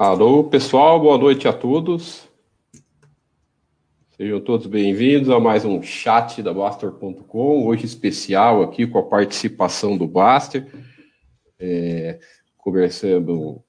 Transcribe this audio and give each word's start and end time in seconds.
Alô, 0.00 0.44
pessoal, 0.44 0.98
boa 0.98 1.18
noite 1.18 1.46
a 1.46 1.52
todos. 1.52 2.26
Sejam 4.16 4.40
todos 4.40 4.66
bem-vindos 4.66 5.28
a 5.28 5.38
mais 5.38 5.62
um 5.66 5.82
chat 5.82 6.42
da 6.42 6.54
Baster.com, 6.54 7.66
hoje 7.66 7.84
especial 7.84 8.62
aqui 8.62 8.86
com 8.86 8.98
a 8.98 9.02
participação 9.02 9.98
do 9.98 10.08
Baster, 10.08 10.66
é, 11.58 12.18
conversando 12.56 13.62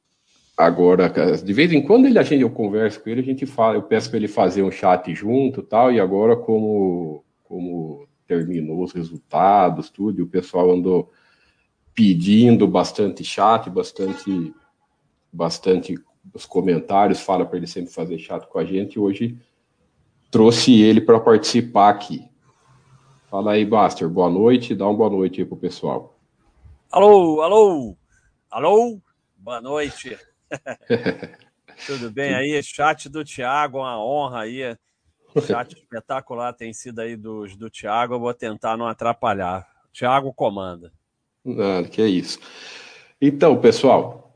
agora, 0.55 1.09
de 1.43 1.51
vez 1.51 1.73
em 1.73 1.81
quando 1.85 2.05
ele, 2.05 2.17
a 2.17 2.23
gente, 2.23 2.43
eu 2.43 2.49
converso 2.49 3.03
com 3.03 3.09
ele, 3.09 3.19
a 3.19 3.25
gente 3.25 3.45
fala, 3.45 3.75
eu 3.75 3.83
peço 3.83 4.07
para 4.09 4.15
ele 4.17 4.29
fazer 4.29 4.63
um 4.63 4.71
chat 4.71 5.13
junto 5.13 5.61
tal, 5.61 5.91
e 5.91 5.99
agora 5.99 6.37
como, 6.37 7.25
como 7.43 8.07
terminou 8.25 8.81
os 8.81 8.93
resultados, 8.93 9.89
tudo, 9.89 10.19
e 10.19 10.23
o 10.23 10.27
pessoal 10.27 10.71
andou 10.71 11.11
pedindo 11.93 12.65
bastante 12.69 13.21
chat, 13.21 13.69
bastante, 13.69 14.53
bastante 15.29 15.97
os 16.33 16.45
comentários, 16.45 17.19
fala 17.19 17.45
para 17.45 17.57
ele 17.57 17.67
sempre 17.67 17.91
fazer 17.91 18.17
chato 18.17 18.47
com 18.47 18.59
a 18.59 18.65
gente, 18.65 18.95
e 18.95 18.99
hoje 18.99 19.37
trouxe 20.29 20.81
ele 20.81 21.01
para 21.01 21.19
participar 21.19 21.89
aqui. 21.89 22.29
Fala 23.29 23.53
aí, 23.53 23.65
Baster, 23.65 24.09
boa 24.09 24.29
noite, 24.29 24.75
dá 24.75 24.85
uma 24.85 24.97
boa 24.97 25.09
noite 25.09 25.41
aí 25.41 25.45
pro 25.45 25.57
pessoal. 25.57 26.17
Alô, 26.91 27.41
alô, 27.41 27.97
alô, 28.49 29.01
boa 29.37 29.61
noite. 29.61 30.17
Tudo 31.87 32.11
bem 32.11 32.33
aí? 32.33 32.61
Chat 32.61 33.09
do 33.09 33.23
Thiago, 33.23 33.79
uma 33.79 34.03
honra 34.03 34.41
aí. 34.41 34.77
Chat 35.47 35.73
espetacular 35.73 36.53
tem 36.53 36.73
sido 36.73 36.99
aí 36.99 37.15
dos 37.15 37.55
do 37.55 37.69
Thiago, 37.69 38.15
eu 38.15 38.19
vou 38.19 38.33
tentar 38.33 38.75
não 38.75 38.87
atrapalhar. 38.87 39.65
Thiago 39.93 40.33
comanda. 40.33 40.91
Nada, 41.43 41.87
que 41.87 42.01
é 42.01 42.07
isso. 42.07 42.39
Então, 43.21 43.59
pessoal, 43.59 44.30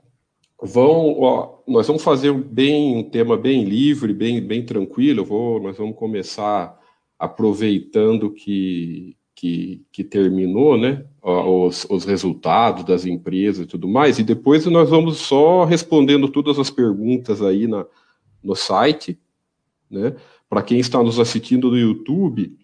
vão, 0.61 1.19
ó, 1.19 1.59
nós 1.67 1.87
vamos 1.87 2.03
fazer 2.03 2.33
bem 2.33 2.97
um 2.97 3.03
tema 3.03 3.37
bem 3.37 3.63
livre, 3.63 4.13
bem, 4.13 4.41
bem 4.41 4.65
tranquilo. 4.65 5.25
Vou, 5.25 5.61
nós 5.61 5.77
vamos 5.77 5.95
começar 5.95 6.79
aproveitando 7.17 8.31
que, 8.31 9.15
que, 9.35 9.83
que 9.91 10.03
terminou, 10.03 10.77
né, 10.77 11.05
os, 11.21 11.85
os 11.89 12.05
resultados 12.05 12.83
das 12.83 13.05
empresas 13.05 13.65
e 13.65 13.67
tudo 13.67 13.87
mais, 13.87 14.19
e 14.19 14.23
depois 14.23 14.65
nós 14.65 14.89
vamos 14.89 15.17
só 15.17 15.65
respondendo 15.65 16.29
todas 16.29 16.59
as 16.59 16.69
perguntas 16.69 17.41
aí 17.41 17.67
na, 17.67 17.85
no 18.43 18.55
site, 18.55 19.19
né, 19.89 20.15
para 20.49 20.61
quem 20.61 20.79
está 20.79 21.01
nos 21.01 21.19
assistindo 21.19 21.69
no 21.69 21.77
YouTube, 21.77 22.57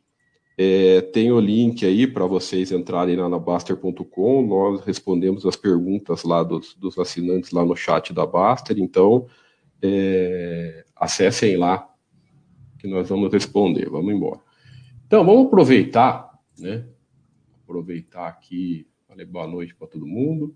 é, 0.64 1.02
tem 1.02 1.32
o 1.32 1.40
link 1.40 1.84
aí 1.84 2.06
para 2.06 2.28
vocês 2.28 2.72
entrarem 2.72 3.16
lá 3.16 3.28
na 3.28 3.40
Baster.com. 3.40 4.46
Nós 4.46 4.82
respondemos 4.82 5.44
as 5.44 5.56
perguntas 5.56 6.24
lá 6.24 6.44
dos, 6.44 6.76
dos, 6.76 7.00
assinantes 7.00 7.52
lá 7.52 7.66
no 7.66 7.76
chat 7.76 8.14
da 8.14 8.28
Baster. 8.28 8.78
Então, 8.78 9.26
é, 9.82 10.86
acessem 10.96 11.58
lá 11.58 11.90
que 12.78 12.88
nós 12.88 13.10
vamos 13.10 13.34
responder. 13.34 13.90
Vamos 13.90 14.14
embora. 14.14 14.40
Então, 15.08 15.26
vamos 15.26 15.48
aproveitar, 15.48 16.30
né? 16.60 16.86
Aproveitar 17.64 18.28
aqui. 18.28 18.88
Falei 19.08 19.26
boa 19.26 19.48
noite 19.48 19.74
para 19.74 19.88
todo 19.88 20.06
mundo. 20.06 20.56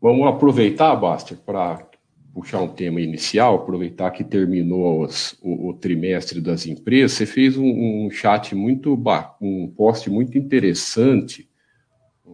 Vamos 0.00 0.26
aproveitar, 0.26 0.96
Baster, 0.96 1.36
para 1.36 1.86
puxar 2.32 2.60
um 2.62 2.68
tema 2.68 3.00
inicial, 3.00 3.56
aproveitar 3.56 4.10
que 4.10 4.24
terminou 4.24 5.06
o, 5.42 5.68
o, 5.68 5.74
trimestre 5.74 6.40
das 6.40 6.66
empresas, 6.66 7.12
você 7.12 7.26
fez 7.26 7.56
um, 7.56 8.06
um, 8.06 8.10
chat 8.10 8.54
muito, 8.54 8.98
um 9.40 9.68
post 9.68 10.08
muito 10.08 10.38
interessante, 10.38 11.48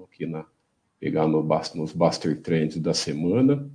aqui 0.04 0.26
na, 0.26 0.44
pegar 1.00 1.26
no, 1.26 1.42
nos 1.74 1.92
Buster 1.92 2.40
Trends 2.40 2.78
da 2.78 2.94
semana. 2.94 3.68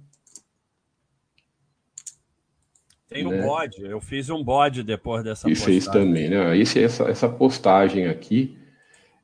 Tem 3.07 3.27
um 3.27 3.31
né? 3.31 3.43
bode, 3.43 3.81
eu 3.81 4.01
fiz 4.01 4.29
um 4.29 4.43
bode 4.43 4.81
depois 4.81 5.23
dessa 5.23 5.47
e 5.47 5.51
postagem. 5.51 5.77
E 5.77 5.81
fez 5.81 5.93
também, 5.93 6.29
né? 6.29 6.57
Esse, 6.57 6.83
essa, 6.83 7.03
essa 7.03 7.29
postagem 7.29 8.07
aqui, 8.07 8.57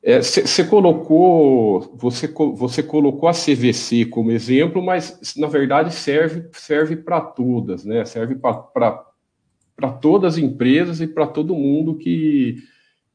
você 0.02 0.62
é, 0.62 0.64
colocou 0.64 1.94
você, 1.94 2.26
você 2.26 2.82
colocou 2.82 3.28
a 3.28 3.32
CVC 3.32 4.06
como 4.06 4.30
exemplo, 4.30 4.82
mas 4.82 5.34
na 5.36 5.46
verdade 5.46 5.92
serve 5.92 6.48
serve 6.52 6.96
para 6.96 7.20
todas, 7.20 7.84
né? 7.84 8.04
Serve 8.06 8.36
para 8.36 9.92
todas 10.00 10.34
as 10.34 10.38
empresas 10.38 11.02
e 11.02 11.06
para 11.06 11.26
todo 11.26 11.54
mundo 11.54 11.96
que, 11.96 12.56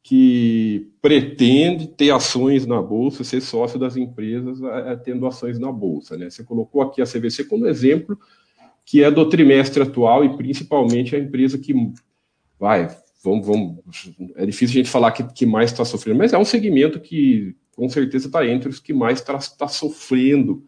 que 0.04 0.92
pretende 1.02 1.88
ter 1.88 2.12
ações 2.12 2.68
na 2.68 2.80
bolsa, 2.80 3.24
ser 3.24 3.42
sócio 3.42 3.80
das 3.80 3.98
empresas 3.98 4.62
é, 4.62 4.96
tendo 4.96 5.26
ações 5.26 5.58
na 5.58 5.72
bolsa, 5.72 6.16
né? 6.16 6.30
Você 6.30 6.44
colocou 6.44 6.84
aqui 6.84 7.02
a 7.02 7.06
CVC 7.06 7.46
como 7.46 7.66
exemplo 7.66 8.16
que 8.86 9.04
é 9.04 9.10
do 9.10 9.28
trimestre 9.28 9.82
atual 9.82 10.24
e 10.24 10.38
principalmente 10.38 11.16
a 11.16 11.20
empresa 11.20 11.58
que 11.58 11.74
vai 12.60 12.96
vamos, 13.26 13.48
vamos, 13.48 13.80
é 14.36 14.46
difícil 14.46 14.76
a 14.76 14.84
gente 14.84 14.90
falar 14.90 15.12
que, 15.12 15.24
que 15.34 15.46
mais 15.46 15.72
está 15.72 15.84
sofrendo, 15.84 16.20
mas 16.20 16.32
é 16.32 16.38
um 16.38 16.46
segmento 16.46 17.00
que 17.00 17.56
com 17.76 17.90
certeza 17.90 18.28
está 18.28 18.46
entre 18.46 18.70
os 18.70 18.80
que 18.80 18.94
mais 18.94 19.20
está 19.20 19.38
tá 19.58 19.68
sofrendo 19.68 20.64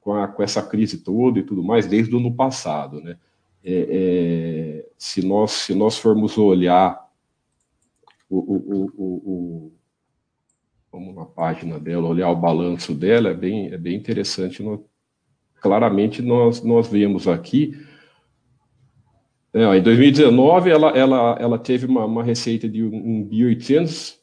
com, 0.00 0.14
a, 0.14 0.26
com 0.26 0.42
essa 0.42 0.62
crise 0.62 0.98
toda 0.98 1.38
e 1.38 1.42
tudo 1.42 1.62
mais, 1.62 1.86
desde 1.86 2.14
o 2.14 2.18
ano 2.18 2.34
passado. 2.34 3.00
Né? 3.00 3.16
É, 3.62 3.88
é, 3.90 4.90
se, 4.96 5.24
nós, 5.24 5.52
se 5.52 5.74
nós 5.74 5.98
formos 5.98 6.36
olhar 6.38 6.98
o, 8.28 8.38
o, 8.38 8.92
o, 8.96 9.04
o, 9.04 9.72
vamos 10.90 11.14
na 11.14 11.26
página 11.26 11.78
dela, 11.78 12.08
olhar 12.08 12.30
o 12.30 12.36
balanço 12.36 12.94
dela, 12.94 13.28
é 13.28 13.34
bem, 13.34 13.72
é 13.72 13.78
bem 13.78 13.94
interessante. 13.94 14.64
Claramente 15.60 16.22
nós, 16.22 16.62
nós 16.62 16.88
vemos 16.88 17.28
aqui 17.28 17.78
é, 19.54 19.76
em 19.76 19.82
2019, 19.82 20.70
ela, 20.70 20.90
ela, 20.90 21.36
ela 21.38 21.58
teve 21.58 21.86
uma, 21.86 22.04
uma 22.04 22.24
receita 22.24 22.68
de 22.68 22.82
1.800 22.82 24.16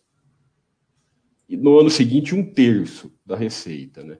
e 1.47 1.57
no 1.57 1.79
ano 1.79 1.89
seguinte 1.89 2.35
um 2.35 2.43
terço 2.43 3.11
da 3.25 3.35
receita, 3.35 4.03
né? 4.03 4.17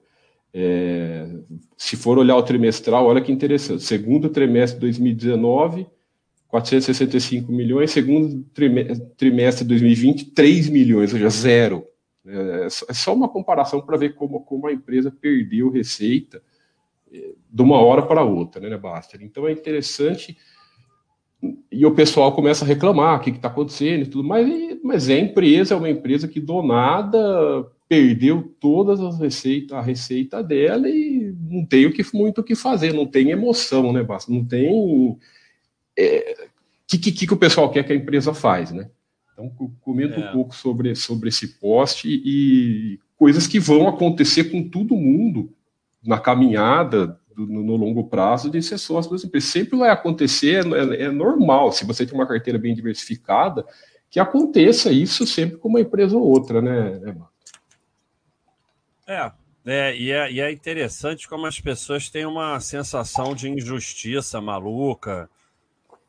É, 0.52 1.28
se 1.76 1.96
for 1.96 2.18
olhar 2.18 2.36
o 2.36 2.42
trimestral, 2.42 3.06
olha 3.06 3.20
que 3.20 3.30
interessante. 3.30 3.84
Segundo 3.84 4.28
trimestre 4.28 4.80
de 4.80 4.80
2019, 4.80 5.86
465 6.48 7.52
milhões. 7.52 7.92
Segundo 7.92 8.44
trimestre 9.16 9.64
de 9.64 9.68
2020, 9.68 10.32
3 10.32 10.68
milhões, 10.68 11.12
ou 11.12 11.18
seja, 11.18 11.30
zero. 11.30 11.86
É, 12.26 12.66
é 12.66 12.94
só 12.94 13.14
uma 13.14 13.28
comparação 13.28 13.80
para 13.80 13.96
ver 13.96 14.14
como, 14.14 14.40
como 14.40 14.66
a 14.66 14.72
empresa 14.72 15.10
perdeu 15.10 15.70
receita 15.70 16.42
é, 17.12 17.32
de 17.48 17.62
uma 17.62 17.80
hora 17.80 18.02
para 18.02 18.24
outra, 18.24 18.68
né, 18.68 18.76
Baster? 18.76 19.22
Então 19.22 19.46
é 19.46 19.52
interessante 19.52 20.36
e 21.70 21.86
o 21.86 21.94
pessoal 21.94 22.32
começa 22.32 22.64
a 22.64 22.68
reclamar 22.68 23.18
o 23.18 23.22
que 23.22 23.30
está 23.30 23.48
acontecendo 23.48 24.02
e 24.02 24.06
tudo 24.06 24.28
mais, 24.28 24.78
mas 24.82 25.08
é 25.08 25.18
empresa, 25.18 25.74
é 25.74 25.76
uma 25.76 25.88
empresa 25.88 26.28
que 26.28 26.40
do 26.40 26.62
nada 26.62 27.66
perdeu 27.88 28.54
todas 28.60 29.00
as 29.00 29.18
receitas, 29.18 29.76
a 29.76 29.80
receita 29.80 30.42
dela 30.42 30.88
e 30.88 31.34
não 31.40 31.64
tem 31.64 31.86
o 31.86 31.92
que, 31.92 32.04
muito 32.14 32.40
o 32.40 32.44
que 32.44 32.54
fazer, 32.54 32.92
não 32.92 33.06
tem 33.06 33.30
emoção, 33.30 33.92
né, 33.92 34.02
Basta? 34.02 34.32
Não 34.32 34.44
tem. 34.44 34.68
O 34.70 35.18
é, 35.98 36.46
que, 36.86 36.98
que, 36.98 37.26
que 37.26 37.34
o 37.34 37.36
pessoal 37.36 37.70
quer 37.70 37.84
que 37.84 37.92
a 37.92 37.96
empresa 37.96 38.32
faz, 38.32 38.70
né? 38.70 38.90
Então, 39.32 39.50
comenta 39.80 40.20
é. 40.20 40.28
um 40.28 40.32
pouco 40.32 40.54
sobre, 40.54 40.94
sobre 40.94 41.30
esse 41.30 41.58
poste 41.58 42.08
e 42.08 42.98
coisas 43.16 43.46
que 43.46 43.58
vão 43.58 43.88
acontecer 43.88 44.44
com 44.44 44.68
todo 44.68 44.96
mundo 44.96 45.52
na 46.04 46.18
caminhada 46.18 47.19
no, 47.36 47.76
longo 47.76 48.08
prazo 48.08 48.50
de 48.50 48.62
ser 48.62 48.78
sócio 48.78 49.10
das 49.10 49.24
empresas. 49.24 49.50
Sempre 49.50 49.78
vai 49.78 49.90
acontecer, 49.90 50.64
é, 50.66 51.04
é, 51.04 51.10
normal, 51.10 51.72
se 51.72 51.84
você 51.84 52.04
tem 52.04 52.14
uma 52.14 52.26
carteira 52.26 52.58
bem 52.58 52.74
diversificada, 52.74 53.64
que 54.10 54.18
aconteça 54.18 54.90
isso 54.90 55.26
sempre 55.26 55.56
com 55.58 55.68
uma 55.68 55.80
empresa 55.80 56.16
ou 56.16 56.22
outra, 56.22 56.60
né, 56.60 56.98
né 56.98 57.16
É, 59.06 59.32
é 59.66 59.96
e, 59.96 60.10
é, 60.10 60.32
e 60.32 60.40
é 60.40 60.50
interessante 60.50 61.28
como 61.28 61.46
as 61.46 61.60
pessoas 61.60 62.08
têm 62.10 62.26
uma 62.26 62.58
sensação 62.60 63.34
de 63.34 63.48
injustiça 63.48 64.40
maluca, 64.40 65.30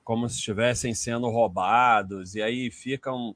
como 0.03 0.27
se 0.27 0.37
estivessem 0.37 0.93
sendo 0.93 1.29
roubados, 1.29 2.35
e 2.35 2.41
aí 2.41 2.71
ficam. 2.71 3.35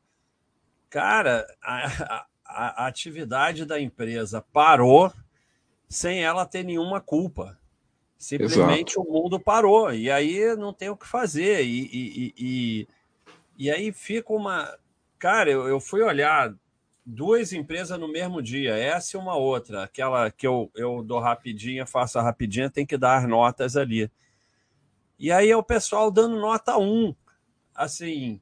Cara, 0.90 1.46
a, 1.62 2.26
a, 2.46 2.84
a 2.84 2.88
atividade 2.88 3.66
da 3.66 3.80
empresa 3.80 4.44
parou 4.54 5.12
sem 5.88 6.24
ela 6.24 6.46
ter 6.46 6.64
nenhuma 6.64 7.00
culpa. 7.02 7.58
Simplesmente 8.26 8.94
Exato. 8.94 9.08
o 9.08 9.14
mundo 9.14 9.40
parou, 9.40 9.94
e 9.94 10.10
aí 10.10 10.56
não 10.56 10.74
tem 10.74 10.90
o 10.90 10.98
que 10.98 11.08
fazer. 11.08 11.64
E, 11.64 11.86
e, 11.94 12.34
e, 12.36 12.88
e 13.56 13.72
aí 13.72 13.92
fica 13.92 14.34
uma. 14.34 14.76
Cara, 15.20 15.52
eu, 15.52 15.68
eu 15.68 15.80
fui 15.80 16.02
olhar 16.02 16.52
duas 17.06 17.54
empresas 17.54 18.00
no 18.00 18.08
mesmo 18.08 18.42
dia, 18.42 18.76
essa 18.76 19.16
e 19.16 19.20
uma 19.20 19.36
outra, 19.36 19.84
aquela 19.84 20.32
que 20.32 20.48
eu, 20.48 20.72
eu 20.74 21.04
dou 21.04 21.20
rapidinha, 21.20 21.86
faço 21.86 22.20
rapidinha, 22.20 22.68
tem 22.68 22.84
que 22.84 22.98
dar 22.98 23.18
as 23.20 23.30
notas 23.30 23.78
ali. 23.78 24.10
E 25.20 25.32
aí 25.32 25.52
é 25.52 25.56
o 25.56 25.62
pessoal 25.62 26.10
dando 26.10 26.40
nota 26.40 26.80
1. 26.80 27.14
Assim, 27.76 28.42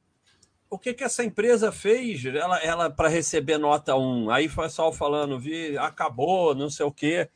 o 0.70 0.78
que, 0.78 0.94
que 0.94 1.04
essa 1.04 1.22
empresa 1.22 1.70
fez 1.70 2.24
ela, 2.24 2.58
ela 2.60 2.88
para 2.88 3.10
receber 3.10 3.58
nota 3.58 3.94
1? 3.94 4.30
Aí 4.30 4.46
o 4.46 4.56
pessoal 4.56 4.94
falando, 4.94 5.38
vi, 5.38 5.76
acabou, 5.76 6.54
não 6.54 6.70
sei 6.70 6.86
o 6.86 6.90
quê. 6.90 7.28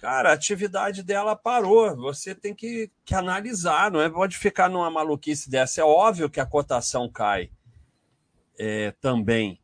Cara, 0.00 0.30
a 0.30 0.32
atividade 0.32 1.02
dela 1.02 1.34
parou. 1.34 1.96
Você 1.96 2.34
tem 2.34 2.54
que, 2.54 2.90
que 3.04 3.14
analisar, 3.14 3.90
não 3.90 4.00
é? 4.00 4.08
Pode 4.08 4.36
ficar 4.36 4.68
numa 4.68 4.90
maluquice 4.90 5.50
dessa. 5.50 5.80
É 5.80 5.84
óbvio 5.84 6.30
que 6.30 6.40
a 6.40 6.46
cotação 6.46 7.08
cai 7.08 7.50
é, 8.58 8.92
também. 9.00 9.58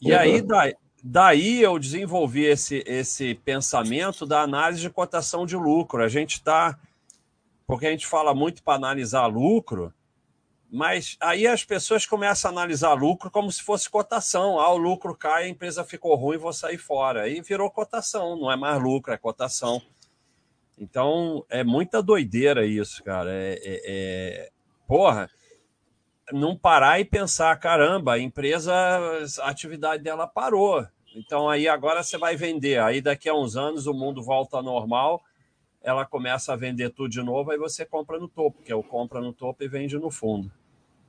E 0.00 0.12
uhum. 0.12 0.18
aí, 0.18 0.42
daí, 0.42 0.74
daí 1.02 1.62
eu 1.62 1.78
desenvolvi 1.78 2.44
esse, 2.44 2.82
esse 2.86 3.34
pensamento 3.34 4.26
da 4.26 4.42
análise 4.42 4.80
de 4.80 4.90
cotação 4.90 5.46
de 5.46 5.56
lucro. 5.56 6.02
A 6.02 6.08
gente 6.08 6.34
está. 6.34 6.78
Porque 7.66 7.86
a 7.86 7.90
gente 7.90 8.06
fala 8.06 8.34
muito 8.34 8.62
para 8.62 8.74
analisar 8.74 9.26
lucro, 9.26 9.94
mas 10.74 11.18
aí 11.20 11.46
as 11.46 11.62
pessoas 11.62 12.06
começam 12.06 12.48
a 12.48 12.52
analisar 12.52 12.94
lucro 12.94 13.30
como 13.30 13.52
se 13.52 13.62
fosse 13.62 13.90
cotação. 13.90 14.58
Ah, 14.58 14.72
o 14.72 14.78
lucro 14.78 15.14
cai, 15.14 15.44
a 15.44 15.48
empresa 15.48 15.84
ficou 15.84 16.14
ruim, 16.14 16.38
vou 16.38 16.50
sair 16.50 16.78
fora. 16.78 17.24
Aí 17.24 17.42
virou 17.42 17.70
cotação, 17.70 18.36
não 18.36 18.50
é 18.50 18.56
mais 18.56 18.82
lucro, 18.82 19.12
é 19.12 19.18
cotação. 19.18 19.82
Então 20.78 21.44
é 21.50 21.62
muita 21.62 22.02
doideira 22.02 22.64
isso, 22.64 23.04
cara. 23.04 23.30
É, 23.30 23.52
é, 23.62 23.82
é... 23.84 24.50
Porra, 24.88 25.28
não 26.32 26.56
parar 26.56 26.98
e 26.98 27.04
pensar, 27.04 27.54
caramba, 27.58 28.14
a 28.14 28.18
empresa, 28.18 28.72
a 29.42 29.50
atividade 29.50 30.02
dela 30.02 30.26
parou. 30.26 30.86
Então 31.14 31.50
aí 31.50 31.68
agora 31.68 32.02
você 32.02 32.16
vai 32.16 32.34
vender. 32.34 32.80
Aí 32.80 33.02
daqui 33.02 33.28
a 33.28 33.34
uns 33.34 33.56
anos 33.56 33.86
o 33.86 33.92
mundo 33.92 34.22
volta 34.22 34.56
ao 34.56 34.62
normal, 34.62 35.22
ela 35.82 36.06
começa 36.06 36.54
a 36.54 36.56
vender 36.56 36.88
tudo 36.94 37.10
de 37.10 37.22
novo, 37.22 37.50
aí 37.50 37.58
você 37.58 37.84
compra 37.84 38.18
no 38.18 38.26
topo, 38.26 38.62
que 38.62 38.72
é 38.72 38.74
o 38.74 38.82
compra 38.82 39.20
no 39.20 39.34
topo 39.34 39.62
e 39.62 39.68
vende 39.68 39.98
no 39.98 40.10
fundo. 40.10 40.50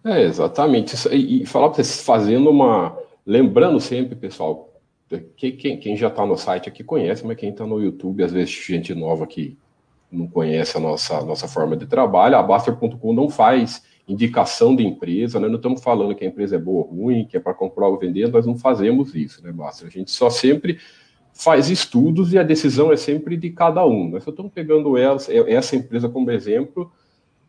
É, 0.05 0.21
exatamente. 0.21 0.95
E, 1.11 1.45
falar 1.45 1.69
para 1.69 1.83
vocês, 1.83 2.03
fazendo 2.03 2.49
uma. 2.49 2.97
Lembrando 3.25 3.79
sempre, 3.79 4.15
pessoal, 4.15 4.69
que 5.37 5.53
quem, 5.53 5.77
quem 5.77 5.95
já 5.95 6.07
está 6.07 6.25
no 6.25 6.37
site 6.37 6.67
aqui 6.67 6.83
conhece, 6.83 7.25
mas 7.25 7.37
quem 7.37 7.49
está 7.49 7.65
no 7.65 7.81
YouTube, 7.81 8.23
às 8.23 8.31
vezes 8.31 8.49
gente 8.49 8.93
nova 8.93 9.25
que 9.25 9.57
não 10.11 10.27
conhece 10.27 10.77
a 10.77 10.79
nossa, 10.79 11.23
nossa 11.23 11.47
forma 11.47 11.75
de 11.75 11.85
trabalho, 11.85 12.37
a 12.37 12.43
Baster.com 12.43 13.13
não 13.13 13.29
faz 13.29 13.83
indicação 14.07 14.75
de 14.75 14.85
empresa, 14.85 15.39
né? 15.39 15.47
não 15.47 15.55
estamos 15.55 15.81
falando 15.81 16.13
que 16.13 16.25
a 16.25 16.27
empresa 16.27 16.57
é 16.57 16.59
boa 16.59 16.85
ou 16.85 16.91
ruim, 16.91 17.25
que 17.25 17.37
é 17.37 17.39
para 17.39 17.53
comprar 17.53 17.87
ou 17.87 17.97
vender, 17.97 18.27
nós 18.29 18.45
não 18.45 18.57
fazemos 18.57 19.15
isso, 19.15 19.41
né, 19.43 19.51
Basta? 19.51 19.87
A 19.87 19.89
gente 19.89 20.11
só 20.11 20.29
sempre 20.29 20.77
faz 21.33 21.69
estudos 21.69 22.31
e 22.33 22.37
a 22.37 22.43
decisão 22.43 22.91
é 22.91 22.97
sempre 22.97 23.35
de 23.37 23.49
cada 23.49 23.85
um. 23.85 24.09
Nós 24.09 24.23
só 24.23 24.29
estamos 24.29 24.51
pegando 24.51 24.95
essa 24.97 25.75
empresa 25.75 26.07
como 26.07 26.29
exemplo, 26.29 26.91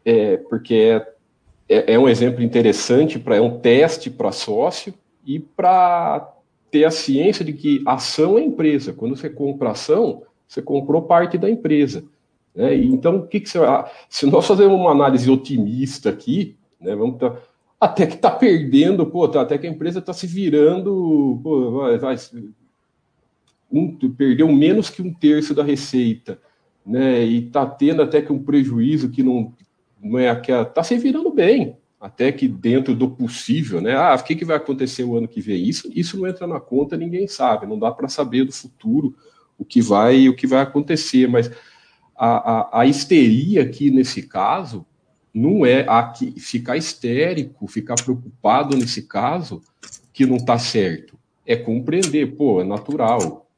é, 0.04 0.36
porque 0.36 0.74
é, 0.74 1.13
é, 1.68 1.94
é 1.94 1.98
um 1.98 2.08
exemplo 2.08 2.42
interessante, 2.42 3.18
para 3.18 3.36
é 3.36 3.40
um 3.40 3.58
teste 3.58 4.10
para 4.10 4.32
sócio 4.32 4.94
e 5.24 5.38
para 5.38 6.32
ter 6.70 6.84
a 6.84 6.90
ciência 6.90 7.44
de 7.44 7.52
que 7.52 7.82
ação 7.86 8.38
é 8.38 8.42
empresa. 8.42 8.92
Quando 8.92 9.16
você 9.16 9.30
compra 9.30 9.70
ação, 9.70 10.22
você 10.46 10.60
comprou 10.60 11.02
parte 11.02 11.38
da 11.38 11.48
empresa. 11.48 12.04
Né? 12.54 12.74
Então, 12.76 13.16
o 13.16 13.26
que, 13.26 13.40
que 13.40 13.48
você. 13.48 13.58
Se 14.08 14.26
nós 14.26 14.46
fazermos 14.46 14.78
uma 14.78 14.90
análise 14.90 15.30
otimista 15.30 16.10
aqui, 16.10 16.56
né, 16.80 16.94
vamos 16.94 17.18
tá, 17.18 17.36
até 17.80 18.06
que 18.06 18.14
está 18.14 18.30
perdendo, 18.30 19.06
pô, 19.06 19.26
tá, 19.28 19.42
até 19.42 19.58
que 19.58 19.66
a 19.66 19.70
empresa 19.70 19.98
está 19.98 20.12
se 20.12 20.26
virando, 20.26 21.40
pô, 21.42 21.70
vai, 21.72 21.98
vai, 21.98 22.16
um, 23.70 23.96
perdeu 24.16 24.50
menos 24.52 24.88
que 24.88 25.02
um 25.02 25.12
terço 25.12 25.54
da 25.54 25.64
receita, 25.64 26.38
né, 26.86 27.24
e 27.24 27.46
está 27.46 27.66
tendo 27.66 28.02
até 28.02 28.22
que 28.22 28.32
um 28.32 28.42
prejuízo 28.42 29.10
que 29.10 29.22
não, 29.22 29.52
não 30.04 30.18
é 30.18 30.28
aquela. 30.28 30.62
Está 30.62 30.84
se 30.84 30.96
virando 30.98 31.30
bem, 31.30 31.76
até 31.98 32.30
que 32.30 32.46
dentro 32.46 32.94
do 32.94 33.08
possível, 33.10 33.80
né? 33.80 33.96
Ah, 33.96 34.14
o 34.14 34.22
que, 34.22 34.36
que 34.36 34.44
vai 34.44 34.56
acontecer 34.56 35.02
o 35.02 35.16
ano 35.16 35.26
que 35.26 35.40
vem? 35.40 35.66
Isso, 35.66 35.90
isso 35.94 36.18
não 36.18 36.28
entra 36.28 36.46
na 36.46 36.60
conta, 36.60 36.96
ninguém 36.96 37.26
sabe, 37.26 37.66
não 37.66 37.78
dá 37.78 37.90
para 37.90 38.08
saber 38.08 38.44
do 38.44 38.52
futuro 38.52 39.16
o 39.58 39.64
que 39.64 39.80
vai 39.80 40.28
o 40.28 40.36
que 40.36 40.46
vai 40.46 40.60
acontecer, 40.60 41.26
mas 41.26 41.50
a, 42.14 42.78
a, 42.78 42.80
a 42.80 42.86
histeria 42.86 43.62
aqui 43.62 43.90
nesse 43.90 44.22
caso 44.22 44.84
não 45.32 45.64
é 45.66 45.84
aqui, 45.88 46.38
ficar 46.38 46.76
histérico, 46.76 47.66
ficar 47.66 47.94
preocupado 47.96 48.76
nesse 48.76 49.02
caso 49.02 49.60
que 50.12 50.26
não 50.26 50.36
está 50.36 50.58
certo. 50.58 51.18
É 51.44 51.56
compreender, 51.56 52.36
pô, 52.36 52.60
é 52.60 52.64
natural. 52.64 53.48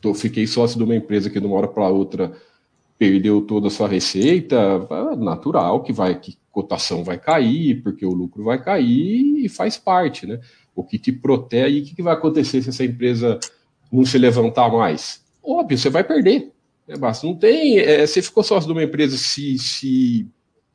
Tô, 0.00 0.14
fiquei 0.14 0.46
sócio 0.46 0.78
de 0.78 0.84
uma 0.84 0.94
empresa 0.94 1.28
que 1.28 1.40
de 1.40 1.46
uma 1.46 1.56
hora 1.56 1.66
para 1.66 1.88
outra 1.88 2.32
perdeu 2.98 3.40
toda 3.40 3.68
a 3.68 3.70
sua 3.70 3.88
receita, 3.88 4.56
é 4.90 5.16
natural 5.16 5.82
que 5.82 5.92
vai 5.92 6.18
que 6.18 6.36
cotação 6.50 7.04
vai 7.04 7.18
cair, 7.18 7.82
porque 7.82 8.04
o 8.04 8.12
lucro 8.12 8.42
vai 8.42 8.60
cair 8.60 9.44
e 9.44 9.48
faz 9.48 9.76
parte, 9.76 10.26
né? 10.26 10.40
O 10.74 10.82
que 10.82 10.98
te 10.98 11.12
protege, 11.12 11.80
o 11.80 11.84
que, 11.84 11.94
que 11.94 12.02
vai 12.02 12.14
acontecer 12.14 12.60
se 12.60 12.70
essa 12.70 12.84
empresa 12.84 13.38
não 13.92 14.04
se 14.04 14.18
levantar 14.18 14.68
mais? 14.70 15.24
Óbvio, 15.42 15.78
você 15.78 15.88
vai 15.88 16.02
perder. 16.02 16.52
É, 16.88 16.96
basta. 16.96 17.26
Não 17.26 17.36
tem. 17.36 17.78
É, 17.78 18.06
você 18.06 18.20
ficou 18.20 18.42
sócio 18.42 18.66
de 18.66 18.72
uma 18.72 18.82
empresa 18.82 19.16
se, 19.16 19.58
se 19.58 20.26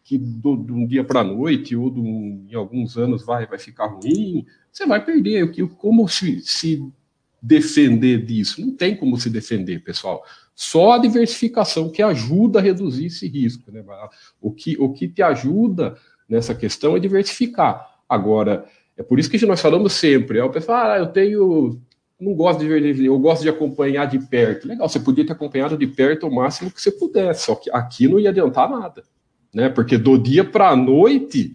que 0.04 0.18
do, 0.18 0.56
de 0.56 0.72
um 0.72 0.86
dia 0.86 1.04
para 1.04 1.22
a 1.22 1.24
noite 1.24 1.76
ou 1.76 1.90
do, 1.90 2.02
em 2.02 2.54
alguns 2.54 2.98
anos 2.98 3.26
vai, 3.26 3.46
vai 3.46 3.58
ficar 3.58 3.88
ruim, 3.88 4.46
você 4.72 4.86
vai 4.86 5.04
perder. 5.04 5.52
Como 5.78 6.08
se, 6.08 6.42
se 6.42 6.86
defender 7.42 8.26
disso? 8.26 8.62
Não 8.62 8.76
tem 8.76 8.96
como 8.96 9.20
se 9.20 9.30
defender, 9.30 9.84
pessoal. 9.84 10.24
Só 10.56 10.94
a 10.94 10.98
diversificação 10.98 11.90
que 11.90 12.02
ajuda 12.02 12.60
a 12.60 12.62
reduzir 12.62 13.08
esse 13.08 13.28
risco. 13.28 13.72
Né? 13.72 13.84
O, 14.40 14.52
que, 14.52 14.78
o 14.80 14.94
que 14.94 15.08
te 15.08 15.22
ajuda 15.22 15.96
nessa 16.30 16.54
questão 16.54 16.96
é 16.96 17.00
diversificar. 17.00 17.90
Agora, 18.08 18.66
é 18.96 19.04
por 19.04 19.20
isso 19.20 19.30
que 19.30 19.46
nós 19.46 19.62
falamos 19.62 19.94
sempre. 19.94 20.38
É 20.40 20.44
o 20.44 20.52
pessoal, 20.52 20.92
ah, 20.92 20.98
eu 21.00 21.08
tenho 21.08 21.82
não 22.24 22.34
gosto 22.34 22.60
de 22.60 22.68
ver, 22.68 23.00
eu 23.02 23.20
gosto 23.20 23.42
de 23.42 23.50
acompanhar 23.50 24.06
de 24.06 24.20
perto. 24.20 24.68
Legal, 24.68 24.88
você 24.88 25.00
podia 25.00 25.26
ter 25.26 25.34
acompanhado 25.34 25.78
de 25.78 25.86
perto 25.86 26.28
o 26.28 26.34
máximo 26.34 26.72
que 26.72 26.82
você 26.82 26.92
pudesse, 26.92 27.46
só 27.46 27.56
que 27.56 27.70
aqui 27.72 28.08
não 28.08 28.20
ia 28.20 28.30
adiantar 28.30 28.70
nada, 28.70 29.04
né? 29.54 29.68
Porque 29.68 29.98
do 29.98 30.18
dia 30.18 30.44
para 30.44 30.70
a 30.70 30.76
noite 30.76 31.54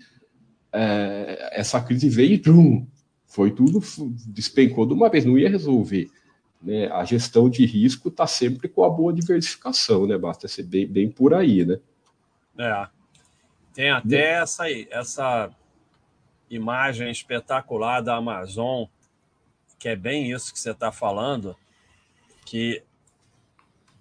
é, 0.72 1.50
essa 1.52 1.80
crise 1.80 2.08
veio 2.08 2.34
e 2.34 2.86
foi 3.26 3.50
tudo 3.50 3.80
despencou 4.26 4.86
de 4.86 4.94
uma 4.94 5.08
vez, 5.08 5.24
não 5.24 5.38
ia 5.38 5.48
resolver. 5.48 6.08
Né? 6.60 6.88
A 6.88 7.04
gestão 7.04 7.48
de 7.48 7.64
risco 7.64 8.08
está 8.08 8.26
sempre 8.26 8.68
com 8.68 8.84
a 8.84 8.90
boa 8.90 9.12
diversificação, 9.12 10.06
né? 10.06 10.18
Basta 10.18 10.48
ser 10.48 10.64
bem, 10.64 10.86
bem 10.86 11.10
por 11.10 11.34
aí, 11.34 11.64
né? 11.64 11.78
É. 12.58 12.88
Tem 13.72 13.90
até 13.90 14.32
essa, 14.32 14.64
essa 14.90 15.50
imagem 16.50 17.10
espetacular 17.10 18.00
da 18.00 18.16
Amazon 18.16 18.86
que 19.78 19.88
é 19.88 19.96
bem 19.96 20.30
isso 20.32 20.52
que 20.52 20.58
você 20.58 20.72
está 20.72 20.90
falando, 20.90 21.56
que 22.44 22.82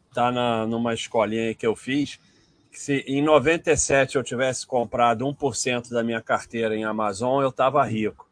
está 0.10 0.32
numa 0.66 0.94
escolinha 0.94 1.54
que 1.54 1.68
eu 1.68 1.76
fiz, 1.76 2.20
que 2.72 2.80
se 2.80 3.04
em 3.08 3.22
97 3.22 4.16
eu 4.16 4.24
tivesse 4.24 4.66
comprado 4.66 5.26
1% 5.26 5.92
da 5.92 6.04
minha 6.04 6.22
carteira 6.22 6.76
em 6.76 6.84
Amazon, 6.84 7.44
eu 7.44 7.50
estava 7.50 7.84
rico. 7.86 8.27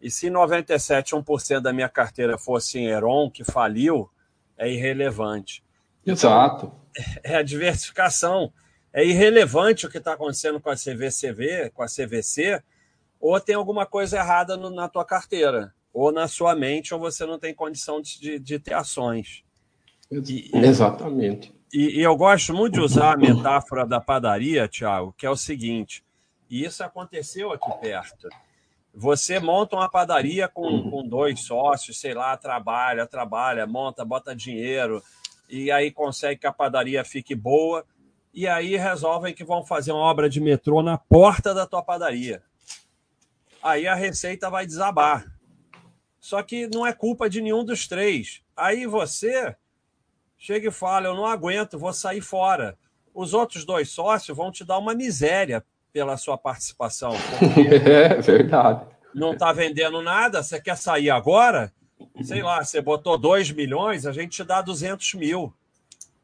E 0.00 0.10
se 0.10 0.26
em 0.26 0.30
97 0.30 1.14
1% 1.14 1.60
da 1.60 1.72
minha 1.72 1.88
carteira 1.88 2.36
fosse 2.36 2.78
em 2.78 2.86
Heron, 2.86 3.30
que 3.30 3.44
faliu, 3.44 4.10
é 4.56 4.70
irrelevante. 4.70 5.64
Exato. 6.04 6.72
Então, 6.92 7.20
é 7.24 7.36
a 7.36 7.42
diversificação. 7.42 8.52
É 8.92 9.04
irrelevante 9.04 9.86
o 9.86 9.90
que 9.90 9.98
está 9.98 10.12
acontecendo 10.12 10.60
com 10.60 10.70
a 10.70 10.76
CVCV, 10.76 11.70
com 11.74 11.82
a 11.82 11.86
CVC, 11.86 12.62
ou 13.20 13.38
tem 13.40 13.54
alguma 13.54 13.84
coisa 13.84 14.18
errada 14.18 14.56
no, 14.56 14.70
na 14.70 14.88
tua 14.88 15.04
carteira 15.04 15.74
ou 15.96 16.12
na 16.12 16.28
sua 16.28 16.54
mente, 16.54 16.92
ou 16.92 17.00
você 17.00 17.24
não 17.24 17.38
tem 17.38 17.54
condição 17.54 18.02
de, 18.02 18.20
de, 18.20 18.38
de 18.38 18.58
ter 18.58 18.74
ações. 18.74 19.42
E, 20.10 20.50
Exatamente. 20.52 21.54
E, 21.72 21.98
e, 21.98 22.02
eu 22.02 22.14
gosto 22.14 22.52
muito 22.52 22.74
de 22.74 22.80
usar 22.80 23.14
a 23.14 23.16
metáfora 23.16 23.86
da 23.86 23.98
padaria, 23.98 24.68
Tiago, 24.68 25.14
que 25.16 25.24
é 25.24 25.30
o 25.30 25.36
seguinte: 25.36 26.04
e 26.50 26.62
isso 26.62 26.84
aconteceu 26.84 27.50
aqui 27.50 27.70
perto. 27.80 28.28
Você 28.96 29.38
monta 29.38 29.76
uma 29.76 29.90
padaria 29.90 30.48
com, 30.48 30.90
com 30.90 31.06
dois 31.06 31.40
sócios, 31.40 32.00
sei 32.00 32.14
lá, 32.14 32.36
trabalha, 32.36 33.06
trabalha, 33.06 33.66
monta, 33.66 34.04
bota 34.04 34.34
dinheiro, 34.34 35.02
e 35.48 35.70
aí 35.70 35.90
consegue 35.90 36.40
que 36.40 36.46
a 36.46 36.52
padaria 36.52 37.04
fique 37.04 37.34
boa, 37.34 37.84
e 38.32 38.48
aí 38.48 38.76
resolvem 38.76 39.34
que 39.34 39.44
vão 39.44 39.64
fazer 39.64 39.92
uma 39.92 40.00
obra 40.00 40.28
de 40.28 40.40
metrô 40.40 40.82
na 40.82 40.96
porta 40.96 41.52
da 41.54 41.66
tua 41.66 41.82
padaria. 41.82 42.42
Aí 43.62 43.86
a 43.86 43.94
receita 43.94 44.50
vai 44.50 44.66
desabar 44.66 45.36
só 46.26 46.42
que 46.42 46.66
não 46.66 46.84
é 46.84 46.92
culpa 46.92 47.30
de 47.30 47.40
nenhum 47.40 47.64
dos 47.64 47.86
três. 47.86 48.42
Aí 48.56 48.84
você 48.84 49.54
chega 50.36 50.70
e 50.70 50.72
fala: 50.72 51.06
Eu 51.06 51.14
não 51.14 51.24
aguento, 51.24 51.78
vou 51.78 51.92
sair 51.92 52.20
fora. 52.20 52.76
Os 53.14 53.32
outros 53.32 53.64
dois 53.64 53.90
sócios 53.90 54.36
vão 54.36 54.50
te 54.50 54.64
dar 54.64 54.78
uma 54.78 54.92
miséria 54.92 55.64
pela 55.96 56.18
sua 56.18 56.36
participação. 56.36 57.12
É 57.86 58.20
verdade. 58.20 58.84
Não 59.14 59.32
está 59.32 59.50
vendendo 59.50 60.02
nada, 60.02 60.42
você 60.42 60.60
quer 60.60 60.76
sair 60.76 61.08
agora? 61.08 61.72
Sei 62.22 62.42
lá, 62.42 62.62
você 62.62 62.82
botou 62.82 63.16
2 63.16 63.50
milhões, 63.52 64.04
a 64.04 64.12
gente 64.12 64.36
te 64.36 64.44
dá 64.44 64.60
200 64.60 65.14
mil. 65.14 65.54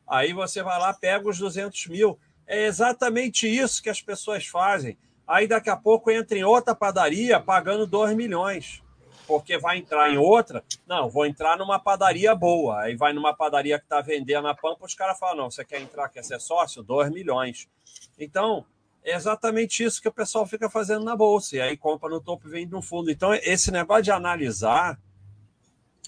Aí 0.07 0.35
você 0.35 0.63
vai 0.63 0.79
lá, 0.79 0.93
pega 0.93 1.27
os 1.27 1.39
200 1.39 1.87
mil. 1.87 2.19
É 2.47 2.67
exatamente 2.67 3.49
isso 3.49 3.83
que 3.83 3.89
as 3.89 4.03
pessoas 4.03 4.47
fazem. 4.47 4.99
Aí 5.27 5.49
daqui 5.49 5.71
a 5.71 5.77
pouco 5.77 6.11
entra 6.11 6.37
em 6.37 6.45
outra 6.45 6.75
padaria 6.75 7.41
pagando 7.41 7.87
2 7.87 8.15
milhões 8.15 8.83
porque 9.27 9.57
vai 9.57 9.79
entrar 9.79 10.11
em 10.11 10.19
outra. 10.19 10.63
Não, 10.87 11.09
vou 11.09 11.25
entrar 11.25 11.57
numa 11.57 11.79
padaria 11.79 12.35
boa. 12.35 12.83
Aí 12.83 12.95
vai 12.95 13.15
numa 13.15 13.33
padaria 13.33 13.79
que 13.79 13.87
está 13.87 14.03
vendendo 14.03 14.49
a 14.49 14.55
pampa, 14.55 14.85
os 14.85 14.95
caras 14.95 15.19
falam: 15.19 15.45
não, 15.45 15.51
você 15.51 15.65
quer 15.65 15.81
entrar, 15.81 16.11
quer 16.11 16.23
ser 16.23 16.39
sócio? 16.39 16.83
2 16.83 17.11
milhões. 17.11 17.67
Então, 18.19 18.67
é 19.05 19.15
exatamente 19.15 19.83
isso 19.83 20.01
que 20.01 20.09
o 20.09 20.13
pessoal 20.13 20.47
fica 20.47 20.71
fazendo 20.71 21.05
na 21.05 21.17
bolsa. 21.17 21.57
E 21.57 21.61
aí 21.61 21.77
compra 21.77 22.09
no 22.09 22.21
topo 22.21 22.47
e 22.47 22.51
vende 22.51 22.71
no 22.71 22.81
fundo. 22.81 23.11
Então, 23.11 23.35
esse 23.35 23.71
negócio 23.71 24.05
de 24.05 24.11
analisar 24.13 24.99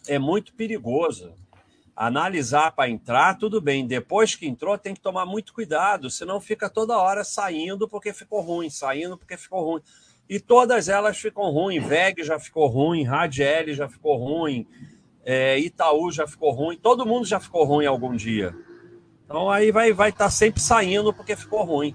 é 0.06 0.18
muito 0.18 0.54
perigoso. 0.54 1.34
Analisar 1.96 2.72
para 2.72 2.88
entrar, 2.88 3.38
tudo 3.38 3.60
bem. 3.60 3.86
Depois 3.86 4.34
que 4.34 4.46
entrou, 4.46 4.78
tem 4.78 4.94
que 4.94 5.00
tomar 5.00 5.26
muito 5.26 5.52
cuidado, 5.52 6.10
senão 6.10 6.40
fica 6.40 6.68
toda 6.68 6.98
hora 6.98 7.24
saindo 7.24 7.88
porque 7.88 8.12
ficou 8.12 8.40
ruim, 8.40 8.70
saindo 8.70 9.16
porque 9.16 9.36
ficou 9.36 9.64
ruim. 9.64 9.82
E 10.28 10.40
todas 10.40 10.88
elas 10.88 11.18
ficam 11.18 11.50
ruins. 11.50 11.84
VEG 11.84 12.24
já 12.24 12.38
ficou 12.38 12.66
ruim, 12.66 13.04
Radiel 13.04 13.74
já 13.74 13.88
ficou 13.88 14.16
ruim, 14.16 14.66
é, 15.24 15.58
Itaú 15.58 16.10
já 16.10 16.26
ficou 16.26 16.50
ruim, 16.52 16.76
todo 16.76 17.06
mundo 17.06 17.26
já 17.26 17.38
ficou 17.38 17.64
ruim 17.64 17.86
algum 17.86 18.14
dia. 18.14 18.54
Então 19.24 19.50
aí 19.50 19.70
vai 19.70 19.90
estar 19.90 19.96
vai 19.96 20.12
tá 20.12 20.30
sempre 20.30 20.60
saindo 20.60 21.12
porque 21.12 21.36
ficou 21.36 21.64
ruim. 21.64 21.94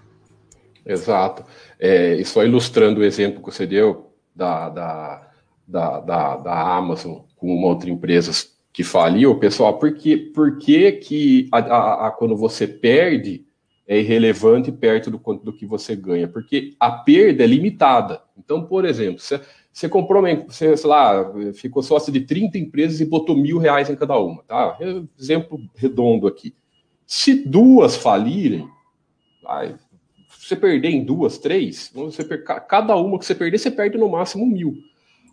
Exato. 0.85 1.43
É, 1.79 2.15
e 2.15 2.25
só 2.25 2.43
ilustrando 2.43 3.01
o 3.01 3.03
exemplo 3.03 3.41
que 3.41 3.51
você 3.51 3.65
deu 3.65 4.13
da, 4.35 4.69
da, 4.69 5.31
da, 5.67 5.99
da, 5.99 6.37
da 6.37 6.75
Amazon 6.75 7.19
com 7.35 7.53
uma 7.53 7.67
outra 7.67 7.89
empresa 7.89 8.31
que 8.71 8.83
faliu, 8.83 9.37
pessoal, 9.39 9.77
por 9.77 9.93
que, 9.93 10.15
por 10.15 10.57
que, 10.57 10.91
que 10.93 11.49
a, 11.51 11.57
a, 11.57 12.07
a, 12.07 12.11
quando 12.11 12.35
você 12.35 12.67
perde 12.67 13.45
é 13.87 13.99
irrelevante 13.99 14.71
perto 14.71 15.09
do, 15.09 15.17
do 15.43 15.51
que 15.51 15.65
você 15.65 15.95
ganha? 15.95 16.27
Porque 16.27 16.75
a 16.79 16.91
perda 16.91 17.43
é 17.43 17.47
limitada. 17.47 18.21
Então, 18.37 18.65
por 18.65 18.85
exemplo, 18.85 19.19
você, 19.19 19.41
você 19.71 19.89
comprou, 19.89 20.23
você, 20.47 20.77
sei 20.77 20.89
lá, 20.89 21.25
ficou 21.53 21.81
sócio 21.81 22.11
de 22.11 22.21
30 22.21 22.57
empresas 22.57 23.01
e 23.01 23.05
botou 23.05 23.35
mil 23.35 23.57
reais 23.57 23.89
em 23.89 23.95
cada 23.95 24.17
uma, 24.17 24.43
tá? 24.43 24.77
Exemplo 25.19 25.59
redondo 25.75 26.27
aqui. 26.27 26.55
Se 27.05 27.33
duas 27.33 27.95
falirem, 27.95 28.67
vai, 29.41 29.75
você 30.49 30.55
perder 30.55 30.89
em 30.89 31.03
duas, 31.03 31.37
três, 31.37 31.91
você 31.93 32.23
per... 32.23 32.43
cada 32.43 32.95
uma 32.95 33.17
que 33.19 33.25
você 33.25 33.35
perder, 33.35 33.57
você 33.57 33.71
perde 33.71 33.97
no 33.97 34.09
máximo 34.09 34.45
mil. 34.45 34.75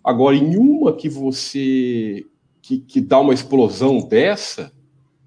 Agora, 0.05 0.37
em 0.37 0.57
uma 0.57 0.93
que 0.95 1.09
você 1.09 2.25
que, 2.63 2.79
que 2.79 3.01
dá 3.01 3.21
uma 3.21 3.33
explosão 3.33 4.07
dessa, 4.09 4.73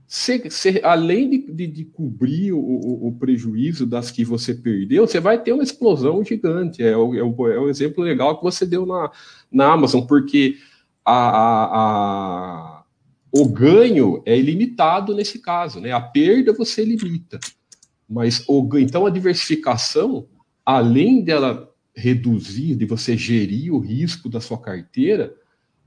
você, 0.06 0.40
você 0.40 0.82
além 0.84 1.30
de, 1.30 1.38
de, 1.54 1.68
de 1.68 1.86
cobrir 1.86 2.52
o, 2.52 2.60
o, 2.60 3.08
o, 3.08 3.12
prejuízo 3.14 3.86
das 3.86 4.12
que 4.12 4.26
você 4.26 4.54
perdeu, 4.54 5.08
você 5.08 5.20
vai 5.20 5.42
ter 5.42 5.54
uma 5.54 5.64
explosão 5.64 6.24
gigante. 6.24 6.84
É 6.84 6.98
o, 6.98 7.16
é 7.16 7.24
o, 7.24 7.48
é 7.48 7.60
o 7.60 7.70
exemplo 7.70 8.04
legal 8.04 8.38
que 8.38 8.44
você 8.44 8.66
deu 8.66 8.86
na, 8.86 9.12
na 9.52 9.72
Amazon, 9.72 10.02
porque 10.02 10.58
a, 11.06 11.30
a, 11.30 11.66
a, 11.76 12.84
o 13.32 13.48
ganho 13.48 14.22
é 14.26 14.38
ilimitado 14.38 15.16
nesse 15.16 15.40
caso, 15.40 15.80
né? 15.80 15.92
A 15.92 16.02
perda 16.02 16.54
você 16.54 16.84
limita. 16.84 17.40
Mas 18.10 18.44
então 18.80 19.06
a 19.06 19.10
diversificação, 19.10 20.28
além 20.66 21.22
dela 21.24 21.72
reduzir, 21.94 22.76
de 22.76 22.86
você 22.86 23.16
gerir 23.16 23.74
o 23.74 23.80
risco 23.80 24.28
da 24.28 24.42
sua 24.42 24.58
carteira, 24.58 25.36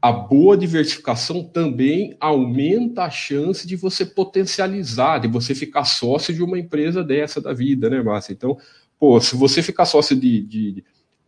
a 0.01 0.13
boa 0.13 0.57
diversificação 0.57 1.45
também 1.45 2.17
aumenta 2.21 3.05
a 3.05 3.11
chance 3.11 3.67
de 3.67 3.77
você 3.77 4.05
potencializar, 4.05 5.19
de 5.19 5.29
você 5.29 5.55
ficar 5.55 5.85
sócio 5.85 6.35
de 6.35 6.43
uma 6.43 6.59
empresa 6.59 7.05
dessa 7.05 7.41
da 7.41 7.53
vida, 7.53 7.89
né, 7.89 8.03
Márcia? 8.03 8.33
Então, 8.33 8.59
pô, 8.99 9.21
se 9.21 9.37
você 9.37 9.63
ficar 9.63 9.85
sócio 9.85 10.17
de, 10.17 10.43
de, 10.43 10.85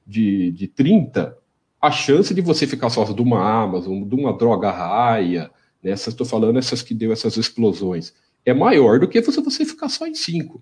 de, 0.07 0.51
de 0.51 0.69
30, 0.69 1.37
a 1.81 1.91
chance 1.91 2.35
de 2.35 2.41
você 2.41 2.67
ficar 2.67 2.91
sócio 2.91 3.15
de 3.15 3.23
uma 3.23 3.63
Amazon, 3.63 4.03
de 4.03 4.15
uma 4.15 4.37
droga 4.37 4.71
raia, 4.71 5.51
né, 5.83 5.93
estou 5.93 6.27
falando 6.27 6.59
essas 6.59 6.83
que 6.83 6.95
deu 6.95 7.13
essas 7.13 7.37
explosões, 7.37 8.13
é 8.45 8.53
maior 8.53 8.99
do 8.99 9.09
que 9.09 9.21
você, 9.21 9.41
você 9.41 9.65
ficar 9.65 9.89
só 9.89 10.07
em 10.07 10.15
5. 10.15 10.61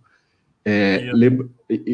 É, 0.64 1.10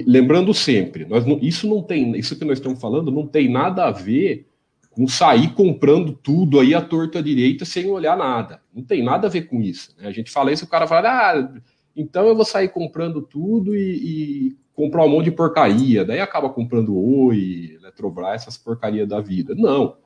lembrando 0.07 0.53
sempre, 0.53 1.07
nós 1.07 1.25
não, 1.25 1.39
isso 1.41 1.67
não 1.67 1.83
tem, 1.83 2.15
isso 2.19 2.37
que 2.37 2.45
nós 2.45 2.59
estamos 2.59 2.79
falando 2.79 3.11
não 3.11 3.27
tem 3.27 3.51
nada 3.51 3.87
a 3.87 3.91
ver 3.91 4.47
com 4.91 5.07
sair 5.07 5.55
comprando 5.55 6.13
tudo 6.13 6.61
aí 6.61 6.75
à 6.75 6.83
torta 6.83 7.21
à 7.21 7.23
direita 7.23 7.65
sem 7.65 7.89
olhar 7.89 8.17
nada. 8.17 8.61
Não 8.75 8.83
tem 8.83 9.03
nada 9.03 9.29
a 9.29 9.31
ver 9.31 9.43
com 9.43 9.61
isso. 9.63 9.95
Né? 9.97 10.09
A 10.09 10.11
gente 10.11 10.31
fala 10.31 10.53
isso, 10.53 10.65
o 10.65 10.69
cara 10.69 10.87
fala, 10.87 11.09
ah, 11.09 11.61
então 11.97 12.27
eu 12.27 12.35
vou 12.35 12.45
sair 12.45 12.69
comprando 12.69 13.23
tudo 13.23 13.77
e, 13.77 14.51
e 14.51 14.57
comprar 14.75 15.05
um 15.05 15.09
monte 15.09 15.27
de 15.27 15.31
porcaria. 15.31 16.05
Daí 16.05 16.21
acaba 16.21 16.51
comprando 16.51 16.97
Oi, 16.97 17.77
Eletrobras, 17.81 18.43
essas 18.43 18.59
porcarias 18.59 19.09
da 19.09 19.21
vida. 19.21 19.55
Não. 19.55 19.97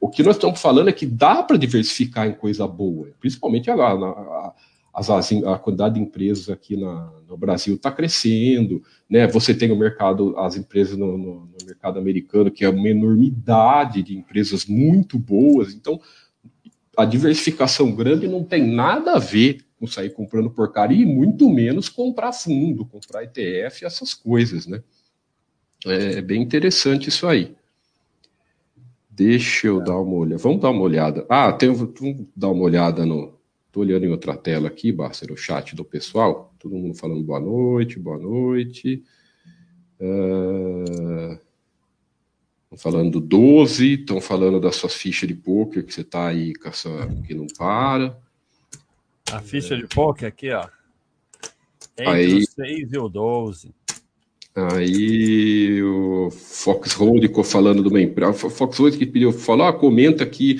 O 0.00 0.08
que 0.08 0.22
nós 0.22 0.36
estamos 0.36 0.60
falando 0.60 0.88
é 0.88 0.92
que 0.92 1.06
dá 1.06 1.42
para 1.42 1.56
diversificar 1.56 2.26
em 2.26 2.34
coisa 2.34 2.66
boa, 2.66 3.10
principalmente 3.18 3.70
agora. 3.70 4.04
A, 4.04 4.54
as, 4.98 5.32
a 5.32 5.58
quantidade 5.58 5.94
de 5.94 6.00
empresas 6.00 6.48
aqui 6.48 6.76
na, 6.76 7.12
no 7.28 7.36
Brasil 7.36 7.76
está 7.76 7.90
crescendo, 7.90 8.82
né? 9.08 9.26
Você 9.28 9.54
tem 9.54 9.70
o 9.70 9.76
mercado, 9.76 10.36
as 10.38 10.56
empresas 10.56 10.96
no, 10.96 11.16
no, 11.16 11.34
no, 11.46 11.66
mercado 11.66 11.98
americano, 11.98 12.50
que 12.50 12.64
é 12.64 12.68
uma 12.68 12.88
enormidade 12.88 14.02
de 14.02 14.16
empresas 14.16 14.66
muito 14.66 15.16
boas. 15.18 15.72
Então, 15.72 16.00
a 16.96 17.04
diversificação 17.04 17.94
grande 17.94 18.26
não 18.26 18.42
tem 18.42 18.66
nada 18.66 19.12
a 19.12 19.18
ver 19.18 19.64
com 19.78 19.86
sair 19.86 20.10
comprando 20.10 20.50
porcaria 20.50 21.02
e 21.02 21.06
muito 21.06 21.48
menos 21.48 21.88
comprar 21.88 22.32
fundo, 22.32 22.84
comprar 22.84 23.22
ETF, 23.22 23.84
essas 23.84 24.12
coisas, 24.12 24.66
né? 24.66 24.82
É, 25.86 26.14
é 26.14 26.22
bem 26.22 26.42
interessante 26.42 27.08
isso 27.08 27.24
aí. 27.24 27.54
Deixa 29.08 29.68
eu 29.68 29.80
dar 29.80 29.96
uma 30.00 30.16
olhada. 30.16 30.42
Vamos 30.42 30.60
dar 30.60 30.70
uma 30.70 30.82
olhada. 30.82 31.24
Ah, 31.28 31.52
tem, 31.52 31.72
vamos 31.72 32.26
dar 32.34 32.48
uma 32.48 32.64
olhada 32.64 33.06
no, 33.06 33.37
Estou 33.68 33.82
olhando 33.82 34.06
em 34.06 34.10
outra 34.10 34.34
tela 34.34 34.68
aqui, 34.68 34.90
Bárcero, 34.90 35.34
o 35.34 35.36
chat 35.36 35.76
do 35.76 35.84
pessoal. 35.84 36.54
Todo 36.58 36.74
mundo 36.74 36.94
falando 36.94 37.22
boa 37.22 37.38
noite, 37.38 37.98
boa 37.98 38.18
noite. 38.18 39.04
Uh, 40.00 41.38
falando 42.78 43.20
do 43.20 43.20
12, 43.20 43.92
estão 43.92 44.22
falando 44.22 44.58
das 44.58 44.76
suas 44.76 44.94
fichas 44.94 45.28
de 45.28 45.34
poker 45.34 45.84
que 45.84 45.92
você 45.92 46.00
está 46.00 46.28
aí 46.28 46.54
com 46.54 46.66
essa, 46.66 46.88
que 47.26 47.34
não 47.34 47.46
para. 47.58 48.18
A 49.30 49.42
ficha 49.42 49.76
de 49.76 49.86
poker 49.86 50.26
aqui, 50.26 50.50
ó. 50.50 50.66
Entre 51.98 52.10
aí, 52.10 52.38
o 52.38 52.46
6 52.46 52.92
e 52.94 52.98
o 52.98 53.06
12. 53.06 53.74
Aí 54.54 55.82
o 55.82 56.30
Fox 56.30 56.94
ficou 57.20 57.44
falando 57.44 57.82
de 57.82 57.88
uma 57.90 58.00
empresa. 58.00 58.32
Fox 58.32 58.78
Hold 58.78 58.96
que 58.96 59.04
pediu, 59.04 59.30
falou, 59.30 59.66
ah, 59.66 59.72
comenta 59.74 60.24
aqui 60.24 60.58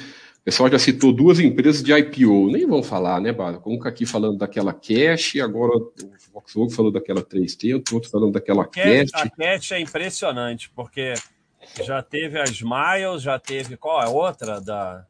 pessoal 0.48 0.70
já 0.70 0.78
citou 0.78 1.12
duas 1.12 1.38
empresas 1.38 1.82
de 1.82 1.92
IPO, 1.92 2.50
nem 2.50 2.66
vão 2.66 2.82
falar, 2.82 3.20
né, 3.20 3.32
Bárbara? 3.32 3.62
Um 3.66 3.78
aqui 3.86 4.06
falando 4.06 4.38
daquela 4.38 4.72
Cash, 4.72 5.36
agora 5.42 5.76
o 5.76 5.92
Volkswagen 6.32 6.74
falou 6.74 6.90
daquela 6.90 7.22
3T, 7.22 7.92
outro 7.92 8.08
falando 8.08 8.32
daquela 8.32 8.64
Cash. 8.64 9.10
A 9.12 9.28
Cash 9.28 9.72
é 9.72 9.80
impressionante, 9.80 10.70
porque 10.70 11.12
já 11.84 12.02
teve 12.02 12.40
a 12.40 12.44
Smile, 12.44 13.18
já 13.18 13.38
teve 13.38 13.76
qual 13.76 14.00
é 14.00 14.06
a 14.06 14.08
outra 14.08 14.58
da 14.58 15.04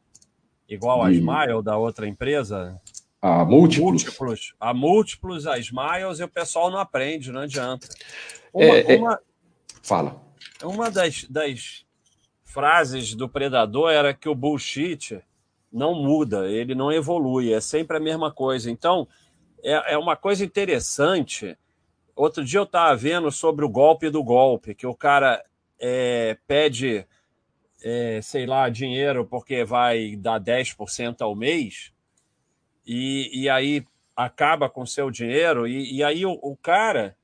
igual 0.67 1.03
a 1.03 1.09
Smile 1.09 1.63
da 1.63 1.77
outra 1.77 2.05
empresa? 2.05 2.77
A 3.21 3.45
Múltiplos. 3.45 4.03
Múltiplos. 4.03 4.53
A 4.59 4.73
Múltiplos, 4.73 5.47
a 5.47 5.57
Smiles, 5.57 6.19
e 6.19 6.23
o 6.23 6.27
pessoal 6.27 6.69
não 6.69 6.79
aprende, 6.79 7.31
não 7.31 7.39
adianta. 7.39 7.87
Uma, 8.53 8.65
é, 8.65 8.93
é... 8.93 8.97
uma... 8.97 9.17
Fala. 9.81 10.21
Uma 10.61 10.91
das, 10.91 11.23
das 11.29 11.85
frases 12.43 13.15
do 13.15 13.29
Predador 13.29 13.89
era 13.89 14.13
que 14.13 14.27
o 14.27 14.35
bullshit 14.35 15.21
não 15.71 15.93
muda, 15.93 16.47
ele 16.49 16.73
não 16.73 16.91
evolui, 16.91 17.53
é 17.53 17.61
sempre 17.61 17.97
a 17.97 17.99
mesma 17.99 18.31
coisa. 18.31 18.69
Então, 18.69 19.07
é, 19.63 19.93
é 19.93 19.97
uma 19.97 20.15
coisa 20.15 20.43
interessante. 20.43 21.57
Outro 22.15 22.43
dia 22.43 22.59
eu 22.59 22.63
estava 22.63 22.95
vendo 22.95 23.31
sobre 23.31 23.63
o 23.63 23.69
golpe 23.69 24.09
do 24.09 24.23
golpe, 24.23 24.75
que 24.75 24.87
o 24.87 24.95
cara 24.95 25.43
é, 25.79 26.37
pede, 26.47 27.05
é, 27.83 28.19
sei 28.21 28.45
lá, 28.45 28.67
dinheiro 28.69 29.25
porque 29.25 29.63
vai 29.63 30.15
dar 30.15 30.39
10% 30.39 31.21
ao 31.21 31.35
mês, 31.35 31.93
e, 32.85 33.43
e 33.43 33.49
aí 33.49 33.85
acaba 34.15 34.69
com 34.69 34.85
seu 34.85 35.09
dinheiro, 35.09 35.67
e, 35.67 35.97
e 35.97 36.03
aí 36.03 36.25
o, 36.25 36.37
o 36.41 36.57
cara 36.57 37.15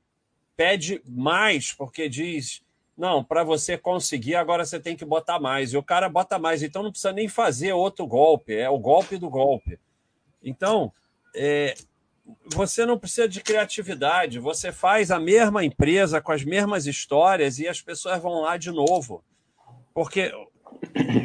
pede 0.56 1.02
mais 1.04 1.72
porque 1.72 2.08
diz 2.08 2.62
não, 2.96 3.22
para 3.22 3.44
você 3.44 3.76
conseguir, 3.76 4.36
agora 4.36 4.64
você 4.64 4.80
tem 4.80 4.96
que 4.96 5.04
botar 5.04 5.38
mais. 5.38 5.72
E 5.72 5.76
o 5.76 5.82
cara 5.82 6.08
bota 6.08 6.38
mais, 6.38 6.62
então 6.62 6.82
não 6.82 6.90
precisa 6.90 7.12
nem 7.12 7.28
fazer 7.28 7.72
outro 7.72 8.06
golpe, 8.06 8.54
é 8.54 8.70
o 8.70 8.78
golpe 8.78 9.18
do 9.18 9.28
golpe. 9.28 9.78
Então, 10.42 10.90
é, 11.34 11.74
você 12.46 12.86
não 12.86 12.98
precisa 12.98 13.28
de 13.28 13.42
criatividade, 13.42 14.38
você 14.38 14.72
faz 14.72 15.10
a 15.10 15.20
mesma 15.20 15.64
empresa 15.64 16.20
com 16.20 16.32
as 16.32 16.42
mesmas 16.42 16.86
histórias 16.86 17.58
e 17.58 17.68
as 17.68 17.82
pessoas 17.82 18.20
vão 18.22 18.40
lá 18.40 18.56
de 18.56 18.70
novo. 18.70 19.22
Porque 19.92 20.32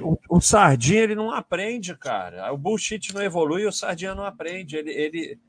o, 0.03 0.17
o 0.29 0.41
Sardinha 0.41 1.01
ele 1.01 1.15
não 1.15 1.31
aprende, 1.31 1.95
cara. 1.95 2.51
O 2.51 2.57
bullshit 2.57 3.13
não 3.13 3.21
evolui, 3.21 3.65
o 3.65 3.71
Sardinha 3.71 4.13
não 4.13 4.25
aprende. 4.25 4.75
Ele, 4.75 4.91
ele, 4.91 5.39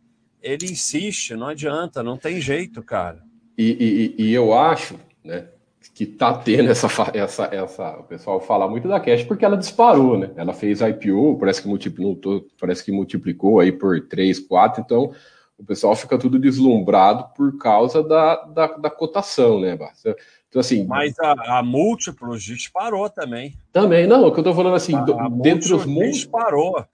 ele 0.41 0.67
insiste, 0.67 1.35
não 1.35 1.49
adianta, 1.49 2.03
não 2.03 2.17
tem 2.17 2.41
jeito, 2.41 2.83
cara. 2.83 3.25
E, 3.59 4.15
e, 4.19 4.25
e 4.25 4.33
eu 4.33 4.55
acho, 4.55 4.99
né? 5.25 5.49
Que 5.95 6.07
tá 6.07 6.35
tendo 6.35 6.71
essa, 6.71 6.89
essa, 7.15 7.45
essa. 7.53 7.91
O 7.99 8.05
pessoal 8.05 8.41
fala 8.41 8.69
muito 8.69 8.89
da 8.89 9.01
Cash 9.01 9.25
porque 9.25 9.45
ela 9.45 9.57
disparou, 9.57 10.19
né? 10.19 10.31
Ela 10.37 10.53
fez 10.53 10.81
IPO, 10.81 11.39
parece 11.39 11.63
que 11.63 11.69
multiplicou, 11.69 12.47
parece 12.61 12.85
que 12.85 12.93
multiplicou 12.93 13.61
aí 13.61 13.73
por 13.73 14.01
3, 14.09 14.39
4, 14.41 14.83
então 14.83 15.13
o 15.59 15.65
pessoal 15.65 15.95
fica 15.95 16.19
tudo 16.19 16.39
deslumbrado 16.39 17.27
por 17.37 17.57
causa 17.59 18.03
da, 18.03 18.37
da, 18.47 18.67
da 18.67 18.91
cotação, 18.91 19.61
né, 19.61 19.77
Basta? 19.77 20.17
Então, 20.49 20.61
assim. 20.61 20.85
Mas 20.85 21.19
a, 21.19 21.59
a 21.59 21.63
múltiplos 21.63 22.43
disparou 22.43 23.09
também. 23.09 23.55
Também, 23.73 24.07
não, 24.07 24.27
o 24.27 24.33
que 24.33 24.41
eu 24.41 24.45
tô 24.45 24.55
falando 24.55 24.75
assim, 24.75 24.95
a, 24.95 25.01
a 25.01 25.29
dentre 25.29 25.73
os 25.73 25.87
múltiplos. 25.87 26.17
Disparou. 26.17 26.85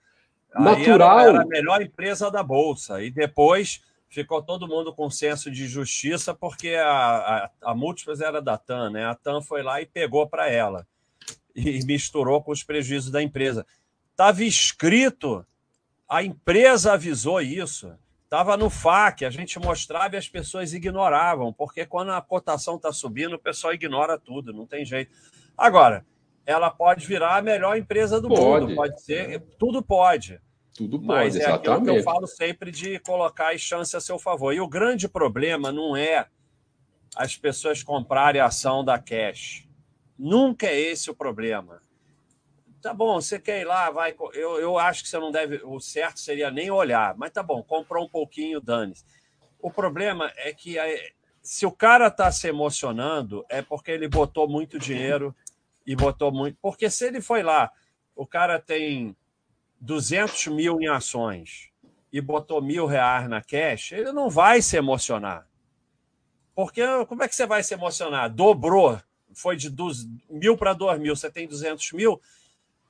Natural. 0.55 1.19
Era, 1.19 1.29
era, 1.29 1.41
a 1.41 1.45
melhor 1.45 1.81
empresa 1.81 2.31
da 2.31 2.41
Bolsa. 2.41 3.03
E 3.03 3.11
depois 3.11 3.81
ficou 4.09 4.41
todo 4.41 4.67
mundo 4.67 4.93
com 4.93 5.09
senso 5.09 5.51
de 5.51 5.67
justiça, 5.67 6.33
porque 6.33 6.75
a, 6.75 6.89
a, 6.91 7.49
a 7.61 7.75
múltiplos 7.75 8.21
era 8.21 8.41
da 8.41 8.57
TAM, 8.57 8.89
né? 8.89 9.05
A 9.05 9.15
TAM 9.15 9.41
foi 9.41 9.61
lá 9.61 9.81
e 9.81 9.85
pegou 9.85 10.27
para 10.27 10.49
ela. 10.49 10.87
E 11.55 11.83
misturou 11.85 12.41
com 12.41 12.51
os 12.51 12.63
prejuízos 12.63 13.11
da 13.11 13.21
empresa. 13.21 13.65
Estava 14.11 14.43
escrito, 14.43 15.45
a 16.07 16.23
empresa 16.23 16.93
avisou 16.93 17.41
isso. 17.41 17.93
Estava 18.23 18.55
no 18.55 18.69
FAQ, 18.69 19.25
a 19.25 19.29
gente 19.29 19.57
mostrava 19.59 20.15
e 20.15 20.17
as 20.17 20.29
pessoas 20.29 20.73
ignoravam, 20.73 21.51
porque 21.51 21.85
quando 21.85 22.11
a 22.11 22.21
cotação 22.21 22.75
está 22.75 22.93
subindo, 22.93 23.33
o 23.33 23.39
pessoal 23.39 23.73
ignora 23.73 24.19
tudo, 24.19 24.53
não 24.53 24.67
tem 24.67 24.85
jeito. 24.85 25.11
Agora, 25.57 26.05
ela 26.45 26.69
pode 26.69 27.05
virar 27.05 27.37
a 27.37 27.41
melhor 27.41 27.77
empresa 27.77 28.21
do 28.21 28.27
pode. 28.27 28.65
mundo, 28.65 28.75
pode 28.75 29.01
ser, 29.01 29.41
tudo 29.57 29.81
pode. 29.81 30.39
Tudo 30.79 30.97
pode, 30.97 31.07
Mas 31.07 31.35
é 31.35 31.39
exatamente. 31.39 31.69
aquilo 31.69 31.83
que 31.83 31.99
eu 31.99 32.03
falo 32.03 32.25
sempre 32.25 32.71
de 32.71 32.99
colocar 32.99 33.53
as 33.53 33.59
chances 33.59 33.93
a 33.93 33.99
seu 33.99 34.17
favor. 34.17 34.53
E 34.53 34.61
o 34.61 34.67
grande 34.67 35.09
problema 35.09 35.73
não 35.73 35.93
é 35.93 36.27
as 37.17 37.35
pessoas 37.35 37.83
comprarem 37.83 38.39
a 38.39 38.45
ação 38.45 38.81
da 38.81 38.97
Cash. 38.97 39.67
Nunca 40.17 40.67
é 40.67 40.79
esse 40.79 41.11
o 41.11 41.13
problema. 41.13 41.83
Tá 42.81 42.93
bom, 42.93 43.19
você 43.19 43.37
quer 43.37 43.59
ir 43.59 43.65
lá, 43.65 43.91
vai. 43.91 44.15
Eu, 44.33 44.57
eu 44.57 44.79
acho 44.79 45.03
que 45.03 45.09
você 45.09 45.19
não 45.19 45.33
deve. 45.33 45.59
O 45.65 45.81
certo 45.81 46.21
seria 46.21 46.49
nem 46.49 46.71
olhar, 46.71 47.13
mas 47.17 47.31
tá 47.31 47.43
bom, 47.43 47.61
comprou 47.61 48.05
um 48.05 48.09
pouquinho, 48.09 48.61
dane 48.61 48.95
-se. 48.95 49.03
O 49.61 49.69
problema 49.69 50.31
é 50.37 50.53
que 50.53 50.77
se 51.41 51.65
o 51.65 51.71
cara 51.73 52.07
está 52.07 52.31
se 52.31 52.47
emocionando, 52.47 53.45
é 53.49 53.61
porque 53.61 53.91
ele 53.91 54.07
botou 54.07 54.47
muito 54.47 54.79
dinheiro 54.79 55.35
e 55.85 55.93
botou 55.93 56.31
muito. 56.31 56.57
Porque 56.61 56.89
se 56.89 57.05
ele 57.05 57.19
foi 57.19 57.43
lá, 57.43 57.69
o 58.15 58.25
cara 58.25 58.61
tem 58.61 59.13
200 59.79 60.47
mil 60.47 60.81
em 60.81 60.87
ações 60.87 61.69
e 62.11 62.19
botou 62.19 62.61
mil 62.61 62.85
reais 62.85 63.29
na 63.29 63.41
cash, 63.41 63.91
ele 63.91 64.11
não 64.11 64.29
vai 64.29 64.61
se 64.61 64.77
emocionar. 64.77 65.47
Porque 66.55 66.81
como 67.05 67.23
é 67.23 67.27
que 67.27 67.35
você 67.35 67.45
vai 67.45 67.63
se 67.63 67.73
emocionar? 67.73 68.29
Dobrou, 68.29 68.99
foi 69.33 69.55
de 69.55 69.73
mil 70.29 70.57
para 70.57 70.73
dois 70.73 70.99
mil, 70.99 71.15
você 71.15 71.31
tem 71.31 71.47
200 71.47 71.91
mil 71.93 72.19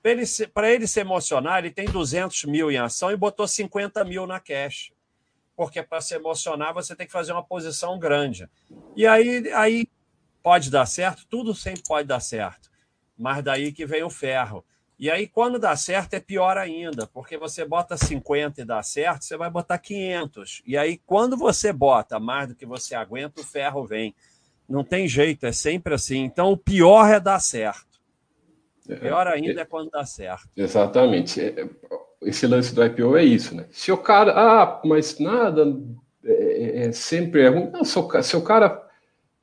para 0.01 0.12
ele, 0.12 0.25
se, 0.25 0.50
ele 0.63 0.88
se 0.88 1.00
emocionar, 1.00 1.60
ele 1.60 1.72
tem 1.72 1.86
200 1.86 2.46
mil 2.46 2.72
em 2.72 2.77
ação 2.77 3.12
e 3.12 3.17
botou 3.17 3.48
50 3.48 4.03
mil 4.05 4.25
na 4.25 4.39
cash. 4.39 4.91
Porque 5.55 5.84
para 5.84 6.00
se 6.00 6.15
emocionar, 6.15 6.74
você 6.74 6.96
tem 6.96 7.05
que 7.05 7.12
fazer 7.12 7.34
uma 7.34 7.43
posição 7.43 8.00
grande. 8.00 8.50
E 8.96 9.05
aí, 9.05 9.51
aí 9.53 9.88
pode 10.41 10.72
dar 10.72 10.86
certo, 10.86 11.25
tudo 11.29 11.53
sempre 11.53 11.84
pode 11.86 12.08
dar 12.08 12.22
certo. 12.22 12.72
Mas 13.17 13.43
daí 13.43 13.74
que 13.74 13.86
vem 13.86 14.03
o 14.03 14.10
ferro. 14.10 14.63
E 14.99 15.09
aí, 15.09 15.27
quando 15.27 15.57
dá 15.57 15.77
certo, 15.77 16.15
é 16.15 16.19
pior 16.19 16.57
ainda, 16.57 17.07
porque 17.07 17.37
você 17.37 17.63
bota 17.63 17.95
50 17.95 18.61
e 18.61 18.65
dá 18.65 18.83
certo, 18.83 19.23
você 19.23 19.37
vai 19.37 19.49
botar 19.49 19.77
500. 19.77 20.61
E 20.65 20.77
aí, 20.77 20.99
quando 21.05 21.37
você 21.37 21.71
bota 21.71 22.19
mais 22.19 22.49
do 22.49 22.55
que 22.55 22.65
você 22.65 22.93
aguenta, 22.95 23.39
o 23.39 23.45
ferro 23.45 23.85
vem. 23.85 24.13
Não 24.67 24.83
tem 24.83 25.07
jeito, 25.07 25.45
é 25.45 25.53
sempre 25.53 25.93
assim. 25.93 26.19
Então, 26.19 26.51
o 26.51 26.57
pior 26.57 27.09
é 27.09 27.19
dar 27.19 27.39
certo. 27.39 27.87
Pior 28.99 29.25
ainda 29.25 29.61
é, 29.61 29.63
é 29.63 29.65
quando 29.65 29.89
dá 29.89 30.03
certo. 30.03 30.49
Exatamente. 30.55 31.39
É, 31.39 31.69
esse 32.21 32.45
lance 32.45 32.75
do 32.75 32.83
IPO 32.83 33.15
é 33.15 33.23
isso, 33.23 33.55
né? 33.55 33.67
Se 33.71 33.91
o 33.93 33.97
cara, 33.97 34.33
ah, 34.35 34.81
mas 34.83 35.17
nada, 35.17 35.63
é, 36.25 36.33
é, 36.33 36.88
é 36.88 36.91
sempre 36.91 37.41
é 37.41 37.47
ruim. 37.47 37.69
Não, 37.71 37.85
se 37.85 37.97
o, 37.97 38.21
se 38.21 38.35
o 38.35 38.41
cara, 38.41 38.88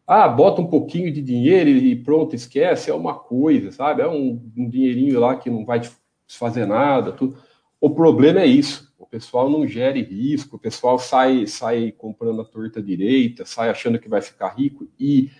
ah, 0.07 0.29
bota 0.29 0.61
um 0.61 0.67
pouquinho 0.67 1.13
de 1.13 1.21
dinheiro 1.21 1.69
e 1.69 1.97
pronto, 1.97 2.37
esquece, 2.37 2.91
é 2.91 2.95
uma 2.95 3.15
coisa, 3.15 3.73
sabe? 3.73 4.03
É 4.03 4.09
um, 4.09 4.41
um 4.57 4.69
dinheirinho 4.69 5.19
lá 5.19 5.37
que 5.37 5.51
não 5.51 5.65
vai 5.65 5.81
fazer 6.29 6.67
nada, 6.67 7.13
tudo. 7.13 7.37
O 7.81 7.91
problema 7.91 8.41
é 8.41 8.47
isso. 8.47 8.87
O 8.99 9.07
pessoal 9.07 9.51
não 9.51 9.67
gere 9.67 10.03
risco, 10.03 10.57
o 10.57 10.59
pessoal 10.59 10.99
sai, 10.99 11.47
sai 11.47 11.93
comprando 11.93 12.41
a 12.41 12.45
torta 12.45 12.83
direita, 12.83 13.45
sai 13.45 13.69
achando 13.69 13.99
que 13.99 14.09
vai 14.09 14.23
ficar 14.23 14.49
rico 14.49 14.89
e, 14.99 15.31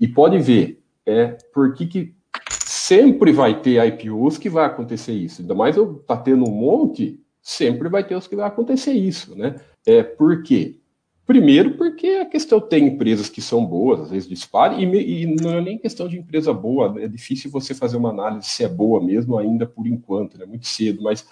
e 0.00 0.08
pode 0.08 0.38
ver, 0.38 0.82
é, 1.04 1.36
por 1.52 1.74
que, 1.74 1.86
que 1.86 2.14
sempre 2.40 3.32
vai 3.32 3.60
ter 3.60 3.84
IPOs 3.84 4.38
que 4.38 4.48
vai 4.48 4.66
acontecer 4.66 5.12
isso. 5.12 5.42
Ainda 5.42 5.54
mais 5.54 5.76
eu 5.76 6.02
tá 6.06 6.16
tendo 6.16 6.48
um 6.48 6.52
monte, 6.52 7.20
sempre 7.40 7.88
vai 7.88 8.04
ter 8.04 8.14
os 8.14 8.26
que 8.26 8.36
vai 8.36 8.46
acontecer 8.46 8.92
isso, 8.92 9.36
né? 9.36 9.56
É 9.86 10.02
por 10.02 10.42
quê? 10.42 10.80
Primeiro, 11.26 11.76
porque 11.78 12.06
a 12.06 12.26
questão 12.26 12.60
tem 12.60 12.86
empresas 12.86 13.30
que 13.30 13.40
são 13.40 13.64
boas, 13.64 14.00
às 14.00 14.10
vezes 14.10 14.28
disparam, 14.28 14.78
e, 14.78 15.22
e, 15.22 15.26
não 15.26 15.52
é 15.52 15.60
nem 15.60 15.78
questão 15.78 16.06
de 16.06 16.18
empresa 16.18 16.52
boa, 16.52 16.94
é 17.00 17.08
difícil 17.08 17.50
você 17.50 17.74
fazer 17.74 17.96
uma 17.96 18.10
análise 18.10 18.46
se 18.46 18.62
é 18.62 18.68
boa 18.68 19.02
mesmo 19.02 19.38
ainda 19.38 19.66
por 19.66 19.86
enquanto, 19.86 20.36
é 20.36 20.40
né? 20.40 20.46
muito 20.46 20.66
cedo, 20.66 21.02
mas 21.02 21.26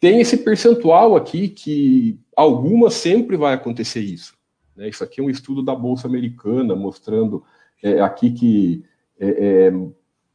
tem 0.00 0.20
esse 0.20 0.38
percentual 0.38 1.16
aqui 1.16 1.48
que 1.48 2.18
alguma 2.34 2.90
sempre 2.90 3.36
vai 3.36 3.52
acontecer 3.52 4.00
isso. 4.00 4.34
Né? 4.74 4.88
Isso 4.88 5.04
aqui 5.04 5.20
é 5.20 5.24
um 5.24 5.30
estudo 5.30 5.62
da 5.62 5.74
Bolsa 5.74 6.06
Americana 6.06 6.74
mostrando 6.74 7.42
é, 7.82 8.00
aqui 8.00 8.30
que 8.30 8.84
é, 9.18 9.28
é, 9.28 9.70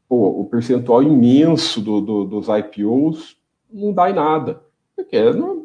pô, 0.07 0.41
o 0.41 0.45
percentual 0.45 1.01
imenso 1.01 1.81
do, 1.81 2.01
do, 2.01 2.25
dos 2.25 2.47
IPOs 2.47 3.37
não 3.71 3.93
dá 3.93 4.09
em 4.09 4.13
nada. 4.13 4.61
Porque 4.95 5.15
é, 5.15 5.33
não, 5.33 5.60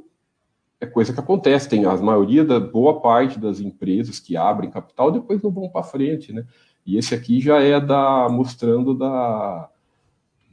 é 0.86 0.90
coisa 0.90 1.12
que 1.12 1.20
acontece. 1.20 1.68
Tem 1.68 1.84
a 1.84 1.96
maioria 1.96 2.44
da 2.44 2.58
boa 2.58 3.00
parte 3.00 3.38
das 3.38 3.60
empresas 3.60 4.18
que 4.18 4.36
abrem 4.36 4.70
capital 4.70 5.10
depois 5.10 5.42
não 5.42 5.50
vão 5.50 5.68
para 5.68 5.82
frente, 5.82 6.32
né? 6.32 6.44
E 6.84 6.96
esse 6.96 7.14
aqui 7.14 7.40
já 7.40 7.60
é 7.60 7.80
da 7.80 8.28
mostrando 8.28 8.94
da, 8.94 9.68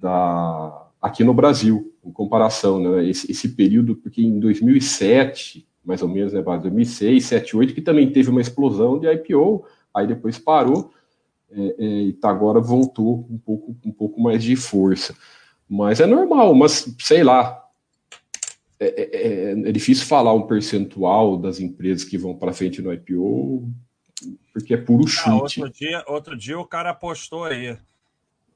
da 0.01 0.87
aqui 1.01 1.23
no 1.23 1.33
Brasil, 1.33 1.93
em 2.03 2.11
comparação, 2.11 2.79
né? 2.79 3.07
Esse, 3.07 3.31
esse 3.31 3.49
período, 3.49 3.95
porque 3.95 4.21
em 4.21 4.39
2007, 4.39 5.67
mais 5.83 6.01
ou 6.01 6.09
menos, 6.09 6.33
né, 6.33 6.41
2006, 6.41 6.61
2007, 6.61 7.51
2008, 7.51 7.75
que 7.75 7.81
também 7.81 8.11
teve 8.11 8.29
uma 8.29 8.41
explosão 8.41 8.99
de 8.99 9.07
IPO, 9.07 9.65
aí 9.93 10.07
depois 10.07 10.39
parou 10.39 10.91
é, 11.55 11.75
é, 11.77 11.85
e 11.85 12.13
tá, 12.13 12.29
agora 12.29 12.59
voltou 12.59 13.27
um 13.29 13.37
pouco, 13.37 13.75
um 13.85 13.91
pouco 13.91 14.21
mais 14.21 14.43
de 14.43 14.55
força. 14.55 15.15
Mas 15.69 15.99
é 15.99 16.05
normal, 16.05 16.53
mas 16.55 16.93
sei 16.99 17.23
lá. 17.23 17.62
É, 18.83 19.01
é, 19.01 19.27
é, 19.27 19.51
é 19.51 19.71
difícil 19.71 20.05
falar 20.05 20.33
um 20.33 20.47
percentual 20.47 21.37
das 21.37 21.59
empresas 21.59 22.03
que 22.03 22.17
vão 22.17 22.35
para 22.35 22.53
frente 22.53 22.81
no 22.81 22.93
IPO, 22.93 23.71
porque 24.51 24.73
é 24.73 24.77
puro 24.77 25.05
ah, 25.05 25.07
chute. 25.07 25.29
Ah, 25.29 25.35
outro, 25.35 25.69
dia, 25.69 26.03
outro 26.07 26.37
dia 26.37 26.59
o 26.59 26.65
cara 26.65 26.93
postou 26.93 27.45
aí. 27.45 27.77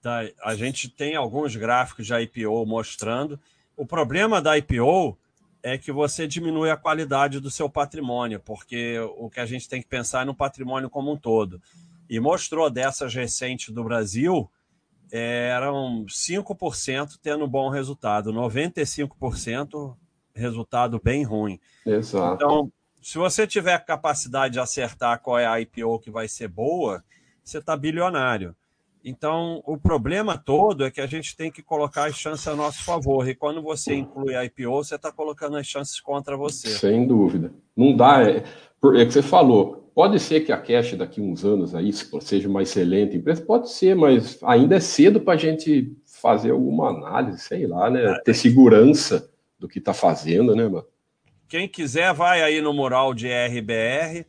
Tá, 0.02 0.22
a 0.44 0.56
gente 0.56 0.90
tem 0.90 1.16
alguns 1.16 1.56
gráficos 1.56 2.06
de 2.06 2.14
IPO 2.14 2.66
mostrando. 2.66 3.40
O 3.76 3.86
problema 3.86 4.42
da 4.42 4.58
IPO 4.58 5.18
é 5.64 5.78
que 5.78 5.92
você 5.92 6.28
diminui 6.28 6.70
a 6.70 6.78
qualidade 6.78 7.40
do 7.40 7.50
seu 7.50 7.70
patrimônio, 7.70 8.40
porque 8.40 9.00
o 9.18 9.30
que 9.30 9.40
a 9.40 9.46
gente 9.46 9.68
tem 9.68 9.82
que 9.82 9.88
pensar 9.88 10.22
é 10.22 10.26
no 10.26 10.36
patrimônio 10.36 10.90
como 10.90 11.12
um 11.12 11.18
todo 11.18 11.62
e 12.10 12.20
mostrou 12.20 12.70
dessas 12.70 13.14
recentes 13.14 13.74
do 13.74 13.84
Brasil, 13.84 14.50
é, 15.12 15.50
eram 15.50 16.06
5% 16.06 17.18
tendo 17.22 17.48
bom 17.48 17.70
resultado, 17.70 18.32
95% 18.32 19.96
resultado 20.38 21.00
bem 21.04 21.24
ruim. 21.24 21.60
Exato. 21.86 22.36
Então, 22.36 22.72
se 23.02 23.18
você 23.18 23.48
tiver 23.48 23.78
capacidade 23.86 24.54
de 24.54 24.60
acertar 24.60 25.22
qual 25.22 25.40
é 25.40 25.46
a 25.46 25.60
IPO 25.62 26.00
que 26.00 26.12
vai 26.12 26.28
ser 26.28 26.48
boa, 26.48 27.04
você 27.44 27.60
está 27.60 27.76
bilionário. 27.76 28.56
Então, 29.04 29.62
o 29.66 29.78
problema 29.78 30.38
todo 30.38 30.84
é 30.84 30.92
que 30.92 31.00
a 31.00 31.08
gente 31.08 31.36
tem 31.38 31.50
que 31.50 31.64
colocar 31.64 32.08
as 32.08 32.16
chances 32.16 32.46
a 32.48 32.56
nosso 32.56 32.84
favor. 32.84 33.26
E 33.30 33.34
quando 33.34 33.62
você 33.62 33.96
inclui 33.96 34.36
a 34.36 34.44
IPO, 34.44 34.84
você 34.84 34.96
está 34.96 35.12
colocando 35.12 35.56
as 35.56 35.66
chances 35.66 36.02
contra 36.02 36.36
você. 36.36 36.68
Sem 36.68 37.08
dúvida. 37.08 37.54
Não 37.74 37.96
dá. 37.96 38.30
É, 38.30 38.44
é 38.96 39.06
que 39.06 39.12
você 39.12 39.22
falou. 39.22 39.90
Pode 39.96 40.20
ser 40.20 40.42
que 40.42 40.52
a 40.52 40.58
Cash 40.58 40.96
daqui 40.96 41.22
uns 41.22 41.46
anos 41.46 41.74
aí 41.74 41.92
seja 41.94 42.50
uma 42.50 42.62
excelente 42.62 43.16
empresa, 43.18 43.42
pode 43.42 43.72
ser, 43.72 43.96
mas 43.96 44.38
ainda 44.44 44.76
é 44.76 44.80
cedo 44.80 45.22
para 45.22 45.34
a 45.34 45.38
gente 45.38 45.96
fazer 46.22 46.52
alguma 46.52 46.90
análise, 46.90 47.40
sei 47.40 47.66
lá, 47.66 47.90
né? 47.90 48.14
Ter 48.24 48.34
segurança 48.34 49.28
do 49.60 49.68
que 49.68 49.80
está 49.80 49.94
fazendo, 49.94 50.56
né, 50.56 50.68
mano? 50.68 50.86
Quem 51.48 51.68
quiser, 51.68 52.14
vai 52.14 52.42
aí 52.42 52.62
no 52.62 52.74
mural 52.74 53.14
de 53.14 53.28
RBR. 53.28 54.26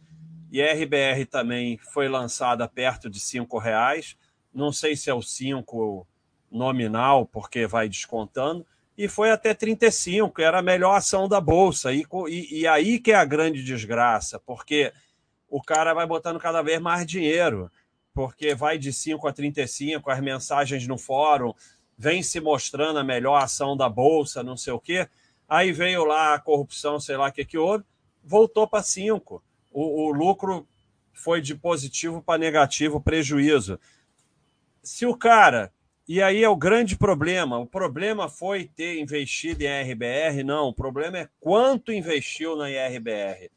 E 0.50 0.62
RBR 0.62 1.26
também 1.26 1.76
foi 1.76 2.08
lançada 2.08 2.66
perto 2.66 3.10
de 3.10 3.20
cinco 3.20 3.58
reais. 3.58 4.16
Não 4.52 4.72
sei 4.72 4.96
se 4.96 5.10
é 5.10 5.14
o 5.14 5.20
5 5.20 6.06
nominal, 6.50 7.26
porque 7.26 7.66
vai 7.66 7.88
descontando. 7.88 8.66
E 8.96 9.06
foi 9.06 9.30
até 9.30 9.54
35, 9.54 10.40
era 10.40 10.58
a 10.58 10.62
melhor 10.62 10.96
ação 10.96 11.28
da 11.28 11.40
Bolsa. 11.40 11.92
E, 11.92 12.04
e, 12.28 12.60
e 12.60 12.66
aí 12.66 12.98
que 12.98 13.12
é 13.12 13.14
a 13.14 13.24
grande 13.24 13.62
desgraça, 13.62 14.40
porque 14.40 14.92
o 15.48 15.62
cara 15.62 15.94
vai 15.94 16.06
botando 16.06 16.38
cada 16.38 16.62
vez 16.62 16.80
mais 16.80 17.06
dinheiro. 17.06 17.70
porque 18.12 18.52
vai 18.52 18.78
de 18.78 18.92
5 18.92 19.28
a 19.28 19.32
35, 19.32 20.10
as 20.10 20.20
mensagens 20.20 20.86
no 20.88 20.98
fórum, 20.98 21.54
vem 21.98 22.22
se 22.22 22.40
mostrando 22.40 23.00
a 23.00 23.04
melhor 23.04 23.42
ação 23.42 23.76
da 23.76 23.88
bolsa, 23.88 24.42
não 24.42 24.56
sei 24.56 24.72
o 24.72 24.78
quê. 24.78 25.08
Aí 25.48 25.72
veio 25.72 26.04
lá 26.04 26.34
a 26.34 26.38
corrupção, 26.38 27.00
sei 27.00 27.16
lá 27.16 27.28
o 27.28 27.32
que, 27.32 27.44
que 27.44 27.58
houve, 27.58 27.84
voltou 28.22 28.68
para 28.68 28.84
5. 28.84 29.42
O, 29.72 30.04
o 30.04 30.12
lucro 30.12 30.66
foi 31.12 31.40
de 31.40 31.54
positivo 31.54 32.22
para 32.22 32.38
negativo, 32.38 33.00
prejuízo. 33.00 33.80
Se 34.82 35.04
o 35.04 35.16
cara. 35.16 35.72
E 36.06 36.22
aí 36.22 36.42
é 36.42 36.48
o 36.48 36.56
grande 36.56 36.96
problema. 36.96 37.58
O 37.58 37.66
problema 37.66 38.30
foi 38.30 38.64
ter 38.64 38.98
investido 38.98 39.62
em 39.62 39.92
RBR? 39.92 40.42
Não. 40.42 40.68
O 40.68 40.72
problema 40.72 41.18
é 41.18 41.28
quanto 41.38 41.92
investiu 41.92 42.56
na 42.56 42.70
IRBR. 42.70 43.50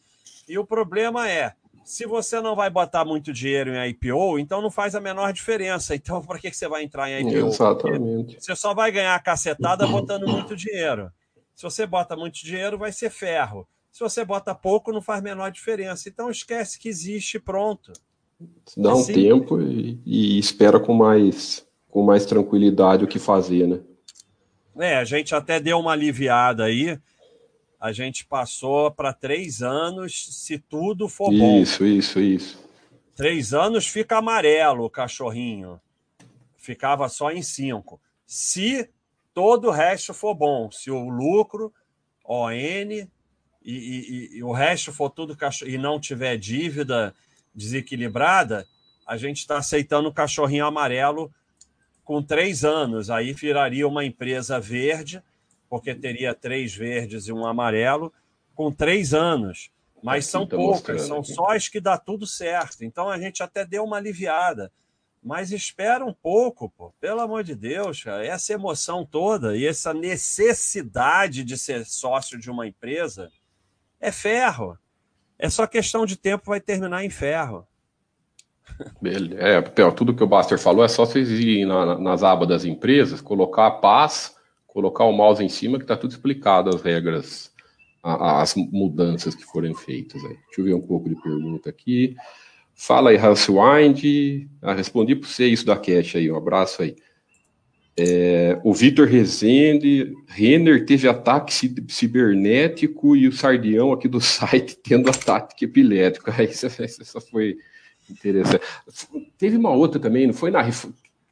E 0.49 0.57
o 0.57 0.65
problema 0.65 1.29
é 1.29 1.53
se 1.83 2.05
você 2.05 2.39
não 2.41 2.55
vai 2.55 2.69
botar 2.69 3.03
muito 3.03 3.33
dinheiro 3.33 3.73
em 3.73 3.89
IPO, 3.89 4.39
então 4.39 4.61
não 4.61 4.71
faz 4.71 4.95
a 4.95 4.99
menor 4.99 5.33
diferença. 5.33 5.95
Então, 5.95 6.21
para 6.25 6.39
que 6.39 6.51
você 6.51 6.67
vai 6.67 6.83
entrar 6.83 7.09
em 7.09 7.27
IPO? 7.27 7.47
Exatamente. 7.47 8.35
Porque 8.35 8.41
você 8.41 8.55
só 8.55 8.73
vai 8.73 8.91
ganhar 8.91 9.15
a 9.15 9.19
cacetada 9.19 9.85
botando 9.87 10.27
muito 10.27 10.55
dinheiro. 10.55 11.11
Se 11.55 11.63
você 11.63 11.85
bota 11.85 12.15
muito 12.15 12.43
dinheiro, 12.43 12.77
vai 12.77 12.91
ser 12.91 13.09
ferro. 13.09 13.67
Se 13.91 13.99
você 13.99 14.23
bota 14.23 14.55
pouco, 14.55 14.91
não 14.91 15.01
faz 15.01 15.19
a 15.19 15.23
menor 15.23 15.51
diferença. 15.51 16.07
Então, 16.07 16.29
esquece 16.29 16.79
que 16.79 16.87
existe 16.87 17.39
pronto. 17.39 17.91
Dá 18.75 18.95
um 18.95 19.05
tempo 19.05 19.61
e, 19.61 19.99
e 20.05 20.39
espera 20.39 20.79
com 20.79 20.93
mais, 20.93 21.67
com 21.89 22.01
mais 22.01 22.25
tranquilidade 22.25 23.03
o 23.03 23.07
que 23.07 23.19
fazer, 23.19 23.67
né? 23.67 23.79
É, 24.79 24.95
a 24.95 25.03
gente 25.03 25.35
até 25.35 25.59
deu 25.59 25.77
uma 25.77 25.91
aliviada 25.91 26.63
aí 26.63 26.97
a 27.81 27.91
gente 27.91 28.23
passou 28.23 28.91
para 28.91 29.11
três 29.11 29.63
anos, 29.63 30.27
se 30.29 30.59
tudo 30.59 31.09
for 31.09 31.33
isso, 31.33 31.41
bom. 31.41 31.61
Isso, 31.61 31.83
isso, 31.83 32.19
isso. 32.19 32.69
Três 33.15 33.55
anos 33.55 33.87
fica 33.87 34.19
amarelo 34.19 34.85
o 34.85 34.89
cachorrinho. 34.89 35.81
Ficava 36.55 37.09
só 37.09 37.31
em 37.31 37.41
cinco. 37.41 37.99
Se 38.23 38.87
todo 39.33 39.67
o 39.67 39.71
resto 39.71 40.13
for 40.13 40.35
bom, 40.35 40.69
se 40.69 40.91
o 40.91 41.09
lucro, 41.09 41.73
ON 42.23 42.51
e, 42.53 43.07
e, 43.65 44.29
e 44.37 44.43
o 44.43 44.51
resto 44.51 44.93
for 44.93 45.09
tudo 45.09 45.35
cachorro, 45.35 45.71
e 45.71 45.77
não 45.79 45.99
tiver 45.99 46.37
dívida 46.37 47.15
desequilibrada, 47.53 48.67
a 49.07 49.17
gente 49.17 49.37
está 49.37 49.57
aceitando 49.57 50.07
o 50.07 50.13
cachorrinho 50.13 50.67
amarelo 50.67 51.33
com 52.03 52.21
três 52.21 52.63
anos. 52.63 53.09
Aí 53.09 53.33
viraria 53.33 53.87
uma 53.87 54.05
empresa 54.05 54.59
verde 54.59 55.21
porque 55.71 55.95
teria 55.95 56.35
três 56.35 56.75
verdes 56.75 57.27
e 57.29 57.31
um 57.31 57.45
amarelo, 57.45 58.11
com 58.53 58.69
três 58.69 59.13
anos. 59.13 59.71
Mas 60.03 60.25
Aqui 60.25 60.31
são 60.31 60.45
tá 60.45 60.57
poucas, 60.57 61.03
são 61.03 61.19
aqui. 61.19 61.33
só 61.33 61.47
as 61.51 61.69
que 61.69 61.79
dá 61.79 61.97
tudo 61.97 62.27
certo. 62.27 62.83
Então 62.83 63.07
a 63.07 63.17
gente 63.17 63.41
até 63.41 63.65
deu 63.65 63.85
uma 63.85 63.95
aliviada. 63.95 64.69
Mas 65.23 65.49
espera 65.49 66.05
um 66.05 66.13
pouco, 66.13 66.69
pô. 66.69 66.93
pelo 66.99 67.21
amor 67.21 67.45
de 67.45 67.55
Deus, 67.55 68.03
cara. 68.03 68.25
Essa 68.25 68.51
emoção 68.51 69.05
toda 69.05 69.55
e 69.55 69.65
essa 69.65 69.93
necessidade 69.93 71.41
de 71.45 71.57
ser 71.57 71.85
sócio 71.85 72.37
de 72.37 72.51
uma 72.51 72.67
empresa 72.67 73.31
é 73.97 74.11
ferro. 74.11 74.77
É 75.39 75.49
só 75.49 75.65
questão 75.65 76.05
de 76.05 76.17
tempo, 76.17 76.49
vai 76.49 76.59
terminar 76.59 77.05
em 77.05 77.09
ferro. 77.09 77.65
É, 79.37 79.61
tudo 79.91 80.13
que 80.13 80.23
o 80.23 80.27
Baster 80.27 80.59
falou 80.59 80.83
é 80.83 80.89
só 80.89 81.05
vocês 81.05 81.29
irem 81.29 81.65
na, 81.65 81.97
nas 81.97 82.23
abas 82.23 82.49
das 82.49 82.65
empresas, 82.65 83.21
colocar 83.21 83.67
a 83.67 83.71
paz 83.71 84.35
colocar 84.71 85.03
o 85.03 85.11
mouse 85.11 85.43
em 85.43 85.49
cima 85.49 85.77
que 85.77 85.83
está 85.83 85.97
tudo 85.97 86.11
explicado, 86.11 86.69
as 86.69 86.81
regras, 86.81 87.51
as 88.01 88.55
mudanças 88.55 89.35
que 89.35 89.43
foram 89.43 89.75
feitas. 89.75 90.23
Aí. 90.23 90.37
Deixa 90.45 90.59
eu 90.59 90.63
ver 90.63 90.73
um 90.73 90.81
pouco 90.81 91.09
de 91.09 91.15
pergunta 91.15 91.69
aqui. 91.69 92.15
Fala 92.73 93.09
aí, 93.09 93.17
Hans 93.17 93.47
Wind. 93.47 94.47
Ah, 94.61 94.73
respondi 94.73 95.13
para 95.15 95.27
você 95.27 95.45
isso 95.45 95.65
da 95.65 95.75
cash 95.75 96.15
aí, 96.15 96.31
um 96.31 96.37
abraço 96.37 96.81
aí. 96.81 96.95
É, 97.97 98.57
o 98.63 98.73
Vitor 98.73 99.05
Rezende, 99.05 100.13
Renner 100.29 100.85
teve 100.85 101.09
ataque 101.09 101.53
cibernético 101.89 103.13
e 103.17 103.27
o 103.27 103.33
Sardião 103.33 103.91
aqui 103.91 104.07
do 104.07 104.21
site 104.21 104.77
tendo 104.81 105.09
ataque 105.09 105.65
epilético. 105.65 106.31
Aí 106.35 106.49
isso 106.49 106.69
foi 107.29 107.57
interessante. 108.09 108.63
Teve 109.37 109.57
uma 109.57 109.71
outra 109.71 109.99
também, 109.99 110.25
não 110.25 110.33
foi 110.33 110.49
na 110.49 110.61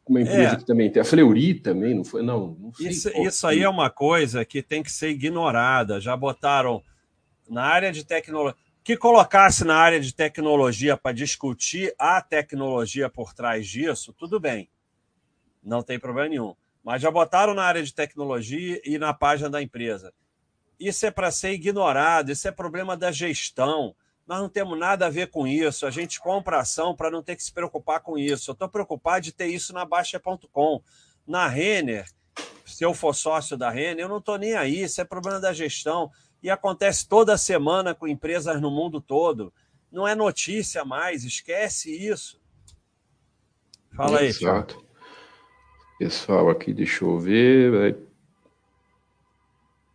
uma 0.10 0.22
empresa 0.22 0.54
é. 0.54 0.56
que 0.56 0.66
também 0.66 0.90
tem. 0.92 1.02
A 1.02 1.06
Fleury 1.06 1.54
também, 1.56 1.94
não 1.94 2.04
foi? 2.04 2.22
Não, 2.22 2.58
não 2.60 2.72
Isso, 2.80 3.10
isso 3.22 3.46
aí 3.46 3.62
é 3.62 3.70
uma 3.70 3.90
coisa 3.90 4.44
que 4.44 4.62
tem 4.62 4.82
que 4.82 4.92
ser 4.92 5.10
ignorada. 5.10 6.02
Já 6.02 6.18
botaram 6.18 6.84
na 7.48 7.64
área 7.64 7.92
de 7.92 8.04
tecnologia. 8.04 8.58
Que 8.84 8.98
colocasse 8.98 9.64
na 9.64 9.76
área 9.76 10.00
de 10.00 10.14
tecnologia 10.14 10.98
para 10.98 11.12
discutir 11.12 11.94
a 12.00 12.22
tecnologia 12.22 13.08
por 13.08 13.34
trás 13.34 13.68
disso, 13.68 14.14
tudo 14.14 14.40
bem. 14.40 14.68
Não 15.64 15.84
tem 15.84 16.00
problema 16.00 16.30
nenhum. 16.30 16.56
Mas 16.84 17.02
já 17.02 17.12
botaram 17.12 17.54
na 17.54 17.64
área 17.64 17.84
de 17.84 17.94
tecnologia 17.94 18.82
e 18.84 18.98
na 18.98 19.14
página 19.14 19.50
da 19.50 19.62
empresa. 19.62 20.12
Isso 20.80 21.06
é 21.06 21.12
para 21.12 21.30
ser 21.30 21.52
ignorado, 21.52 22.32
isso 22.32 22.48
é 22.48 22.52
problema 22.52 22.98
da 22.98 23.12
gestão. 23.12 23.94
Nós 24.30 24.42
não 24.42 24.48
temos 24.48 24.78
nada 24.78 25.08
a 25.08 25.10
ver 25.10 25.32
com 25.32 25.48
isso. 25.48 25.88
A 25.88 25.90
gente 25.90 26.20
compra 26.20 26.60
ação 26.60 26.96
para 26.96 27.10
não 27.10 27.24
ter 27.24 27.36
que 27.36 27.44
se 27.44 27.52
preocupar 27.52 28.02
com 28.02 28.16
isso. 28.16 28.52
Eu 28.52 28.54
estou 28.54 28.70
preocupado 28.70 29.22
de 29.22 29.32
ter 29.32 29.48
isso 29.48 29.74
na 29.74 29.84
Baixa.com. 29.84 30.84
Na 31.26 31.48
Renner, 31.48 32.08
se 32.64 32.86
eu 32.86 32.94
for 32.94 33.16
sócio 33.16 33.58
da 33.58 33.72
Renner, 33.72 34.06
eu 34.06 34.08
não 34.08 34.20
estou 34.20 34.38
nem 34.38 34.54
aí. 34.54 34.84
Isso 34.84 35.02
é 35.02 35.04
problema 35.04 35.40
da 35.40 35.52
gestão. 35.52 36.12
E 36.44 36.50
acontece 36.52 37.08
toda 37.08 37.40
semana 37.40 37.96
com 37.96 38.08
empresas 38.08 38.62
no 38.62 38.70
mundo 38.70 39.02
todo. 39.02 39.52
Não 39.92 40.08
é 40.08 40.14
notícia 40.14 40.86
mais. 40.86 41.24
Esquece 41.24 41.92
isso. 41.92 42.40
Fala 43.96 44.20
aí, 44.20 44.28
Exato. 44.28 44.86
Pessoal, 45.98 46.52
aqui, 46.52 46.72
deixa 46.72 47.04
eu 47.04 47.18
ver. 47.18 47.98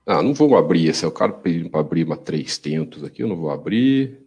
Ah, 0.04 0.24
não 0.24 0.34
vou 0.34 0.56
abrir 0.56 0.88
esse. 0.88 1.04
É 1.04 1.08
o 1.08 1.12
cara 1.12 1.32
pedindo 1.32 1.70
para 1.70 1.78
abrir 1.78 2.04
uma 2.04 2.16
três 2.16 2.58
tentos 2.58 3.04
aqui. 3.04 3.22
Eu 3.22 3.28
não 3.28 3.36
vou 3.36 3.52
abrir 3.52 4.23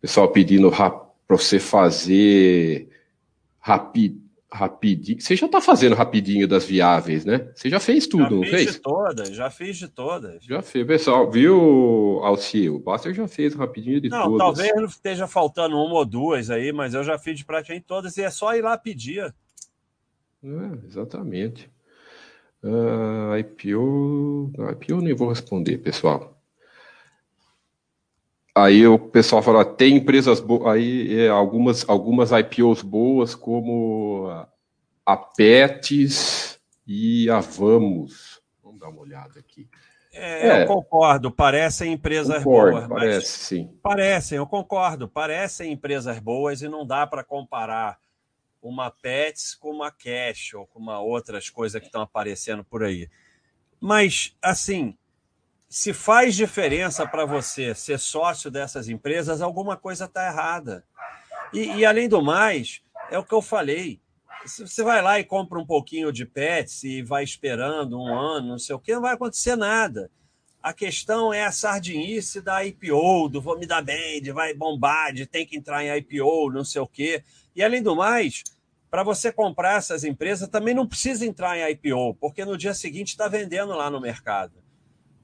pessoal 0.00 0.28
pedindo 0.28 0.70
para 0.70 1.36
você 1.36 1.58
fazer 1.58 2.88
rapid, 3.60 4.16
rapidinho. 4.52 5.20
Você 5.20 5.36
já 5.36 5.46
está 5.46 5.60
fazendo 5.60 5.94
rapidinho 5.94 6.48
das 6.48 6.64
viáveis, 6.64 7.24
né? 7.24 7.50
Você 7.54 7.70
já 7.70 7.78
fez 7.78 8.06
tudo, 8.06 8.24
já 8.24 8.30
não 8.30 8.42
fez? 8.42 8.52
Já 8.52 8.58
fiz 8.58 8.72
de 8.72 8.80
todas, 8.80 9.28
já 9.30 9.50
fiz 9.50 9.76
de 9.76 9.88
todas. 9.88 10.44
Já 10.44 10.62
fez, 10.62 10.86
pessoal. 10.86 11.30
Viu, 11.30 12.20
Alcio? 12.22 12.76
O 12.76 12.78
Baster 12.80 13.14
já 13.14 13.28
fez 13.28 13.54
rapidinho 13.54 14.00
de 14.00 14.08
não, 14.08 14.24
todas. 14.24 14.38
Não, 14.38 14.54
talvez 14.54 14.90
esteja 14.90 15.26
faltando 15.26 15.76
uma 15.76 15.94
ou 15.94 16.04
duas 16.04 16.50
aí, 16.50 16.72
mas 16.72 16.94
eu 16.94 17.04
já 17.04 17.18
fiz 17.18 17.38
de 17.38 17.44
praticamente 17.44 17.86
todas 17.86 18.16
e 18.16 18.22
é 18.22 18.30
só 18.30 18.54
ir 18.54 18.62
lá 18.62 18.76
pedir. 18.76 19.32
É, 20.42 20.86
exatamente. 20.86 21.70
Uh, 22.62 23.36
IPO. 23.38 24.52
Não, 24.56 24.70
IPO 24.70 25.00
nem 25.00 25.14
vou 25.14 25.28
responder, 25.28 25.78
pessoal. 25.78 26.39
Aí 28.54 28.86
o 28.86 28.98
pessoal 28.98 29.42
fala, 29.42 29.64
tem 29.64 29.96
empresas 29.96 30.40
boas, 30.40 30.74
aí 30.74 31.20
é, 31.20 31.28
algumas, 31.28 31.88
algumas 31.88 32.30
IPOs 32.32 32.82
boas, 32.82 33.34
como 33.34 34.28
a 35.06 35.16
Pets 35.16 36.58
e 36.86 37.30
a 37.30 37.40
Vamos. 37.40 38.40
Vamos 38.62 38.80
dar 38.80 38.88
uma 38.88 39.00
olhada 39.00 39.38
aqui. 39.38 39.68
É, 40.12 40.48
é, 40.48 40.62
eu 40.62 40.66
concordo, 40.66 41.30
parecem 41.30 41.92
empresas 41.92 42.42
concordo, 42.42 42.88
boas. 42.88 42.88
Parece, 42.88 43.26
sim. 43.26 43.78
Parecem, 43.80 44.38
eu 44.38 44.46
concordo, 44.46 45.08
parecem 45.08 45.72
empresas 45.72 46.18
boas 46.18 46.62
e 46.62 46.68
não 46.68 46.84
dá 46.84 47.06
para 47.06 47.22
comparar 47.22 48.00
uma 48.60 48.90
Pets 48.90 49.54
com 49.54 49.70
uma 49.70 49.92
Cash 49.92 50.54
ou 50.54 50.66
com 50.66 50.80
uma 50.80 51.00
outras 51.00 51.48
coisas 51.48 51.80
que 51.80 51.86
estão 51.86 52.02
aparecendo 52.02 52.64
por 52.64 52.82
aí. 52.82 53.08
Mas, 53.80 54.36
assim, 54.42 54.98
se 55.70 55.94
faz 55.94 56.34
diferença 56.34 57.06
para 57.06 57.24
você 57.24 57.76
ser 57.76 58.00
sócio 58.00 58.50
dessas 58.50 58.88
empresas, 58.88 59.40
alguma 59.40 59.76
coisa 59.76 60.06
está 60.06 60.26
errada. 60.26 60.84
E, 61.52 61.60
e, 61.76 61.86
além 61.86 62.08
do 62.08 62.20
mais, 62.20 62.82
é 63.08 63.16
o 63.16 63.24
que 63.24 63.32
eu 63.32 63.40
falei. 63.40 64.00
Você 64.44 64.82
vai 64.82 65.00
lá 65.00 65.20
e 65.20 65.24
compra 65.24 65.60
um 65.60 65.64
pouquinho 65.64 66.12
de 66.12 66.26
pets 66.26 66.82
e 66.82 67.02
vai 67.02 67.22
esperando 67.22 68.00
um 68.00 68.12
ano, 68.12 68.48
não 68.48 68.58
sei 68.58 68.74
o 68.74 68.80
que, 68.80 68.92
não 68.92 69.00
vai 69.00 69.14
acontecer 69.14 69.54
nada. 69.54 70.10
A 70.60 70.72
questão 70.72 71.32
é 71.32 71.44
a 71.44 71.52
sardinice 71.52 72.40
da 72.40 72.64
IPO, 72.64 73.28
do 73.28 73.40
vou 73.40 73.56
me 73.56 73.64
dar 73.64 73.80
bem, 73.80 74.20
de 74.20 74.32
vai 74.32 74.52
bombar, 74.52 75.12
de 75.12 75.24
tem 75.24 75.46
que 75.46 75.56
entrar 75.56 75.84
em 75.84 75.96
IPO, 75.98 76.50
não 76.50 76.64
sei 76.64 76.80
o 76.80 76.86
quê. 76.86 77.22
E 77.54 77.62
além 77.62 77.80
do 77.80 77.94
mais, 77.94 78.42
para 78.90 79.04
você 79.04 79.30
comprar 79.30 79.76
essas 79.76 80.02
empresas, 80.02 80.48
também 80.48 80.74
não 80.74 80.86
precisa 80.86 81.24
entrar 81.24 81.56
em 81.56 81.70
IPO, 81.70 82.16
porque 82.16 82.44
no 82.44 82.56
dia 82.56 82.74
seguinte 82.74 83.10
está 83.10 83.28
vendendo 83.28 83.72
lá 83.72 83.88
no 83.88 84.00
mercado. 84.00 84.54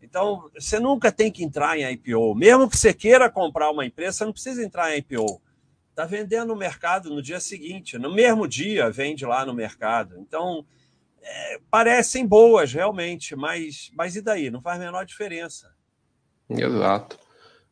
Então, 0.08 0.48
você 0.54 0.78
nunca 0.78 1.10
tem 1.10 1.30
que 1.30 1.42
entrar 1.42 1.76
em 1.76 1.90
IPO. 1.92 2.34
Mesmo 2.34 2.70
que 2.70 2.76
você 2.76 2.94
queira 2.94 3.28
comprar 3.28 3.70
uma 3.70 3.84
empresa, 3.84 4.18
você 4.18 4.24
não 4.24 4.32
precisa 4.32 4.64
entrar 4.64 4.94
em 4.94 4.98
IPO. 4.98 5.42
Está 5.90 6.04
vendendo 6.04 6.48
no 6.48 6.56
mercado 6.56 7.10
no 7.10 7.20
dia 7.20 7.40
seguinte. 7.40 7.98
No 7.98 8.14
mesmo 8.14 8.46
dia, 8.46 8.90
vende 8.90 9.26
lá 9.26 9.44
no 9.44 9.52
mercado. 9.52 10.16
Então, 10.18 10.64
é, 11.20 11.60
parecem 11.68 12.24
boas, 12.24 12.72
realmente, 12.72 13.34
mas, 13.34 13.90
mas 13.94 14.14
e 14.14 14.22
daí? 14.22 14.48
Não 14.48 14.62
faz 14.62 14.80
a 14.80 14.84
menor 14.84 15.04
diferença. 15.04 15.74
Exato. 16.48 17.18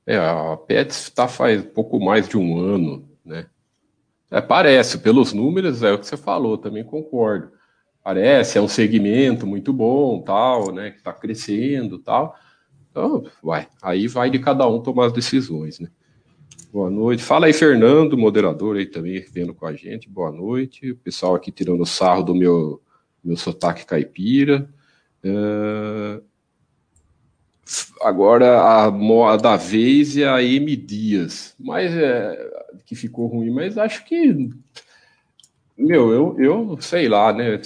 É, 0.04 0.16
a 0.16 0.56
Pets 0.56 1.04
está 1.04 1.28
faz 1.28 1.64
pouco 1.64 2.00
mais 2.00 2.28
de 2.28 2.36
um 2.36 2.58
ano, 2.58 3.08
né? 3.24 3.46
É, 4.30 4.40
parece, 4.40 4.98
pelos 4.98 5.32
números, 5.32 5.84
é 5.84 5.92
o 5.92 5.98
que 5.98 6.06
você 6.06 6.16
falou, 6.16 6.58
também 6.58 6.82
concordo. 6.82 7.52
Parece, 8.04 8.58
é 8.58 8.60
um 8.60 8.68
segmento 8.68 9.46
muito 9.46 9.72
bom, 9.72 10.20
tal, 10.20 10.70
né, 10.70 10.90
que 10.90 10.98
está 10.98 11.10
crescendo, 11.10 11.98
tal. 11.98 12.36
Então, 12.90 13.24
vai, 13.42 13.66
aí 13.82 14.06
vai 14.06 14.28
de 14.28 14.38
cada 14.38 14.68
um 14.68 14.82
tomar 14.82 15.06
as 15.06 15.12
decisões, 15.14 15.80
né. 15.80 15.88
Boa 16.70 16.90
noite. 16.90 17.22
Fala 17.22 17.46
aí, 17.46 17.52
Fernando, 17.52 18.18
moderador 18.18 18.76
aí 18.76 18.84
também, 18.84 19.24
vendo 19.32 19.54
com 19.54 19.64
a 19.64 19.72
gente. 19.72 20.08
Boa 20.08 20.32
noite. 20.32 20.90
O 20.90 20.96
pessoal 20.96 21.36
aqui 21.36 21.52
tirando 21.52 21.86
sarro 21.86 22.24
do 22.24 22.34
meu, 22.34 22.82
meu 23.22 23.36
sotaque 23.36 23.86
caipira. 23.86 24.68
Uh, 25.24 26.20
agora 28.02 28.60
a 28.60 28.90
moda 28.90 29.42
da 29.42 29.56
vez 29.56 30.16
é 30.16 30.28
a 30.28 30.42
M 30.42 30.76
Dias, 30.76 31.54
mas 31.60 31.92
é 31.94 32.36
que 32.84 32.96
ficou 32.96 33.28
ruim, 33.28 33.50
mas 33.50 33.78
acho 33.78 34.04
que 34.04 34.50
meu, 35.78 36.12
eu, 36.12 36.36
eu 36.38 36.78
sei 36.80 37.08
lá, 37.08 37.32
né? 37.32 37.60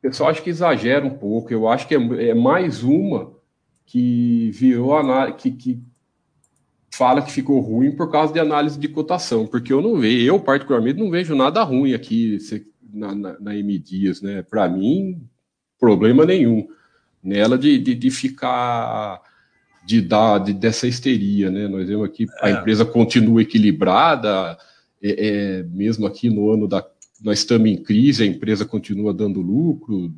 Pessoal 0.00 0.30
acho 0.30 0.42
que 0.42 0.50
exagera 0.50 1.04
um 1.04 1.10
pouco. 1.10 1.52
Eu 1.52 1.68
acho 1.68 1.86
que 1.88 1.94
é, 1.94 2.28
é 2.28 2.34
mais 2.34 2.82
uma 2.82 3.32
que 3.84 4.50
virou 4.52 4.98
que, 5.36 5.50
que 5.50 5.82
fala 6.90 7.22
que 7.22 7.32
ficou 7.32 7.60
ruim 7.60 7.92
por 7.92 8.10
causa 8.10 8.32
de 8.32 8.40
análise 8.40 8.78
de 8.78 8.88
cotação, 8.88 9.46
porque 9.46 9.72
eu 9.72 9.80
não 9.80 9.96
vejo, 9.96 10.26
eu 10.26 10.40
particularmente 10.40 10.98
não 10.98 11.10
vejo 11.10 11.34
nada 11.34 11.62
ruim 11.62 11.94
aqui 11.94 12.38
na, 12.92 13.14
na, 13.14 13.40
na 13.40 13.56
M 13.56 13.78
Dias, 13.78 14.20
né? 14.20 14.42
Para 14.42 14.68
mim, 14.68 15.22
problema 15.78 16.26
nenhum 16.26 16.68
nela 17.22 17.58
de, 17.58 17.78
de, 17.78 17.94
de 17.94 18.10
ficar 18.10 19.22
de 19.84 20.02
dar 20.02 20.38
de, 20.38 20.52
dessa 20.52 20.86
histeria, 20.86 21.50
né? 21.50 21.66
Nós 21.66 21.88
vemos 21.88 22.04
aqui 22.04 22.26
a 22.40 22.50
é. 22.50 22.52
empresa 22.52 22.84
continua 22.84 23.42
equilibrada, 23.42 24.58
é, 25.02 25.28
é, 25.28 25.62
mesmo 25.62 26.06
aqui 26.06 26.28
no 26.28 26.50
ano 26.50 26.68
da 26.68 26.84
nós 27.20 27.40
estamos 27.40 27.68
em 27.68 27.82
crise, 27.82 28.22
a 28.22 28.26
empresa 28.26 28.64
continua 28.64 29.12
dando 29.12 29.40
lucro, 29.40 30.12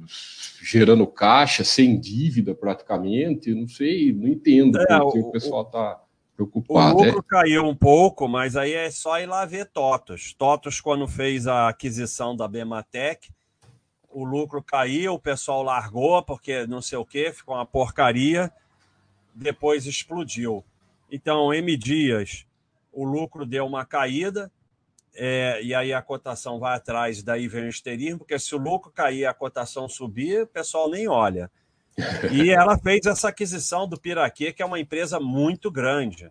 gerando 0.63 1.07
caixa, 1.07 1.65
sem 1.65 1.99
dívida 1.99 2.55
praticamente. 2.55 3.55
Não 3.55 3.67
sei, 3.67 4.13
não 4.13 4.29
entendo 4.29 4.79
é, 4.79 4.87
porque 4.99 5.19
o, 5.19 5.29
o 5.29 5.33
pessoal 5.33 5.63
está 5.63 6.01
preocupado. 6.37 6.99
O 6.99 7.05
lucro 7.05 7.21
é. 7.21 7.29
caiu 7.29 7.67
um 7.67 7.75
pouco, 7.75 8.29
mas 8.29 8.57
aí 8.57 8.73
é 8.73 8.91
só 8.91 9.19
ir 9.19 9.27
lá 9.27 9.45
ver 9.45 9.67
Totos. 9.67 10.35
Totos, 10.35 10.81
quando 10.81 11.07
fez 11.09 11.47
a 11.47 11.69
aquisição 11.69 12.37
da 12.37 12.47
Bematec, 12.47 13.29
o 14.11 14.25
lucro 14.25 14.63
caiu, 14.63 15.15
o 15.15 15.19
pessoal 15.19 15.63
largou 15.63 16.23
porque 16.23 16.67
não 16.67 16.83
sei 16.83 16.99
o 16.99 17.05
que, 17.05 17.33
ficou 17.33 17.55
uma 17.55 17.67
porcaria, 17.67 18.53
depois 19.35 19.87
explodiu. 19.87 20.65
Então, 21.11 21.53
M 21.53 21.77
Dias, 21.77 22.47
o 22.93 23.05
lucro 23.05 23.47
deu 23.47 23.67
uma 23.67 23.85
caída, 23.85 24.51
é, 25.22 25.62
e 25.62 25.74
aí 25.74 25.92
a 25.92 26.00
cotação 26.00 26.59
vai 26.59 26.74
atrás, 26.74 27.22
daí 27.22 27.46
vem 27.46 27.64
o 27.64 27.68
esterismo, 27.68 28.20
porque 28.20 28.38
se 28.38 28.54
o 28.54 28.59
lucro 28.59 28.90
cair 28.90 29.26
a 29.26 29.35
cotação 29.35 29.87
subir, 29.87 30.44
o 30.44 30.46
pessoal 30.46 30.88
nem 30.88 31.09
olha. 31.09 31.50
E 32.33 32.48
ela 32.48 32.78
fez 32.78 33.04
essa 33.04 33.28
aquisição 33.28 33.87
do 33.87 34.00
Piraquê, 34.00 34.50
que 34.50 34.62
é 34.62 34.64
uma 34.64 34.80
empresa 34.80 35.20
muito 35.20 35.70
grande. 35.70 36.30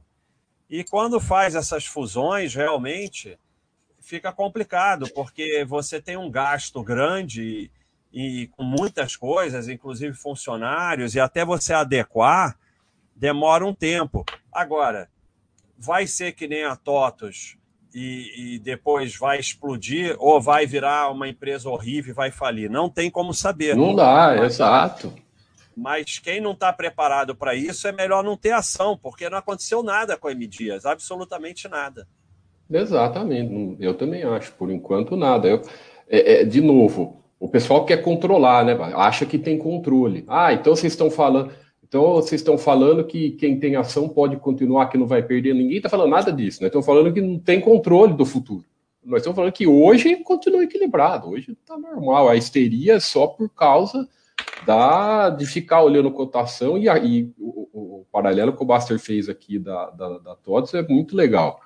E 0.68 0.84
quando 0.84 1.20
faz 1.20 1.54
essas 1.54 1.86
fusões, 1.86 2.56
realmente, 2.56 3.38
fica 4.02 4.34
complicado, 4.34 5.08
porque 5.14 5.64
você 5.66 6.02
tem 6.02 6.18
um 6.18 6.32
gasto 6.32 6.82
grande 6.82 7.70
e, 8.12 8.42
e, 8.42 8.48
com 8.48 8.64
muitas 8.64 9.16
coisas, 9.16 9.70
inclusive 9.70 10.16
funcionários, 10.16 11.14
e 11.14 11.20
até 11.20 11.46
você 11.46 11.74
adequar, 11.74 12.58
demora 13.16 13.64
um 13.64 13.74
tempo. 13.76 14.26
Agora, 14.52 15.12
vai 15.78 16.08
ser 16.08 16.32
que 16.32 16.48
nem 16.48 16.64
a 16.64 16.76
TOTOS 16.76 17.59
e, 17.94 18.56
e, 18.56 18.60
depois 18.60 19.16
vai 19.16 19.40
explodir 19.40 20.16
ou 20.20 20.40
vai 20.40 20.66
virar 20.66 21.12
uma 21.12 21.28
empresa 21.28 21.70
horrível 21.70 22.12
e 22.12 22.16
vai 22.16 22.32
falir? 22.32 22.70
Não 22.70 22.90
tem 22.90 23.10
como 23.10 23.34
saber. 23.34 23.76
Não 23.76 23.96
dá, 23.96 24.36
mas, 24.38 24.54
exato. 24.54 25.14
Mas 25.76 26.20
quem 26.20 26.42
não 26.42 26.52
está 26.52 26.72
preparado 26.72 27.36
para 27.36 27.56
isso 27.56 27.88
é 27.88 27.92
melhor 27.92 28.24
não 28.24 28.38
ter 28.38 28.52
ação, 28.52 28.98
porque 28.98 29.30
não 29.30 29.38
aconteceu 29.38 29.82
nada 29.82 30.18
com 30.18 30.28
a 30.28 30.32
M 30.32 30.46
Dias, 30.46 30.86
absolutamente 30.86 31.68
nada. 31.68 32.08
Exatamente, 32.70 33.78
eu 33.80 33.96
também 33.96 34.24
acho, 34.24 34.54
por 34.54 34.70
enquanto 34.70 35.16
nada. 35.16 35.48
Eu, 35.48 35.62
é, 36.08 36.42
é, 36.42 36.44
de 36.44 36.62
novo, 36.62 37.24
o 37.40 37.48
pessoal 37.48 37.86
quer 37.86 37.98
controlar, 37.98 38.66
né? 38.66 38.78
Acha 38.96 39.26
que 39.26 39.40
tem 39.40 39.58
controle. 39.58 40.26
Ah, 40.28 40.54
então 40.54 40.76
vocês 40.76 40.94
estão 40.94 41.10
falando. 41.10 41.52
Então 41.90 42.14
vocês 42.14 42.40
estão 42.40 42.56
falando 42.56 43.04
que 43.04 43.32
quem 43.32 43.60
tem 43.60 43.76
ação 43.76 44.08
pode 44.08 44.38
continuar, 44.38 44.88
que 44.90 44.98
não 44.98 45.08
vai 45.08 45.24
perder. 45.24 45.56
Ninguém 45.56 45.78
está 45.78 45.90
falando 45.90 46.12
nada 46.12 46.32
disso. 46.32 46.62
Nós 46.62 46.68
estamos 46.68 46.86
falando 46.86 47.12
que 47.12 47.20
não 47.20 47.40
tem 47.40 47.60
controle 47.60 48.14
do 48.14 48.26
futuro. 48.26 48.64
Nós 49.04 49.22
estamos 49.22 49.36
falando 49.36 49.52
que 49.52 49.66
hoje 49.66 50.18
continua 50.18 50.64
equilibrado, 50.64 51.30
hoje 51.30 51.54
está 51.60 51.76
normal. 51.76 52.30
A 52.30 52.36
histeria 52.36 52.94
é 52.94 53.00
só 53.00 53.26
por 53.26 53.50
causa 53.50 54.08
da, 54.68 55.32
de 55.32 55.48
ficar 55.48 55.82
olhando 55.82 56.12
cotação 56.12 56.78
e, 56.78 56.88
aí 56.88 57.32
o, 57.40 57.68
o, 57.74 58.02
o, 58.02 58.06
paralelo 58.12 58.56
que 58.56 58.62
o 58.62 58.66
Baster 58.66 59.00
fez 59.00 59.28
aqui 59.28 59.58
da, 59.58 59.90
da, 59.90 60.18
da 60.20 60.36
TOTS 60.36 60.76
é 60.76 60.84
muito 60.84 61.16
legal 61.16 61.60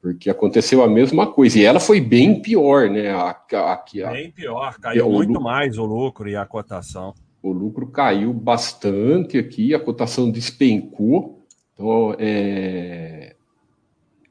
porque 0.00 0.30
aconteceu 0.30 0.82
a 0.82 0.88
mesma 0.88 1.26
coisa. 1.26 1.58
E 1.58 1.64
ela 1.64 1.78
foi 1.78 2.00
bem 2.00 2.40
pior, 2.40 2.88
né? 2.88 3.10
A, 3.10 3.36
a, 3.52 3.72
a, 3.74 4.10
bem 4.10 4.30
pior, 4.30 4.74
caiu 4.80 5.10
muito 5.10 5.28
lucro, 5.28 5.44
mais 5.44 5.78
o 5.78 5.84
lucro 5.84 6.28
e 6.28 6.34
a 6.34 6.46
cotação. 6.46 7.14
O 7.42 7.52
lucro 7.52 7.86
caiu 7.86 8.32
bastante 8.32 9.38
aqui, 9.38 9.74
a 9.74 9.80
cotação 9.80 10.30
despencou. 10.30 11.44
Então, 11.74 12.14
é, 12.18 13.34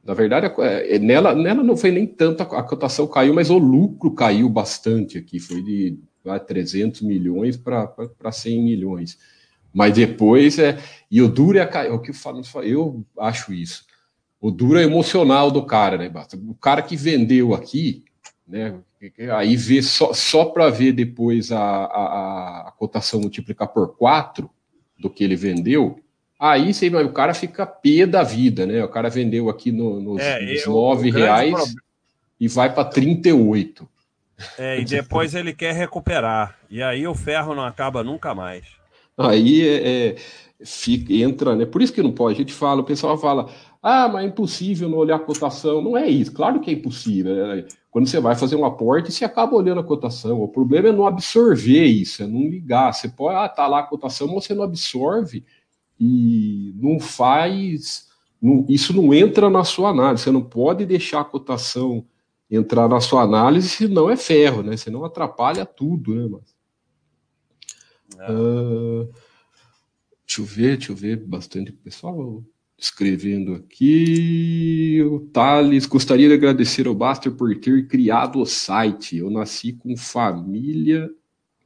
na 0.03 0.13
verdade, 0.13 0.53
é, 0.59 0.99
nela, 0.99 1.33
nela 1.33 1.63
não 1.63 1.75
foi 1.75 1.91
nem 1.91 2.05
tanto 2.05 2.41
a, 2.43 2.59
a 2.59 2.63
cotação 2.63 3.07
caiu, 3.07 3.33
mas 3.33 3.49
o 3.49 3.57
lucro 3.57 4.11
caiu 4.11 4.47
bastante 4.47 5.17
aqui. 5.17 5.39
Foi 5.39 5.61
de 5.61 5.97
vai, 6.23 6.39
300 6.39 7.01
milhões 7.01 7.57
para 7.57 8.31
100 8.31 8.63
milhões. 8.63 9.17
Mas 9.73 9.93
depois, 9.93 10.59
é, 10.59 10.77
e 11.09 11.21
o 11.21 11.27
duro 11.27 11.57
é, 11.57 11.69
é 11.87 11.91
o 11.91 11.99
que 11.99 12.11
eu 12.11 12.15
falo, 12.15 12.41
eu 12.63 13.03
acho 13.17 13.53
isso 13.53 13.89
o 14.41 14.49
duro 14.49 14.79
é 14.79 14.83
emocional 14.83 15.51
do 15.51 15.65
cara, 15.65 15.97
né, 15.97 16.09
Basta? 16.09 16.37
O 16.37 16.55
cara 16.55 16.81
que 16.81 16.95
vendeu 16.95 17.53
aqui, 17.53 18.05
né? 18.47 18.79
Aí 19.37 19.55
vê 19.55 19.81
só, 19.81 20.13
só 20.13 20.45
para 20.45 20.69
ver 20.69 20.91
depois 20.91 21.51
a, 21.51 21.59
a, 21.59 22.67
a, 22.67 22.71
cotação 22.77 23.21
multiplicar 23.21 23.69
por 23.69 23.95
4 23.95 24.49
do 24.99 25.09
que 25.09 25.23
ele 25.23 25.37
vendeu, 25.37 25.99
aí 26.37 26.73
você, 26.73 26.89
o 26.89 27.13
cara 27.13 27.33
fica 27.33 27.65
pé 27.65 28.05
da 28.05 28.23
vida, 28.23 28.65
né? 28.65 28.83
O 28.83 28.89
cara 28.89 29.09
vendeu 29.09 29.49
aqui 29.49 29.71
no, 29.71 30.01
nos, 30.01 30.21
é, 30.21 30.41
nos 30.41 30.65
9 30.65 31.11
reais 31.11 31.75
e 32.37 32.47
vai 32.49 32.73
para 32.73 32.83
38. 32.83 33.87
É, 34.57 34.79
e 34.79 34.85
depois 34.85 35.33
ele 35.33 35.53
quer 35.53 35.73
recuperar. 35.73 36.57
E 36.69 36.81
aí 36.81 37.07
o 37.07 37.15
ferro 37.15 37.55
não 37.55 37.63
acaba 37.63 38.03
nunca 38.03 38.35
mais. 38.35 38.65
Aí 39.17 39.67
é, 39.67 40.07
é, 40.09 40.15
fica, 40.63 41.13
entra, 41.13 41.55
né? 41.55 41.65
Por 41.65 41.81
isso 41.81 41.93
que 41.93 42.03
não 42.03 42.11
pode. 42.11 42.35
A 42.35 42.37
gente 42.37 42.53
fala, 42.53 42.81
o 42.81 42.85
pessoal 42.85 43.17
fala, 43.17 43.49
ah, 43.81 44.07
mas 44.07 44.25
é 44.25 44.27
impossível 44.27 44.89
não 44.89 44.97
olhar 44.97 45.17
a 45.17 45.19
cotação. 45.19 45.81
Não 45.81 45.97
é 45.97 46.07
isso, 46.07 46.33
claro 46.33 46.59
que 46.59 46.69
é 46.69 46.73
impossível. 46.73 47.35
Né? 47.47 47.65
Quando 47.91 48.07
você 48.07 48.19
vai 48.19 48.35
fazer 48.35 48.55
um 48.55 48.65
aporte, 48.65 49.11
você 49.11 49.25
acaba 49.25 49.55
olhando 49.55 49.79
a 49.79 49.83
cotação. 49.83 50.41
O 50.41 50.47
problema 50.47 50.89
é 50.89 50.91
não 50.91 51.07
absorver 51.07 51.85
isso, 51.85 52.21
é 52.21 52.27
não 52.27 52.41
ligar. 52.41 52.93
Você 52.93 53.09
pode, 53.09 53.35
ah, 53.35 53.49
tá 53.49 53.65
lá 53.65 53.79
a 53.79 53.83
cotação, 53.83 54.27
mas 54.27 54.45
você 54.45 54.53
não 54.53 54.63
absorve 54.63 55.43
e 55.99 56.73
não 56.77 56.99
faz. 56.99 58.07
Não, 58.39 58.65
isso 58.69 58.93
não 58.93 59.13
entra 59.13 59.49
na 59.49 59.63
sua 59.63 59.89
análise. 59.89 60.23
Você 60.23 60.31
não 60.31 60.43
pode 60.43 60.85
deixar 60.85 61.21
a 61.21 61.25
cotação 61.25 62.05
entrar 62.49 62.87
na 62.87 62.99
sua 62.99 63.23
análise, 63.23 63.69
senão 63.69 64.09
é 64.09 64.15
ferro, 64.15 64.63
né? 64.63 64.77
Senão 64.77 65.03
atrapalha 65.03 65.65
tudo, 65.65 66.15
né, 66.15 66.27
mas... 66.29 66.59
É. 68.19 68.31
Uh, 68.31 69.09
deixa 70.25 70.41
eu 70.41 70.45
ver, 70.45 70.77
deixa 70.77 70.91
eu 70.91 70.95
ver 70.95 71.17
bastante 71.17 71.71
pessoal 71.71 72.43
escrevendo 72.79 73.53
aqui. 73.53 75.01
O 75.03 75.19
Thales, 75.19 75.85
gostaria 75.85 76.27
de 76.27 76.33
agradecer 76.33 76.87
ao 76.87 76.95
Baster 76.95 77.31
por 77.31 77.53
ter 77.59 77.87
criado 77.87 78.39
o 78.39 78.45
site. 78.45 79.17
Eu 79.17 79.29
nasci 79.29 79.73
com 79.73 79.97
família 79.97 81.09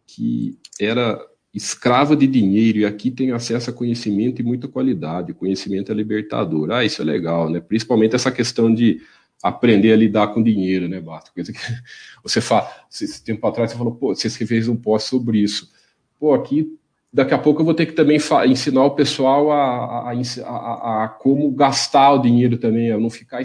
que 0.07 0.57
era 0.79 1.19
escrava 1.53 2.15
de 2.15 2.25
dinheiro 2.25 2.79
e 2.79 2.85
aqui 2.85 3.11
tem 3.11 3.31
acesso 3.31 3.69
a 3.69 3.73
conhecimento 3.73 4.41
e 4.41 4.43
muita 4.43 4.67
qualidade. 4.67 5.33
Conhecimento 5.33 5.91
é 5.91 5.95
libertador. 5.95 6.71
Ah, 6.71 6.83
isso 6.83 7.01
é 7.01 7.05
legal, 7.05 7.49
né? 7.49 7.59
Principalmente 7.59 8.15
essa 8.15 8.31
questão 8.31 8.73
de 8.73 9.01
aprender 9.41 9.93
a 9.93 9.97
lidar 9.97 10.29
com 10.29 10.41
dinheiro, 10.41 10.87
né, 10.87 10.99
Baster? 10.99 11.31
Coisa 11.33 11.53
que 11.53 11.59
você 12.23 12.41
fala, 12.41 12.69
esse 12.91 13.23
tempo 13.23 13.45
atrás 13.45 13.71
você 13.71 13.77
falou, 13.77 13.93
pô, 13.93 14.15
você 14.15 14.29
fez 14.29 14.67
um 14.67 14.75
post 14.75 15.09
sobre 15.09 15.39
isso. 15.39 15.71
Pô, 16.19 16.33
aqui 16.33 16.75
daqui 17.13 17.33
a 17.33 17.37
pouco 17.37 17.61
eu 17.61 17.65
vou 17.65 17.75
ter 17.75 17.85
que 17.85 17.93
também 17.93 18.17
ensinar 18.47 18.83
o 18.83 18.95
pessoal 18.95 19.51
a, 19.51 20.09
a, 20.09 20.13
a, 20.13 21.03
a, 21.03 21.07
como 21.07 21.51
gastar 21.51 22.13
o 22.13 22.21
dinheiro 22.21 22.57
também, 22.57 22.91
a 22.91 22.97
não 22.97 23.09
ficar 23.11 23.41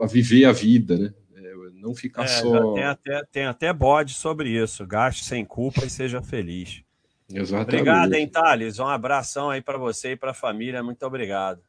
a 0.00 0.06
viver 0.06 0.46
a 0.46 0.52
vida, 0.52 0.96
né? 0.96 1.14
É, 1.36 1.52
não 1.74 1.94
ficar 1.94 2.24
é, 2.24 2.28
só. 2.28 2.72
Tem 2.72 2.84
até, 2.84 3.22
tem 3.30 3.44
até 3.44 3.72
bode 3.72 4.14
sobre 4.14 4.48
isso. 4.48 4.86
Gaste 4.86 5.24
sem 5.24 5.44
culpa 5.44 5.84
e 5.84 5.90
seja 5.90 6.22
feliz. 6.22 6.82
Exatamente. 7.30 7.80
Obrigado, 7.80 8.14
hein, 8.14 8.26
Thales? 8.26 8.78
Um 8.78 8.86
abração 8.86 9.50
aí 9.50 9.60
para 9.60 9.76
você 9.76 10.12
e 10.12 10.16
para 10.16 10.30
a 10.30 10.34
família. 10.34 10.82
Muito 10.82 11.04
obrigado. 11.04 11.60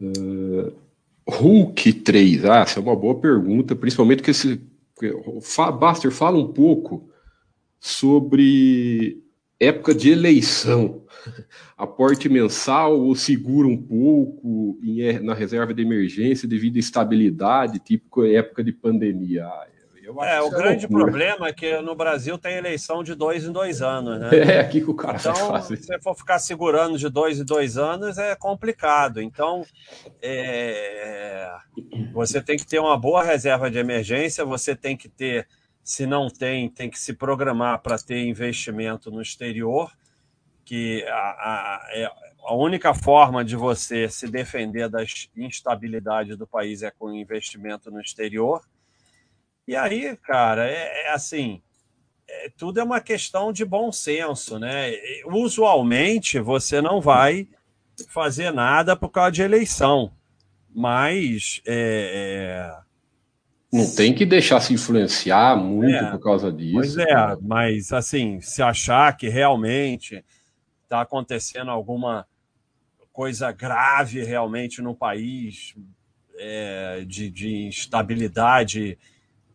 Uh, 0.00 0.72
Hulk 1.28 1.92
3, 1.92 2.44
ah, 2.44 2.60
essa 2.60 2.78
é 2.78 2.82
uma 2.82 2.96
boa 2.96 3.20
pergunta, 3.20 3.74
principalmente 3.74 4.22
que 4.22 4.30
esse. 4.30 4.60
Baster, 5.78 6.10
fala 6.10 6.38
um 6.38 6.52
pouco 6.52 7.10
sobre 7.80 9.22
época 9.60 9.94
de 9.94 10.10
eleição. 10.10 11.04
Aporte 11.76 12.28
mensal 12.28 12.98
ou 12.98 13.14
segura 13.14 13.68
um 13.68 13.76
pouco 13.76 14.78
em, 14.82 15.18
na 15.20 15.34
reserva 15.34 15.74
de 15.74 15.82
emergência 15.82 16.48
devido 16.48 16.76
à 16.76 16.78
estabilidade, 16.78 17.78
tipo 17.78 18.24
época 18.24 18.64
de 18.64 18.72
pandemia. 18.72 19.44
Ah, 19.44 19.66
é, 20.22 20.40
o 20.40 20.46
é 20.46 20.50
grande 20.50 20.88
problema 20.88 21.48
é 21.48 21.52
que 21.52 21.80
no 21.82 21.94
Brasil 21.94 22.36
tem 22.36 22.56
eleição 22.56 23.02
de 23.02 23.14
dois 23.14 23.44
em 23.44 23.52
dois 23.52 23.80
anos, 23.80 24.18
né? 24.18 24.30
É, 24.50 24.60
aqui 24.60 24.80
que 24.80 24.90
o 24.90 24.94
cara 24.94 25.18
então, 25.18 25.62
se 25.62 25.76
você 25.76 26.00
for 26.00 26.14
ficar 26.16 26.38
segurando 26.38 26.98
de 26.98 27.08
dois 27.08 27.38
em 27.38 27.44
dois 27.44 27.76
anos, 27.76 28.18
é 28.18 28.34
complicado. 28.34 29.20
Então, 29.20 29.64
é... 30.20 31.48
você 32.12 32.40
tem 32.40 32.56
que 32.56 32.66
ter 32.66 32.78
uma 32.78 32.98
boa 32.98 33.22
reserva 33.22 33.70
de 33.70 33.78
emergência, 33.78 34.44
você 34.44 34.74
tem 34.74 34.96
que 34.96 35.08
ter, 35.08 35.46
se 35.82 36.06
não 36.06 36.28
tem, 36.28 36.68
tem 36.68 36.90
que 36.90 36.98
se 36.98 37.14
programar 37.14 37.80
para 37.80 37.98
ter 37.98 38.26
investimento 38.26 39.10
no 39.10 39.20
exterior, 39.20 39.92
que 40.64 41.04
a, 41.08 41.12
a, 41.12 41.88
é, 41.92 42.10
a 42.44 42.54
única 42.54 42.94
forma 42.94 43.44
de 43.44 43.56
você 43.56 44.08
se 44.08 44.28
defender 44.28 44.88
das 44.88 45.28
instabilidades 45.36 46.36
do 46.36 46.46
país 46.46 46.82
é 46.82 46.90
com 46.90 47.12
investimento 47.12 47.90
no 47.90 48.00
exterior. 48.00 48.62
E 49.66 49.74
aí, 49.74 50.16
cara, 50.16 50.68
é, 50.68 51.06
é 51.06 51.12
assim, 51.12 51.62
é, 52.28 52.50
tudo 52.56 52.80
é 52.80 52.84
uma 52.84 53.00
questão 53.00 53.52
de 53.52 53.64
bom 53.64 53.90
senso, 53.90 54.58
né? 54.58 54.92
Usualmente 55.26 56.38
você 56.38 56.80
não 56.80 57.00
vai 57.00 57.48
fazer 58.08 58.52
nada 58.52 58.96
por 58.96 59.10
causa 59.10 59.32
de 59.32 59.42
eleição, 59.42 60.12
mas 60.74 61.60
é, 61.66 62.70
é 62.76 62.79
não 63.72 63.88
tem 63.94 64.12
que 64.12 64.26
deixar 64.26 64.60
se 64.60 64.74
influenciar 64.74 65.56
muito 65.56 65.94
é, 65.94 66.10
por 66.10 66.20
causa 66.20 66.50
disso. 66.50 66.74
Pois 66.74 66.96
é, 66.96 67.36
mas 67.40 67.92
assim, 67.92 68.40
se 68.40 68.62
achar 68.62 69.16
que 69.16 69.28
realmente 69.28 70.24
está 70.82 71.00
acontecendo 71.00 71.70
alguma 71.70 72.26
coisa 73.12 73.52
grave 73.52 74.24
realmente 74.24 74.82
no 74.82 74.94
país, 74.94 75.74
é, 76.36 77.04
de, 77.06 77.30
de 77.30 77.66
instabilidade 77.66 78.98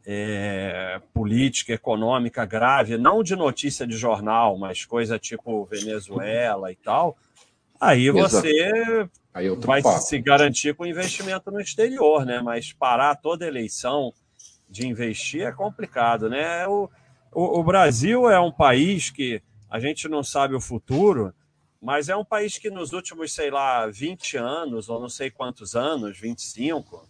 é, 0.05 1.01
política, 1.13 1.73
econômica 1.73 2.45
grave, 2.45 2.97
não 2.97 3.23
de 3.23 3.35
notícia 3.35 3.85
de 3.87 3.97
jornal, 3.97 4.57
mas 4.57 4.85
coisa 4.85 5.17
tipo 5.17 5.65
Venezuela 5.65 6.71
e 6.71 6.75
tal, 6.75 7.17
aí 7.81 8.09
você 8.11 9.09
aí 9.35 9.49
vai 9.49 9.81
papo. 9.81 9.99
se 9.99 10.17
garantir 10.19 10.73
com 10.73 10.85
investimento 10.85 11.51
no 11.51 11.59
exterior, 11.59 12.25
né? 12.25 12.41
Mas 12.41 12.71
parar 12.71 13.15
toda 13.15 13.45
eleição 13.45 14.13
de 14.69 14.87
investir 14.87 15.41
é 15.41 15.51
complicado, 15.51 16.29
né? 16.29 16.65
O, 16.67 16.89
o, 17.33 17.59
o 17.59 17.63
Brasil 17.63 18.29
é 18.29 18.39
um 18.39 18.51
país 18.51 19.09
que 19.09 19.43
a 19.69 19.77
gente 19.77 20.07
não 20.07 20.23
sabe 20.23 20.55
o 20.55 20.61
futuro, 20.61 21.33
mas 21.81 22.07
é 22.07 22.15
um 22.15 22.23
país 22.23 22.57
que 22.57 22.69
nos 22.69 22.93
últimos, 22.93 23.33
sei 23.33 23.51
lá, 23.51 23.85
20 23.87 24.37
anos, 24.37 24.87
ou 24.87 25.01
não 25.01 25.09
sei 25.09 25.29
quantos 25.29 25.75
anos, 25.75 26.17
25, 26.17 27.05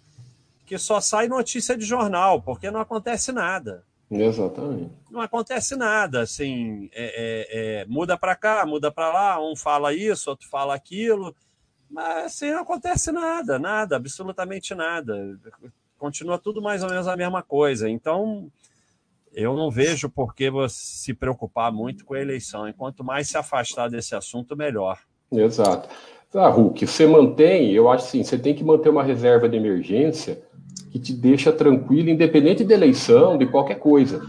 que 0.65 0.79
só 0.79 0.99
sai 0.99 1.27
notícia 1.27 1.77
de 1.77 1.85
jornal, 1.85 2.41
porque 2.41 2.71
não 2.71 2.79
acontece 2.79 3.31
nada. 3.31 3.83
Exatamente. 4.09 4.91
Não 5.11 5.21
acontece 5.21 5.75
nada, 5.75 6.21
assim, 6.21 6.89
é, 6.91 7.05
é, 7.05 7.81
é, 7.81 7.85
muda 7.85 8.17
para 8.17 8.35
cá, 8.35 8.65
muda 8.65 8.91
para 8.91 9.11
lá, 9.11 9.39
um 9.39 9.55
fala 9.55 9.93
isso, 9.93 10.29
outro 10.29 10.47
fala 10.49 10.73
aquilo, 10.73 11.35
mas 11.95 12.25
assim, 12.25 12.51
não 12.51 12.59
acontece 12.59 13.09
nada, 13.09 13.57
nada, 13.57 13.95
absolutamente 13.95 14.75
nada. 14.75 15.39
Continua 15.97 16.37
tudo 16.37 16.61
mais 16.61 16.83
ou 16.83 16.89
menos 16.89 17.07
a 17.07 17.15
mesma 17.15 17.41
coisa. 17.41 17.89
Então, 17.89 18.51
eu 19.33 19.55
não 19.55 19.71
vejo 19.71 20.09
por 20.09 20.35
que 20.35 20.49
você 20.49 20.75
se 20.75 21.13
preocupar 21.13 21.71
muito 21.71 22.03
com 22.03 22.13
a 22.13 22.19
eleição. 22.19 22.67
E 22.67 22.73
quanto 22.73 23.01
mais 23.01 23.29
se 23.29 23.37
afastar 23.37 23.89
desse 23.89 24.13
assunto, 24.13 24.57
melhor. 24.57 24.99
Exato. 25.31 25.87
Ah, 26.33 26.49
Hulk, 26.49 26.85
você 26.85 27.07
mantém, 27.07 27.71
eu 27.71 27.89
acho 27.89 28.07
assim, 28.07 28.21
você 28.21 28.37
tem 28.37 28.53
que 28.53 28.61
manter 28.61 28.89
uma 28.89 29.01
reserva 29.01 29.47
de 29.47 29.55
emergência 29.55 30.43
que 30.91 30.99
te 30.99 31.13
deixa 31.13 31.49
tranquilo, 31.53 32.09
independente 32.09 32.65
de 32.65 32.73
eleição, 32.73 33.37
de 33.37 33.45
qualquer 33.45 33.79
coisa. 33.79 34.19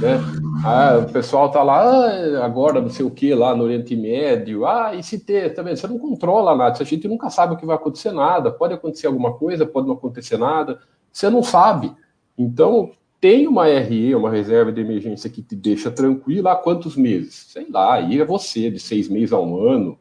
Né? 0.00 0.20
Ah, 0.64 0.98
o 0.98 1.12
pessoal 1.12 1.50
tá 1.50 1.62
lá, 1.62 1.82
ah, 1.82 2.44
agora 2.44 2.80
não 2.80 2.90
sei 2.90 3.04
o 3.04 3.10
que, 3.10 3.34
lá 3.34 3.54
no 3.54 3.64
Oriente 3.64 3.94
Médio, 3.94 4.66
ah, 4.66 4.94
e 4.94 5.02
se 5.02 5.18
ter, 5.18 5.54
também, 5.54 5.76
você 5.76 5.86
não 5.86 5.98
controla 5.98 6.56
nada, 6.56 6.76
a 6.80 6.84
gente 6.84 7.06
nunca 7.06 7.30
sabe 7.30 7.54
o 7.54 7.56
que 7.56 7.66
vai 7.66 7.76
acontecer 7.76 8.12
nada, 8.12 8.50
pode 8.50 8.74
acontecer 8.74 9.06
alguma 9.06 9.34
coisa, 9.34 9.64
pode 9.66 9.86
não 9.86 9.94
acontecer 9.94 10.36
nada, 10.36 10.80
você 11.12 11.30
não 11.30 11.42
sabe. 11.42 11.92
Então, 12.36 12.92
tem 13.20 13.46
uma 13.46 13.66
RE, 13.66 14.14
uma 14.14 14.30
reserva 14.30 14.72
de 14.72 14.80
emergência 14.80 15.30
que 15.30 15.42
te 15.42 15.56
deixa 15.56 15.90
tranquilo 15.90 16.48
há 16.48 16.56
quantos 16.56 16.96
meses? 16.96 17.46
Sei 17.48 17.66
lá, 17.68 17.94
aí 17.94 18.20
é 18.20 18.24
você, 18.24 18.70
de 18.70 18.78
seis 18.78 19.08
meses 19.08 19.32
a 19.32 19.40
um 19.40 19.56
ano, 19.60 19.98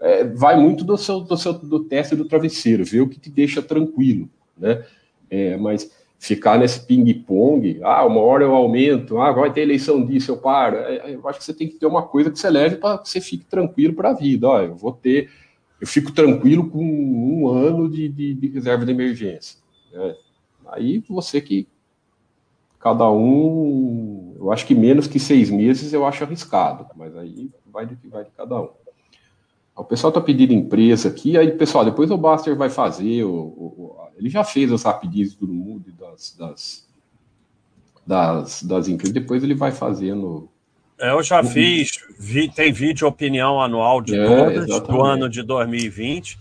é, 0.00 0.24
vai 0.24 0.56
muito 0.56 0.84
do 0.84 0.96
seu, 0.96 1.20
do 1.20 1.36
seu 1.36 1.52
do 1.52 1.80
teste 1.84 2.16
do 2.16 2.24
travesseiro, 2.24 2.84
ver 2.84 3.00
o 3.00 3.08
que 3.08 3.18
te 3.18 3.30
deixa 3.30 3.60
tranquilo, 3.60 4.28
né? 4.56 4.84
É, 5.28 5.56
mas 5.56 5.90
ficar 6.20 6.58
nesse 6.58 6.84
ping-pong, 6.84 7.80
ah, 7.82 8.04
uma 8.04 8.20
hora 8.20 8.44
eu 8.44 8.54
aumento, 8.54 9.18
ah, 9.18 9.32
vai 9.32 9.50
ter 9.50 9.62
eleição 9.62 10.04
disso, 10.04 10.30
eu 10.30 10.36
paro. 10.36 10.76
É, 10.76 10.96
é, 10.96 11.14
eu 11.14 11.26
acho 11.26 11.38
que 11.38 11.44
você 11.46 11.54
tem 11.54 11.66
que 11.66 11.76
ter 11.76 11.86
uma 11.86 12.02
coisa 12.02 12.30
que 12.30 12.38
você 12.38 12.50
leve 12.50 12.76
para 12.76 12.98
que 12.98 13.08
você 13.08 13.22
fique 13.22 13.46
tranquilo 13.46 13.94
para 13.94 14.10
a 14.10 14.12
vida. 14.12 14.46
Ó, 14.46 14.60
eu 14.60 14.76
vou 14.76 14.92
ter, 14.92 15.30
eu 15.80 15.86
fico 15.86 16.12
tranquilo 16.12 16.68
com 16.68 16.84
um 16.84 17.48
ano 17.48 17.88
de, 17.88 18.06
de, 18.10 18.34
de 18.34 18.48
reserva 18.48 18.84
de 18.84 18.92
emergência. 18.92 19.58
Né? 19.90 20.14
Aí 20.66 21.02
você 21.08 21.40
que 21.40 21.66
cada 22.78 23.10
um, 23.10 24.36
eu 24.38 24.52
acho 24.52 24.66
que 24.66 24.74
menos 24.74 25.06
que 25.06 25.18
seis 25.18 25.48
meses 25.48 25.90
eu 25.94 26.04
acho 26.04 26.22
arriscado, 26.22 26.86
mas 26.96 27.16
aí 27.16 27.50
vai 27.72 27.86
de, 27.86 27.96
vai 28.08 28.24
de 28.24 28.30
cada 28.32 28.60
um. 28.60 28.68
O 29.74 29.84
pessoal 29.84 30.10
está 30.10 30.20
pedindo 30.20 30.52
empresa 30.52 31.08
aqui, 31.08 31.38
aí, 31.38 31.50
pessoal, 31.52 31.82
depois 31.82 32.10
o 32.10 32.18
Baster 32.18 32.54
vai 32.54 32.68
fazer, 32.68 33.24
o, 33.24 33.30
ele 34.20 34.28
já 34.28 34.44
fez 34.44 34.70
os 34.70 34.82
rapidinhos 34.82 35.34
do 35.34 35.48
mundo 35.48 35.90
das, 35.92 36.36
das, 36.36 36.86
das, 38.06 38.62
das 38.62 38.86
empresas, 38.86 39.14
depois 39.14 39.42
ele 39.42 39.54
vai 39.54 39.72
fazendo. 39.72 40.48
Eu 40.98 41.22
já 41.22 41.42
fiz, 41.42 41.92
vi, 42.18 42.46
tem 42.50 42.70
vídeo 42.70 43.08
opinião 43.08 43.62
anual 43.62 44.02
de 44.02 44.14
é, 44.14 44.26
todas 44.26 44.68
exatamente. 44.68 44.92
do 44.92 45.02
ano 45.02 45.28
de 45.30 45.42
2020 45.42 46.38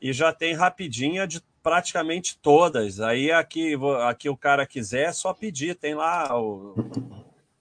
e 0.00 0.12
já 0.14 0.32
tem 0.32 0.54
rapidinha 0.54 1.26
de 1.26 1.42
praticamente 1.62 2.38
todas. 2.40 2.98
Aí 3.00 3.30
aqui, 3.30 3.74
aqui 4.08 4.30
o 4.30 4.36
cara 4.36 4.64
quiser, 4.64 5.08
é 5.08 5.12
só 5.12 5.34
pedir, 5.34 5.74
tem 5.74 5.94
lá 5.94 6.34
o, 6.40 6.74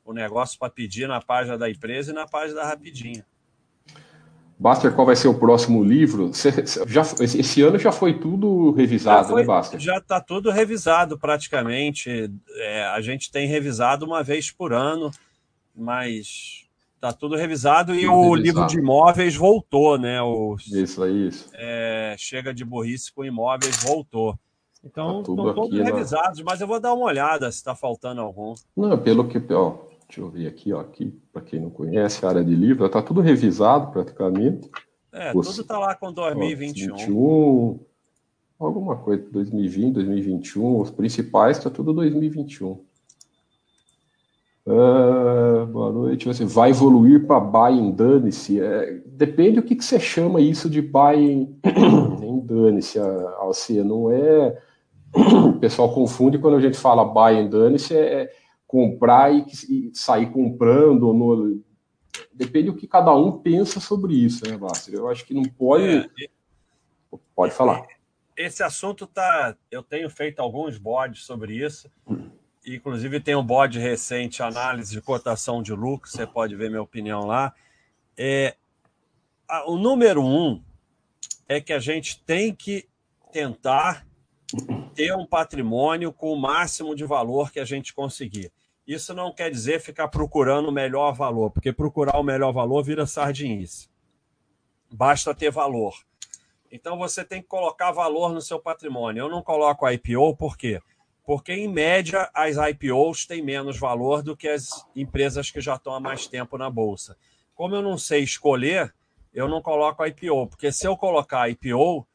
o 0.06 0.14
negócio 0.14 0.58
para 0.58 0.70
pedir 0.70 1.06
na 1.10 1.20
página 1.20 1.58
da 1.58 1.70
empresa 1.70 2.12
e 2.12 2.16
na 2.16 2.26
página 2.26 2.62
da 2.62 2.68
Rapidinha. 2.68 3.26
Baster, 4.60 4.94
qual 4.94 5.08
vai 5.08 5.16
ser 5.16 5.30
o 5.30 5.34
próximo 5.34 5.82
livro? 5.82 6.32
já, 6.86 7.02
esse 7.22 7.62
ano 7.62 7.80
já 7.80 7.94
foi 7.94 8.20
tudo 8.20 8.72
revisado, 8.72 9.30
né, 9.30 9.30
foi, 9.30 9.42
né, 9.42 9.48
Baster? 9.48 9.80
Já 9.80 9.98
está 10.00 10.20
tudo 10.20 10.52
revisado 10.52 11.18
praticamente. 11.18 12.30
É, 12.58 12.84
a 12.88 13.00
gente 13.00 13.32
tem 13.32 13.48
revisado 13.48 14.06
uma 14.06 14.22
vez 14.22 14.52
por 14.52 14.74
ano, 14.74 15.12
mas 15.74 16.66
está 16.94 17.14
tudo 17.14 17.38
revisado 17.38 17.96
e 17.96 18.02
tudo 18.02 18.12
o 18.12 18.34
revisado. 18.34 18.42
livro 18.42 18.68
de 18.68 18.80
imóveis 18.80 19.34
voltou, 19.34 19.98
né? 19.98 20.22
O, 20.22 20.58
isso, 20.68 21.06
é 21.06 21.10
isso. 21.10 21.50
É, 21.54 22.16
chega 22.18 22.54
de 22.54 22.66
burrice 22.66 23.14
com 23.14 23.24
imóveis 23.24 23.82
voltou. 23.82 24.38
Então, 24.84 25.24
tá 25.24 25.32
estão 25.32 25.54
todos 25.54 25.80
revisados, 25.80 26.42
mas 26.42 26.60
eu 26.60 26.68
vou 26.68 26.82
dar 26.82 26.94
uma 26.94 27.06
olhada 27.06 27.50
se 27.50 27.58
está 27.60 27.74
faltando 27.74 28.20
algum. 28.20 28.56
Não, 28.76 28.98
pelo 28.98 29.26
que. 29.26 29.42
Ó, 29.54 29.89
Deixa 30.10 30.22
eu 30.22 30.30
ver 30.30 30.48
aqui, 30.48 30.74
ó, 30.74 30.80
aqui, 30.80 31.14
para 31.32 31.44
quem 31.44 31.62
não 31.62 31.70
conhece 31.70 32.26
a 32.26 32.30
área 32.30 32.44
de 32.44 32.56
livro, 32.56 32.84
está 32.84 33.00
tudo 33.00 33.22
revisado 33.22 33.92
praticamente. 33.92 34.68
É, 35.14 35.32
Você, 35.34 35.52
tudo 35.52 35.62
está 35.62 35.78
lá 35.78 35.94
com 35.94 36.12
2021. 36.12 36.94
Ó, 36.94 36.98
21, 36.98 37.80
alguma 38.60 38.96
coisa, 38.96 39.24
2020, 39.32 39.94
2021, 39.94 40.80
os 40.82 40.90
principais 40.90 41.60
está 41.60 41.70
tudo 41.70 41.94
2021. 41.94 42.84
Uh, 44.66 45.68
boa 45.68 45.92
noite. 45.92 46.28
Você 46.28 46.44
vai 46.44 46.72
evoluir 46.72 47.28
para 47.28 47.40
buy 47.40 47.74
em 47.74 47.92
dane-se. 47.92 48.60
É, 48.60 49.02
depende 49.06 49.58
do 49.58 49.64
que, 49.64 49.76
que 49.76 49.86
você 49.86 50.00
chama 50.00 50.42
isso 50.42 50.68
de 50.68 50.82
buy 50.82 51.18
em, 51.18 51.60
dane-se. 52.46 52.98
Alcia, 53.38 53.84
não 53.84 54.12
é. 54.12 54.58
O 55.50 55.60
pessoal 55.60 55.94
confunde 55.94 56.38
quando 56.40 56.56
a 56.58 56.62
gente 56.62 56.78
fala 56.78 57.06
buy 57.06 57.36
em 57.36 57.48
dane-se. 57.48 57.96
É, 57.96 58.32
comprar 58.70 59.34
e, 59.34 59.44
e 59.68 59.92
sair 59.96 60.32
comprando. 60.32 61.12
No... 61.12 61.60
Depende 62.32 62.68
do 62.68 62.76
que 62.76 62.88
cada 62.88 63.14
um 63.16 63.40
pensa 63.40 63.80
sobre 63.80 64.14
isso, 64.14 64.48
né, 64.48 64.56
Bárcio? 64.56 64.94
Eu 64.94 65.10
acho 65.10 65.26
que 65.26 65.34
não 65.34 65.42
pode. 65.44 65.84
É, 65.88 66.30
pode 67.36 67.52
falar. 67.52 67.84
Esse 68.38 68.62
assunto 68.62 69.08
tá. 69.08 69.58
Eu 69.72 69.82
tenho 69.82 70.08
feito 70.08 70.40
alguns 70.40 70.78
bodes 70.78 71.26
sobre 71.26 71.56
isso. 71.56 71.90
Inclusive, 72.66 73.20
tem 73.20 73.36
um 73.36 73.44
bode 73.44 73.80
recente, 73.80 74.44
análise 74.44 74.92
de 74.92 75.02
cotação 75.02 75.64
de 75.64 75.74
lucro, 75.74 76.08
você 76.08 76.28
pode 76.28 76.56
ver 76.56 76.70
minha 76.70 76.82
opinião 76.82 77.26
lá. 77.26 77.52
É, 78.16 78.56
o 79.66 79.78
número 79.78 80.24
um 80.24 80.62
é 81.48 81.60
que 81.60 81.74
a 81.74 81.80
gente 81.80 82.22
tem 82.24 82.54
que 82.54 82.88
tentar 83.32 84.06
ter 84.94 85.16
um 85.16 85.26
patrimônio 85.26 86.14
com 86.14 86.32
o 86.32 86.40
máximo 86.40 86.96
de 86.96 87.06
valor 87.06 87.52
que 87.52 87.60
a 87.60 87.66
gente 87.66 87.94
conseguir. 87.96 88.52
Isso 88.90 89.14
não 89.14 89.32
quer 89.32 89.52
dizer 89.52 89.80
ficar 89.80 90.08
procurando 90.08 90.70
o 90.70 90.72
melhor 90.72 91.14
valor, 91.14 91.52
porque 91.52 91.72
procurar 91.72 92.20
o 92.20 92.24
melhor 92.24 92.52
valor 92.52 92.82
vira 92.84 93.06
sardinice. 93.06 93.88
Basta 94.92 95.32
ter 95.36 95.52
valor. 95.52 95.94
Então 96.72 96.98
você 96.98 97.24
tem 97.24 97.40
que 97.40 97.48
colocar 97.48 97.92
valor 97.92 98.34
no 98.34 98.42
seu 98.42 98.60
patrimônio. 98.60 99.22
Eu 99.22 99.30
não 99.30 99.44
coloco 99.44 99.88
IPO 99.88 100.36
por 100.36 100.58
quê? 100.58 100.82
Porque, 101.24 101.54
em 101.54 101.68
média, 101.68 102.32
as 102.34 102.56
IPOs 102.58 103.28
têm 103.28 103.44
menos 103.44 103.78
valor 103.78 104.24
do 104.24 104.36
que 104.36 104.48
as 104.48 104.84
empresas 104.96 105.52
que 105.52 105.62
já 105.62 105.76
estão 105.76 105.94
há 105.94 106.00
mais 106.00 106.26
tempo 106.26 106.58
na 106.58 106.68
Bolsa. 106.68 107.16
Como 107.54 107.76
eu 107.76 107.84
não 107.84 107.96
sei 107.96 108.24
escolher, 108.24 108.92
eu 109.32 109.48
não 109.48 109.62
coloco 109.62 110.04
IPO, 110.04 110.48
porque 110.48 110.72
se 110.72 110.88
eu 110.88 110.98
colocar 110.98 111.48
IPO, 111.48 112.08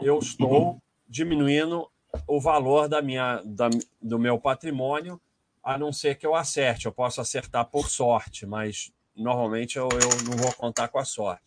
eu 0.00 0.18
estou 0.18 0.82
diminuindo 1.08 1.88
o 2.26 2.40
valor 2.40 2.88
da 2.88 3.00
minha, 3.00 3.40
da, 3.44 3.70
do 4.02 4.18
meu 4.18 4.40
patrimônio, 4.40 5.20
a 5.66 5.76
não 5.76 5.92
ser 5.92 6.16
que 6.16 6.24
eu 6.24 6.36
acerte. 6.36 6.86
Eu 6.86 6.92
posso 6.92 7.20
acertar 7.20 7.64
por 7.66 7.90
sorte, 7.90 8.46
mas 8.46 8.92
normalmente 9.16 9.76
eu, 9.76 9.88
eu 9.90 10.24
não 10.30 10.36
vou 10.36 10.52
contar 10.52 10.86
com 10.86 10.98
a 11.00 11.04
sorte. 11.04 11.42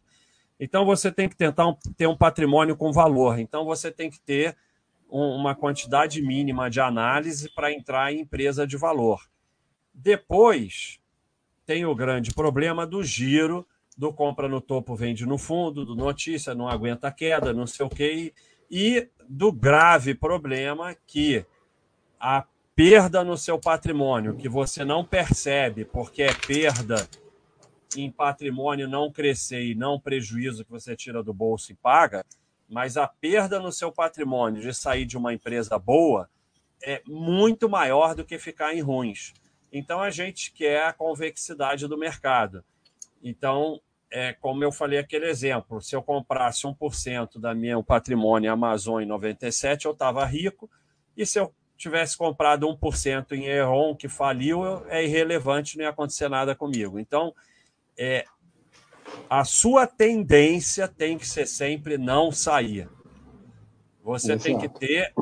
Então 0.59 0.85
você 0.85 1.09
tem 1.09 1.29
que 1.29 1.37
tentar 1.37 1.65
um, 1.65 1.75
ter 1.95 2.05
um 2.05 2.17
patrimônio 2.17 2.75
com 2.75 2.91
valor. 2.91 3.39
Então 3.39 3.63
você 3.63 3.89
tem 3.89 4.09
que 4.09 4.19
ter 4.19 4.57
um, 5.09 5.35
uma 5.35 5.55
quantidade 5.55 6.21
mínima 6.21 6.69
de 6.69 6.81
análise 6.81 7.49
para 7.55 7.71
entrar 7.71 8.11
em 8.11 8.19
empresa 8.19 8.67
de 8.67 8.75
valor. 8.75 9.21
Depois 9.93 10.99
tem 11.65 11.85
o 11.85 11.95
grande 11.95 12.31
problema 12.33 12.85
do 12.85 13.01
giro, 13.01 13.65
do 13.97 14.11
compra 14.11 14.49
no 14.49 14.59
topo, 14.59 14.97
vende 14.97 15.25
no 15.25 15.37
fundo, 15.37 15.85
do 15.85 15.95
notícia, 15.95 16.53
não 16.53 16.67
aguenta 16.67 17.09
queda, 17.09 17.53
não 17.53 17.65
sei 17.65 17.85
o 17.85 17.89
quê, 17.89 18.33
e 18.69 19.07
do 19.29 19.49
grave 19.49 20.13
problema 20.13 20.93
que 21.07 21.45
a 22.19 22.45
perda 22.79 23.25
no 23.25 23.37
seu 23.37 23.59
patrimônio, 23.59 24.37
que 24.37 24.47
você 24.47 24.85
não 24.85 25.03
percebe 25.03 25.83
porque 25.83 26.23
é 26.23 26.33
perda 26.33 27.05
em 27.93 28.09
patrimônio 28.09 28.87
não 28.87 29.11
crescer 29.11 29.65
e 29.65 29.75
não 29.75 29.99
prejuízo 29.99 30.63
que 30.63 30.71
você 30.71 30.95
tira 30.95 31.21
do 31.21 31.33
bolso 31.33 31.73
e 31.73 31.75
paga, 31.75 32.25
mas 32.69 32.95
a 32.95 33.05
perda 33.05 33.59
no 33.59 33.69
seu 33.69 33.91
patrimônio 33.91 34.61
de 34.61 34.73
sair 34.73 35.05
de 35.05 35.17
uma 35.17 35.33
empresa 35.33 35.77
boa 35.77 36.29
é 36.81 37.01
muito 37.05 37.67
maior 37.67 38.15
do 38.15 38.23
que 38.23 38.39
ficar 38.39 38.73
em 38.73 38.79
ruins. 38.79 39.33
Então 39.73 40.01
a 40.01 40.09
gente 40.09 40.53
quer 40.53 40.85
a 40.85 40.93
convexidade 40.93 41.85
do 41.85 41.97
mercado. 41.97 42.63
Então, 43.21 43.81
é, 44.09 44.31
como 44.31 44.63
eu 44.63 44.71
falei 44.71 44.99
aquele 44.99 45.25
exemplo, 45.25 45.81
se 45.81 45.97
eu 45.97 46.01
comprasse 46.01 46.65
1% 46.65 47.41
da 47.41 47.53
minha 47.53 47.83
patrimônio 47.83 48.49
Amazon 48.49 49.01
em 49.01 49.05
97, 49.05 49.85
eu 49.85 49.91
estava 49.91 50.23
rico, 50.23 50.69
e 51.17 51.25
se 51.25 51.37
eu 51.37 51.53
tivesse 51.79 52.17
comprado 52.17 52.67
1% 52.67 53.31
em 53.31 53.45
Eron, 53.45 53.95
que 53.95 54.09
faliu, 54.09 54.85
é 54.89 55.03
irrelevante, 55.03 55.77
não 55.77 55.85
ia 55.85 55.89
acontecer 55.89 56.27
nada 56.27 56.53
comigo. 56.53 56.99
Então, 56.99 57.33
é, 57.97 58.25
a 59.29 59.45
sua 59.45 59.87
tendência 59.87 60.89
tem 60.89 61.17
que 61.17 61.25
ser 61.25 61.47
sempre 61.47 61.97
não 61.97 62.33
sair. 62.33 62.89
Você 64.03 64.33
Exato. 64.33 64.43
tem 64.43 64.57
que 64.57 64.67
ter 64.67 65.13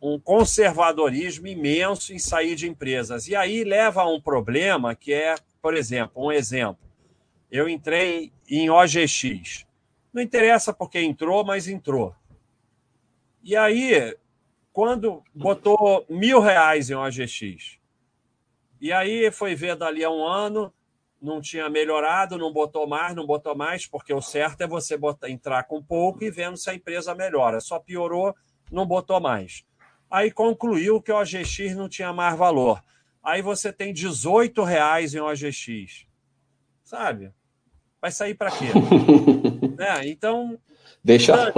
um, 0.00 0.14
um, 0.14 0.20
conservadorismo 0.20 1.48
imenso 1.48 2.14
em 2.14 2.18
sair 2.18 2.54
de 2.54 2.68
empresas. 2.68 3.26
E 3.26 3.34
aí 3.34 3.64
leva 3.64 4.02
a 4.02 4.08
um 4.08 4.20
problema 4.20 4.94
que 4.94 5.12
é, 5.12 5.34
por 5.60 5.74
exemplo, 5.74 6.26
um 6.26 6.30
exemplo. 6.30 6.84
Eu 7.50 7.68
entrei 7.68 8.32
em 8.48 8.70
OGX. 8.70 9.66
Não 10.12 10.22
interessa 10.22 10.72
porque 10.72 11.00
entrou, 11.00 11.44
mas 11.44 11.66
entrou. 11.66 12.14
E 13.42 13.56
aí, 13.56 14.16
quando 14.74 15.22
botou 15.32 16.04
mil 16.10 16.40
reais 16.40 16.90
em 16.90 16.96
OGX, 16.96 17.78
e 18.80 18.92
aí 18.92 19.30
foi 19.30 19.54
ver 19.54 19.76
dali 19.76 20.02
a 20.02 20.10
um 20.10 20.26
ano, 20.26 20.74
não 21.22 21.40
tinha 21.40 21.70
melhorado, 21.70 22.36
não 22.36 22.52
botou 22.52 22.84
mais, 22.84 23.14
não 23.14 23.24
botou 23.24 23.54
mais, 23.54 23.86
porque 23.86 24.12
o 24.12 24.20
certo 24.20 24.62
é 24.62 24.66
você 24.66 24.96
botar, 24.96 25.30
entrar 25.30 25.62
com 25.62 25.80
pouco 25.80 26.24
e 26.24 26.30
vendo 26.30 26.56
se 26.56 26.68
a 26.68 26.74
empresa 26.74 27.14
melhora. 27.14 27.60
Só 27.60 27.78
piorou, 27.78 28.34
não 28.68 28.84
botou 28.84 29.20
mais. 29.20 29.64
Aí 30.10 30.32
concluiu 30.32 31.00
que 31.00 31.12
o 31.12 31.20
OGX 31.20 31.76
não 31.76 31.88
tinha 31.88 32.12
mais 32.12 32.36
valor. 32.36 32.82
Aí 33.22 33.40
você 33.42 33.72
tem 33.72 33.92
18 33.92 34.64
reais 34.64 35.14
em 35.14 35.20
OGX. 35.20 36.04
Sabe? 36.82 37.32
Vai 38.02 38.10
sair 38.10 38.34
para 38.34 38.50
quê? 38.50 38.66
é, 39.78 40.08
então. 40.08 40.58
Deixa. 41.02 41.52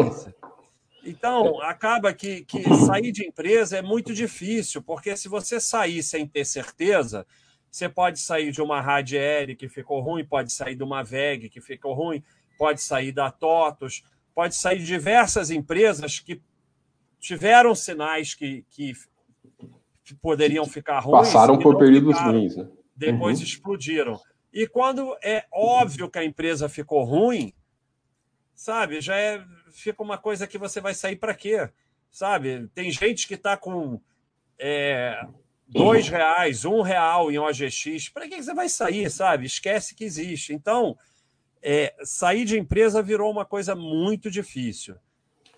Então, 1.06 1.62
acaba 1.62 2.12
que, 2.12 2.44
que 2.44 2.62
sair 2.86 3.12
de 3.12 3.24
empresa 3.24 3.78
é 3.78 3.82
muito 3.82 4.12
difícil, 4.12 4.82
porque 4.82 5.16
se 5.16 5.28
você 5.28 5.60
sair 5.60 6.02
sem 6.02 6.26
ter 6.26 6.44
certeza, 6.44 7.24
você 7.70 7.88
pode 7.88 8.18
sair 8.18 8.50
de 8.50 8.60
uma 8.60 8.80
Radier 8.80 9.56
que 9.56 9.68
ficou 9.68 10.00
ruim, 10.00 10.24
pode 10.24 10.52
sair 10.52 10.74
de 10.74 10.82
uma 10.82 11.04
VEG 11.04 11.48
que 11.48 11.60
ficou 11.60 11.94
ruim, 11.94 12.24
pode 12.58 12.82
sair 12.82 13.12
da 13.12 13.30
TOTOS, 13.30 14.02
pode 14.34 14.56
sair 14.56 14.78
de 14.78 14.86
diversas 14.86 15.50
empresas 15.50 16.18
que 16.18 16.42
tiveram 17.20 17.74
sinais 17.74 18.34
que, 18.34 18.64
que 18.70 18.92
poderiam 20.20 20.66
ficar 20.66 21.00
ruins. 21.00 21.28
Passaram 21.28 21.58
por 21.58 21.78
períodos 21.78 22.18
ruins, 22.18 22.56
né? 22.56 22.68
Depois 22.96 23.38
uhum. 23.38 23.44
explodiram. 23.44 24.20
E 24.52 24.66
quando 24.66 25.16
é 25.22 25.44
óbvio 25.52 26.10
que 26.10 26.18
a 26.18 26.24
empresa 26.24 26.68
ficou 26.68 27.04
ruim, 27.04 27.52
sabe, 28.56 29.00
já 29.00 29.14
é, 29.16 29.44
fica 29.70 30.02
uma 30.02 30.16
coisa 30.16 30.46
que 30.46 30.56
você 30.56 30.80
vai 30.80 30.94
sair 30.94 31.16
para 31.16 31.34
quê? 31.34 31.68
Sabe? 32.10 32.68
Tem 32.74 32.90
gente 32.90 33.28
que 33.28 33.34
está 33.34 33.56
com 33.56 34.00
é, 34.58 35.24
dois 35.68 36.08
reais, 36.08 36.64
um 36.64 36.80
real 36.80 37.30
em 37.30 37.38
OGX, 37.38 38.08
para 38.08 38.26
que 38.26 38.42
você 38.42 38.54
vai 38.54 38.68
sair, 38.68 39.10
sabe? 39.10 39.44
Esquece 39.44 39.94
que 39.94 40.04
existe. 40.04 40.54
Então, 40.54 40.96
é, 41.62 41.94
sair 42.02 42.44
de 42.44 42.58
empresa 42.58 43.02
virou 43.02 43.30
uma 43.30 43.44
coisa 43.44 43.74
muito 43.74 44.30
difícil. 44.30 44.96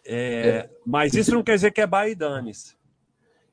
É, 0.05 0.17
é. 0.17 0.71
Mas 0.85 1.15
isso 1.15 1.33
não 1.33 1.43
quer 1.43 1.55
dizer 1.55 1.71
que 1.71 1.81
é 1.81 1.87
buy 1.87 2.11
e 2.11 2.15
dane-se. 2.15 2.77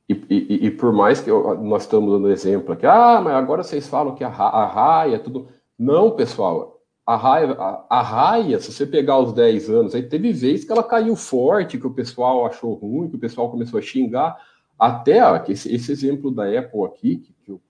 E, 0.08 0.14
e, 0.30 0.66
e, 0.68 0.72
por 0.72 0.94
mais 0.94 1.20
que 1.20 1.30
eu, 1.30 1.58
nós 1.64 1.84
estamos 1.84 2.12
dando 2.12 2.32
exemplo 2.32 2.74
aqui, 2.74 2.86
ah, 2.86 3.20
mas 3.22 3.34
agora 3.34 3.64
vocês 3.64 3.88
falam 3.88 4.16
que 4.16 4.24
a, 4.24 4.28
a 4.28 4.66
raia, 4.66 5.20
tudo. 5.20 5.50
Não, 5.78 6.12
pessoal, 6.12 6.75
a 7.06 7.16
raia, 7.16 7.52
a, 7.52 7.86
a, 7.90 8.02
raia, 8.02 8.60
se 8.60 8.72
você 8.72 8.86
pegar 8.86 9.20
os 9.20 9.32
10 9.32 9.70
anos, 9.70 9.96
aí 9.96 10.02
teve 10.04 10.34
vez 10.34 10.66
que 10.66 10.72
ela 10.72 10.84
caiu 10.84 11.16
forte, 11.16 11.78
que 11.78 11.86
o 11.86 11.94
pessoal 11.94 12.46
achou 12.46 12.74
ruim, 12.74 13.10
que 13.10 13.16
o 13.16 13.20
pessoal 13.20 13.52
começou 13.52 13.78
a 13.78 13.82
xingar. 13.82 14.36
Até 14.78 15.24
ó, 15.24 15.40
esse, 15.48 15.74
esse, 15.74 15.92
exemplo 15.92 16.32
da 16.32 16.46
Apple 16.46 16.84
aqui, 16.84 17.18
que, 17.18 17.34
que 17.44 17.52
o 17.52 17.62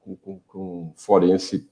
com, 0.00 0.40
com, 0.46 0.92
forense 0.96 1.68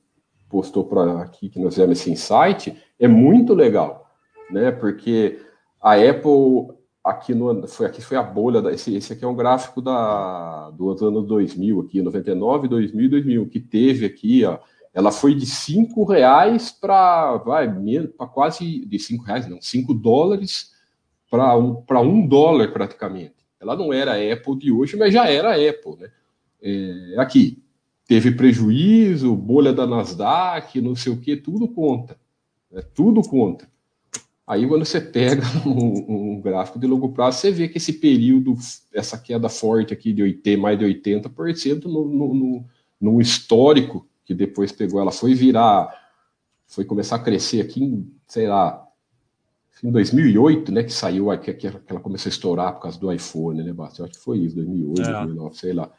postou 0.48 0.84
para 0.84 1.22
aqui, 1.22 1.48
que 1.48 1.58
nós 1.58 1.74
fizemos 1.74 1.98
esse 1.98 2.10
insight, 2.10 2.76
é 2.98 3.08
muito 3.08 3.54
legal, 3.54 4.08
né? 4.50 4.70
Porque 4.70 5.40
a 5.80 5.94
Apple 5.94 6.76
aqui 7.02 7.34
no 7.34 7.66
foi 7.66 7.86
aqui 7.86 8.02
foi 8.02 8.16
a 8.16 8.22
bolha 8.22 8.60
da, 8.60 8.72
esse, 8.72 8.94
esse 8.94 9.12
aqui 9.12 9.24
é 9.24 9.28
um 9.28 9.34
gráfico 9.34 9.80
da 9.80 10.70
dos 10.70 11.02
anos 11.02 11.26
2000 11.26 11.80
aqui 11.80 12.02
99 12.02 12.68
2000 12.68 13.10
2000 13.10 13.48
que 13.48 13.58
teve 13.58 14.04
aqui 14.04 14.44
ó 14.44 14.58
ela 14.92 15.12
foi 15.12 15.34
de 15.34 15.46
cinco 15.46 16.04
reais 16.04 16.70
para 16.70 17.36
vai 17.38 17.68
para 18.16 18.26
quase 18.26 18.84
de 18.86 18.98
cinco 18.98 19.24
reais 19.24 19.46
não 19.48 19.60
cinco 19.60 19.94
dólares 19.94 20.72
para 21.30 21.56
um 21.56 21.74
para 21.76 22.00
um 22.00 22.26
dólar 22.26 22.72
praticamente 22.72 23.40
ela 23.60 23.76
não 23.76 23.92
era 23.92 24.14
a 24.14 24.32
Apple 24.32 24.56
de 24.56 24.72
hoje, 24.72 24.96
mas 24.96 25.12
já 25.12 25.30
era 25.30 25.50
a 25.50 25.70
Apple, 25.70 25.96
né? 26.00 26.10
É, 26.62 27.14
aqui, 27.18 27.62
teve 28.06 28.32
prejuízo, 28.32 29.36
bolha 29.36 29.72
da 29.72 29.86
Nasdaq, 29.86 30.80
não 30.80 30.96
sei 30.96 31.12
o 31.12 31.20
que, 31.20 31.36
tudo 31.36 31.68
conta. 31.68 32.18
Né? 32.70 32.82
Tudo 32.94 33.20
conta. 33.20 33.68
Aí 34.46 34.66
quando 34.66 34.84
você 34.84 35.00
pega 35.00 35.42
um, 35.68 36.36
um, 36.36 36.40
gráfico 36.40 36.78
de 36.78 36.86
longo 36.86 37.10
prazo, 37.10 37.38
você 37.38 37.50
vê 37.50 37.68
que 37.68 37.76
esse 37.76 37.92
período, 37.92 38.56
essa 38.94 39.18
queda 39.18 39.48
forte 39.48 39.92
aqui 39.92 40.12
de 40.12 40.22
80, 40.22 40.60
mais 40.60 40.78
de 40.78 40.86
80% 40.86 41.84
no, 41.84 42.08
no, 42.08 42.34
no, 42.34 42.64
no 43.00 43.20
histórico, 43.20 44.08
que 44.24 44.34
depois 44.34 44.72
pegou, 44.72 45.00
ela 45.00 45.12
foi 45.12 45.34
virar, 45.34 45.88
foi 46.66 46.84
começar 46.84 47.16
a 47.16 47.20
crescer 47.20 47.60
aqui 47.60 47.82
em, 47.82 48.12
sei 48.26 48.46
lá, 48.46 48.86
em 49.82 49.90
2008, 49.90 50.72
né, 50.72 50.82
que 50.82 50.92
saiu, 50.92 51.26
que, 51.38 51.54
que 51.54 51.66
ela 51.66 52.00
começou 52.00 52.28
a 52.28 52.32
estourar 52.32 52.74
por 52.74 52.82
causa 52.82 52.98
do 52.98 53.10
iPhone, 53.10 53.62
né, 53.62 53.72
Basti? 53.72 54.00
Eu 54.00 54.06
acho 54.06 54.14
que 54.14 54.20
foi 54.20 54.38
isso, 54.38 54.56
2008, 54.56 55.00
é. 55.00 55.12
2009, 55.12 55.56
sei 55.56 55.72
lá. 55.72 55.90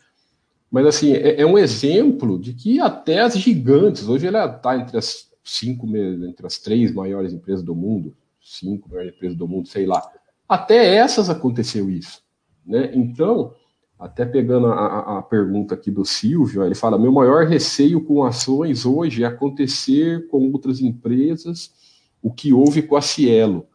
Mas, 0.70 0.86
assim, 0.86 1.14
é, 1.14 1.42
é, 1.42 1.46
um 1.46 1.58
exemplo 1.58 2.40
de 2.40 2.54
que 2.54 2.80
até 2.80 3.20
as 3.20 3.38
gigantes, 3.38 4.08
hoje 4.08 4.28
ela 4.28 4.46
está 4.46 4.78
entre 4.78 4.98
as 4.98 5.30
cinco, 5.44 5.88
entre 5.98 6.46
as 6.46 6.60
três 6.60 6.94
maiores 6.94 7.34
empresas 7.34 7.64
do 7.64 7.76
mundo, 7.76 8.16
cinco 8.42 8.90
maiores 8.90 9.14
empresas 9.14 9.38
do 9.38 9.48
mundo, 9.48 9.68
sei 9.68 9.86
lá. 9.86 10.02
Até 10.48 10.96
essas 10.96 11.30
aconteceu 11.30 11.90
isso, 11.90 12.22
né? 12.66 12.92
Então, 12.94 13.54
até 14.02 14.26
pegando 14.26 14.66
a, 14.66 15.20
a, 15.20 15.22
pergunta 15.22 15.76
aqui 15.76 15.92
do 15.92 16.04
Silvio, 16.04 16.64
ele 16.64 16.74
fala: 16.74 16.98
meu 16.98 17.12
maior 17.12 17.46
receio 17.46 18.04
com 18.04 18.24
ações 18.24 18.84
hoje 18.84 19.24
é 19.24 19.28
acontecer 19.28 20.28
com 20.28 20.52
outras 20.52 20.82
empresas 20.82 21.72
o 22.20 22.32
que 22.32 22.52
houve 22.52 22.82
com 22.82 22.96
a 22.96 23.02
Cielo. 23.02 23.68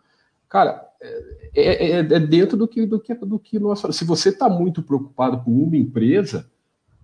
Cara, 0.49 0.85
é, 1.01 1.53
é, 1.55 1.91
é, 1.91 1.99
é 1.99 2.21
dentro 2.21 2.57
do 2.57 2.67
que, 2.67 2.85
do 2.85 2.99
que, 2.99 3.15
do 3.15 3.39
que 3.39 3.59
nós 3.59 3.81
falamos. 3.81 3.97
Se 3.97 4.05
você 4.05 4.31
está 4.31 4.49
muito 4.49 4.83
preocupado 4.83 5.45
com 5.45 5.53
uma 5.53 5.77
empresa, 5.77 6.51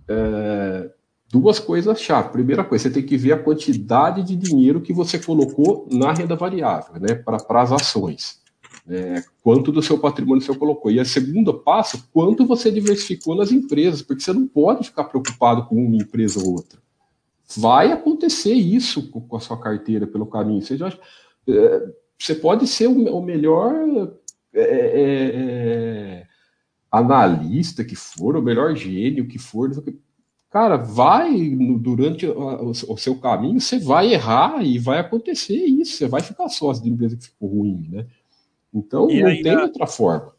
é, 0.09 0.91
duas 1.31 1.61
coisas 1.61 2.01
chave. 2.01 2.31
Primeira 2.31 2.65
coisa, 2.65 2.83
você 2.83 2.91
tem 2.91 3.05
que 3.05 3.17
ver 3.17 3.35
a 3.35 3.39
quantidade 3.39 4.25
de 4.25 4.35
dinheiro 4.35 4.81
que 4.81 4.93
você 4.93 5.17
colocou 5.19 5.87
na 5.91 6.13
renda 6.13 6.35
variável, 6.35 7.01
né, 7.01 7.15
para 7.15 7.63
as 7.63 7.71
ações. 7.71 8.42
É, 8.89 9.23
quanto 9.43 9.71
do 9.71 9.81
seu 9.81 9.97
patrimônio 9.99 10.43
você 10.43 10.55
colocou. 10.57 10.91
E 10.91 10.99
a 10.99 11.05
segunda 11.05 11.55
passo, 11.55 12.09
quanto 12.13 12.45
você 12.45 12.71
diversificou 12.71 13.37
nas 13.37 13.53
empresas, 13.53 14.03
porque 14.03 14.23
você 14.23 14.33
não 14.33 14.47
pode 14.47 14.89
ficar 14.89 15.05
preocupado 15.05 15.67
com 15.67 15.77
uma 15.77 15.97
empresa 15.97 16.41
ou 16.41 16.53
outra. 16.53 16.81
Vai 17.57 17.93
acontecer 17.93 18.55
isso 18.55 19.09
com 19.11 19.37
a 19.37 19.41
sua 19.41 19.59
carteira 19.59 20.07
pelo 20.07 20.27
caminho. 20.27 20.63
Você, 20.63 20.77
já, 20.77 20.89
é, 21.49 21.93
você 22.19 22.35
pode 22.35 22.67
ser 22.67 22.89
o, 22.89 23.23
melhor 23.23 23.73
é, 24.53 24.63
é, 24.63 25.31
é, 25.35 26.27
analista 26.91 27.85
que 27.85 27.95
for, 27.95 28.37
o 28.37 28.43
melhor 28.43 28.75
gênio 28.75 29.29
que 29.29 29.39
for. 29.39 29.71
Cara, 30.51 30.77
vai 30.77 31.31
durante 31.81 32.27
o 32.27 32.97
seu 32.97 33.15
caminho, 33.17 33.61
você 33.61 33.79
vai 33.79 34.13
errar 34.13 34.63
e 34.63 34.79
vai 34.79 34.99
acontecer 34.99 35.57
isso. 35.57 35.97
Você 35.97 36.09
vai 36.09 36.21
ficar 36.21 36.49
sócio 36.49 36.83
de 36.83 36.91
empresa 36.91 37.17
que 37.17 37.25
ficou 37.25 37.49
ruim, 37.49 37.89
né? 37.91 38.07
Então 38.73 39.11
e 39.11 39.21
não 39.21 39.29
ainda... 39.29 39.43
tem 39.43 39.59
outra 39.59 39.87
forma. 39.87 40.33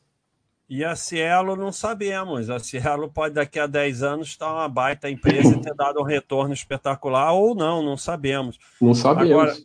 E 0.69 0.83
a 0.83 0.95
Cielo 0.95 1.55
não 1.55 1.71
sabemos. 1.71 2.49
A 2.49 2.57
Cielo 2.57 3.11
pode 3.11 3.35
daqui 3.35 3.59
a 3.59 3.67
10 3.67 4.01
anos 4.01 4.29
estar 4.29 4.51
uma 4.51 4.67
baita 4.67 5.09
empresa 5.09 5.55
e 5.55 5.61
ter 5.61 5.75
dado 5.75 5.99
um 5.99 6.03
retorno 6.03 6.53
espetacular 6.53 7.33
ou 7.33 7.53
não, 7.53 7.83
não 7.83 7.97
sabemos. 7.97 8.57
Não 8.81 8.93
sabemos. 8.93 9.31
Agora, 9.31 9.57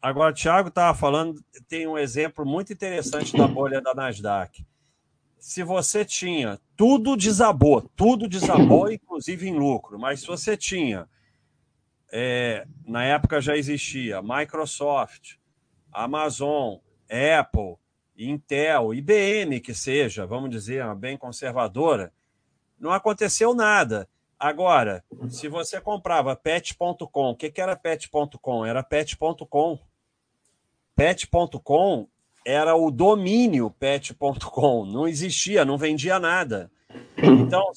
agora 0.00 0.32
Thiago 0.32 0.68
estava 0.68 0.96
falando, 0.96 1.42
tem 1.68 1.86
um 1.86 1.98
exemplo 1.98 2.46
muito 2.46 2.72
interessante 2.72 3.36
da 3.36 3.46
bolha 3.46 3.82
da 3.82 3.94
Nasdaq. 3.94 4.64
Se 5.38 5.62
você 5.62 6.04
tinha, 6.04 6.58
tudo 6.76 7.16
desabou, 7.16 7.82
tudo 7.94 8.28
desabou, 8.28 8.90
inclusive 8.92 9.46
em 9.46 9.58
lucro, 9.58 9.98
mas 9.98 10.20
se 10.20 10.26
você 10.26 10.56
tinha, 10.56 11.06
é, 12.10 12.66
na 12.86 13.04
época 13.04 13.40
já 13.40 13.56
existia 13.56 14.22
Microsoft, 14.22 15.34
Amazon, 15.92 16.78
Apple, 17.38 17.76
Intel, 18.16 18.94
IBM 18.94 19.60
que 19.60 19.74
seja, 19.74 20.26
vamos 20.26 20.50
dizer, 20.50 20.84
uma 20.84 20.94
bem 20.94 21.16
conservadora, 21.16 22.12
não 22.78 22.92
aconteceu 22.92 23.54
nada. 23.54 24.08
Agora, 24.38 25.02
se 25.28 25.48
você 25.48 25.80
comprava 25.80 26.36
pet.com, 26.36 27.30
o 27.30 27.36
que, 27.36 27.50
que 27.50 27.60
era 27.60 27.74
pet.com? 27.74 28.66
Era 28.66 28.82
pet.com. 28.82 29.78
Pet.com 30.94 32.08
era 32.44 32.76
o 32.76 32.92
domínio 32.92 33.70
pet.com, 33.70 34.86
não 34.86 35.08
existia, 35.08 35.64
não 35.64 35.76
vendia 35.76 36.20
nada. 36.20 36.70
Então, 37.16 37.72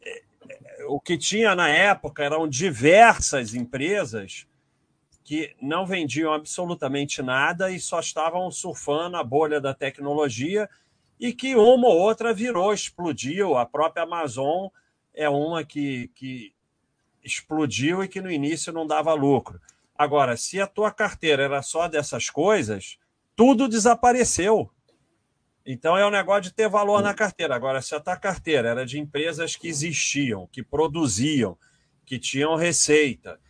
é, 0.00 0.22
é, 0.48 0.84
o 0.86 1.00
que 1.00 1.18
tinha 1.18 1.54
na 1.56 1.68
época 1.68 2.22
eram 2.22 2.46
diversas 2.46 3.54
empresas 3.54 4.46
que 5.24 5.56
não 5.60 5.86
vendiam 5.86 6.34
absolutamente 6.34 7.22
nada 7.22 7.70
e 7.70 7.80
só 7.80 7.98
estavam 7.98 8.50
surfando 8.50 9.16
a 9.16 9.24
bolha 9.24 9.58
da 9.58 9.72
tecnologia 9.72 10.68
e 11.18 11.32
que 11.32 11.56
uma 11.56 11.88
ou 11.88 11.98
outra 11.98 12.34
virou, 12.34 12.74
explodiu. 12.74 13.56
A 13.56 13.64
própria 13.64 14.02
Amazon 14.02 14.68
é 15.14 15.26
uma 15.26 15.64
que, 15.64 16.08
que 16.08 16.52
explodiu 17.24 18.04
e 18.04 18.08
que 18.08 18.20
no 18.20 18.30
início 18.30 18.70
não 18.70 18.86
dava 18.86 19.14
lucro. 19.14 19.58
Agora, 19.96 20.36
se 20.36 20.60
a 20.60 20.66
tua 20.66 20.90
carteira 20.90 21.44
era 21.44 21.62
só 21.62 21.88
dessas 21.88 22.28
coisas, 22.28 22.98
tudo 23.34 23.66
desapareceu. 23.66 24.70
Então 25.64 25.96
é 25.96 26.06
um 26.06 26.10
negócio 26.10 26.42
de 26.42 26.52
ter 26.52 26.68
valor 26.68 27.02
na 27.02 27.14
carteira. 27.14 27.54
Agora, 27.54 27.80
se 27.80 27.94
a 27.94 28.00
tua 28.00 28.16
carteira 28.16 28.68
era 28.68 28.84
de 28.84 28.98
empresas 28.98 29.56
que 29.56 29.68
existiam, 29.68 30.46
que 30.52 30.62
produziam, 30.62 31.56
que 32.04 32.18
tinham 32.18 32.54
receita 32.56 33.40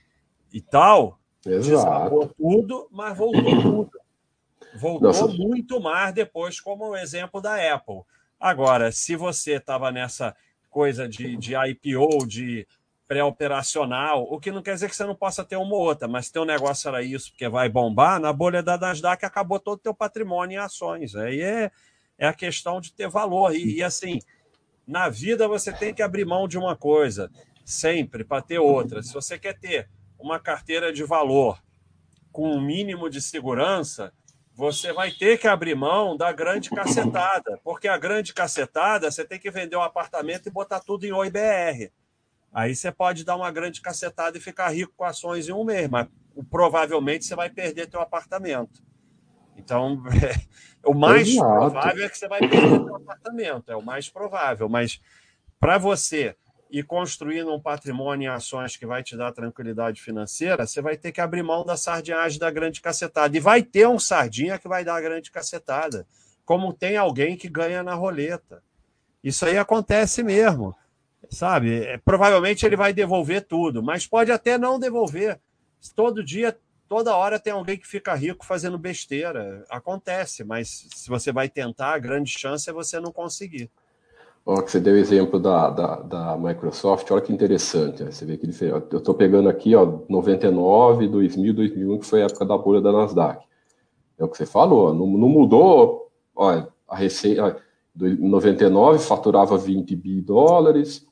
e 0.52 0.60
tal, 0.60 1.18
Exato. 1.46 2.34
tudo, 2.36 2.88
mas 2.90 3.16
voltou 3.16 3.42
tudo. 3.62 3.90
Voltou 4.76 5.08
Nossa. 5.08 5.28
muito 5.28 5.80
mais 5.80 6.12
depois, 6.12 6.60
como 6.60 6.88
o 6.88 6.96
exemplo 6.96 7.40
da 7.40 7.74
Apple. 7.74 8.02
Agora, 8.40 8.90
se 8.90 9.14
você 9.14 9.54
estava 9.54 9.92
nessa 9.92 10.34
coisa 10.68 11.08
de, 11.08 11.36
de 11.36 11.54
IPO, 11.54 12.26
de 12.26 12.66
pré-operacional, 13.06 14.24
o 14.24 14.40
que 14.40 14.50
não 14.50 14.62
quer 14.62 14.74
dizer 14.74 14.88
que 14.88 14.96
você 14.96 15.04
não 15.04 15.14
possa 15.14 15.44
ter 15.44 15.56
uma 15.56 15.74
ou 15.74 15.82
outra, 15.82 16.08
mas 16.08 16.30
teu 16.30 16.44
negócio 16.44 16.88
era 16.88 17.02
isso, 17.02 17.30
porque 17.30 17.48
vai 17.48 17.68
bombar, 17.68 18.18
na 18.18 18.32
bolha 18.32 18.62
da 18.62 18.76
Nasdaq 18.76 19.24
acabou 19.24 19.60
todo 19.60 19.78
o 19.78 19.82
teu 19.82 19.94
patrimônio 19.94 20.56
em 20.56 20.58
ações. 20.58 21.14
Aí 21.14 21.40
é, 21.40 21.70
é 22.18 22.26
a 22.26 22.32
questão 22.32 22.80
de 22.80 22.92
ter 22.92 23.08
valor. 23.08 23.54
E, 23.54 23.76
e 23.76 23.82
assim, 23.82 24.18
na 24.86 25.08
vida 25.08 25.46
você 25.46 25.72
tem 25.72 25.94
que 25.94 26.02
abrir 26.02 26.24
mão 26.24 26.48
de 26.48 26.58
uma 26.58 26.74
coisa, 26.74 27.30
sempre, 27.64 28.24
para 28.24 28.42
ter 28.42 28.58
outra. 28.58 29.02
Se 29.02 29.12
você 29.12 29.38
quer 29.38 29.58
ter 29.58 29.88
uma 30.24 30.40
carteira 30.40 30.90
de 30.90 31.04
valor 31.04 31.62
com 32.32 32.50
um 32.50 32.60
mínimo 32.60 33.10
de 33.10 33.20
segurança, 33.20 34.12
você 34.54 34.92
vai 34.92 35.10
ter 35.10 35.38
que 35.38 35.46
abrir 35.46 35.74
mão 35.74 36.16
da 36.16 36.32
grande 36.32 36.70
cacetada, 36.70 37.60
porque 37.62 37.86
a 37.86 37.98
grande 37.98 38.32
cacetada 38.32 39.10
você 39.10 39.24
tem 39.24 39.38
que 39.38 39.50
vender 39.50 39.76
um 39.76 39.82
apartamento 39.82 40.46
e 40.46 40.52
botar 40.52 40.80
tudo 40.80 41.04
em 41.04 41.12
OIBR. 41.12 41.92
Aí 42.52 42.74
você 42.74 42.90
pode 42.90 43.24
dar 43.24 43.36
uma 43.36 43.50
grande 43.50 43.82
cacetada 43.82 44.38
e 44.38 44.40
ficar 44.40 44.68
rico 44.70 44.94
com 44.96 45.04
ações 45.04 45.48
em 45.48 45.52
um 45.52 45.64
mês, 45.64 45.88
mas 45.90 46.08
provavelmente 46.48 47.26
você 47.26 47.36
vai 47.36 47.50
perder 47.50 47.88
teu 47.88 48.00
apartamento. 48.00 48.82
Então, 49.56 50.02
é, 50.08 50.40
o 50.88 50.94
mais 50.94 51.28
Exato. 51.28 51.46
provável 51.46 52.04
é 52.04 52.08
que 52.08 52.16
você 52.16 52.28
vai 52.28 52.40
perder 52.40 52.84
teu 52.84 52.96
apartamento, 52.96 53.70
é 53.70 53.76
o 53.76 53.82
mais 53.82 54.08
provável, 54.08 54.68
mas 54.68 55.00
para 55.60 55.76
você 55.76 56.34
e 56.74 56.82
construindo 56.82 57.54
um 57.54 57.60
patrimônio 57.60 58.26
em 58.26 58.28
ações 58.28 58.76
que 58.76 58.84
vai 58.84 59.00
te 59.00 59.16
dar 59.16 59.30
tranquilidade 59.30 60.02
financeira, 60.02 60.66
você 60.66 60.82
vai 60.82 60.96
ter 60.96 61.12
que 61.12 61.20
abrir 61.20 61.40
mão 61.40 61.64
da 61.64 61.76
sardinhagem 61.76 62.36
da 62.36 62.50
grande 62.50 62.80
cacetada. 62.80 63.36
E 63.36 63.38
vai 63.38 63.62
ter 63.62 63.86
um 63.86 63.96
sardinha 63.96 64.58
que 64.58 64.66
vai 64.66 64.84
dar 64.84 64.96
a 64.96 65.00
grande 65.00 65.30
cacetada, 65.30 66.04
como 66.44 66.72
tem 66.72 66.96
alguém 66.96 67.36
que 67.36 67.48
ganha 67.48 67.80
na 67.84 67.94
roleta. 67.94 68.60
Isso 69.22 69.46
aí 69.46 69.56
acontece 69.56 70.20
mesmo, 70.24 70.74
sabe? 71.30 71.84
É, 71.84 71.96
provavelmente 71.96 72.66
ele 72.66 72.74
vai 72.74 72.92
devolver 72.92 73.42
tudo, 73.42 73.80
mas 73.80 74.04
pode 74.04 74.32
até 74.32 74.58
não 74.58 74.76
devolver. 74.76 75.38
Todo 75.94 76.24
dia, 76.24 76.58
toda 76.88 77.14
hora 77.14 77.38
tem 77.38 77.52
alguém 77.52 77.78
que 77.78 77.86
fica 77.86 78.16
rico 78.16 78.44
fazendo 78.44 78.76
besteira. 78.76 79.64
Acontece, 79.70 80.42
mas 80.42 80.88
se 80.92 81.08
você 81.08 81.30
vai 81.30 81.48
tentar, 81.48 81.94
a 81.94 81.98
grande 82.00 82.36
chance 82.36 82.68
é 82.68 82.72
você 82.72 82.98
não 82.98 83.12
conseguir. 83.12 83.70
Ó, 84.46 84.60
que 84.60 84.70
você 84.70 84.78
deu 84.78 84.94
o 84.94 84.98
exemplo 84.98 85.40
da, 85.40 85.70
da, 85.70 85.96
da, 85.96 86.36
Microsoft, 86.36 87.10
olha 87.10 87.22
que 87.22 87.32
interessante. 87.32 88.02
Né? 88.02 88.10
Você 88.10 88.26
vê 88.26 88.36
que 88.36 88.46
Eu 88.90 88.98
estou 88.98 89.14
pegando 89.14 89.48
aqui, 89.48 89.74
ó, 89.74 90.00
99, 90.08 91.08
2000, 91.08 91.54
2001, 91.54 91.98
que 91.98 92.06
foi 92.06 92.22
a 92.22 92.26
época 92.26 92.44
da 92.44 92.58
bolha 92.58 92.80
da 92.80 92.92
Nasdaq. 92.92 93.42
É 94.18 94.24
o 94.24 94.28
que 94.28 94.36
você 94.36 94.44
falou, 94.44 94.92
não, 94.92 95.06
não 95.06 95.28
mudou. 95.28 96.10
Olha, 96.34 96.68
a 96.86 96.96
receita. 96.96 97.56
99 97.96 98.98
faturava 98.98 99.56
20 99.56 99.94
bi 99.94 100.20
dólares, 100.20 101.06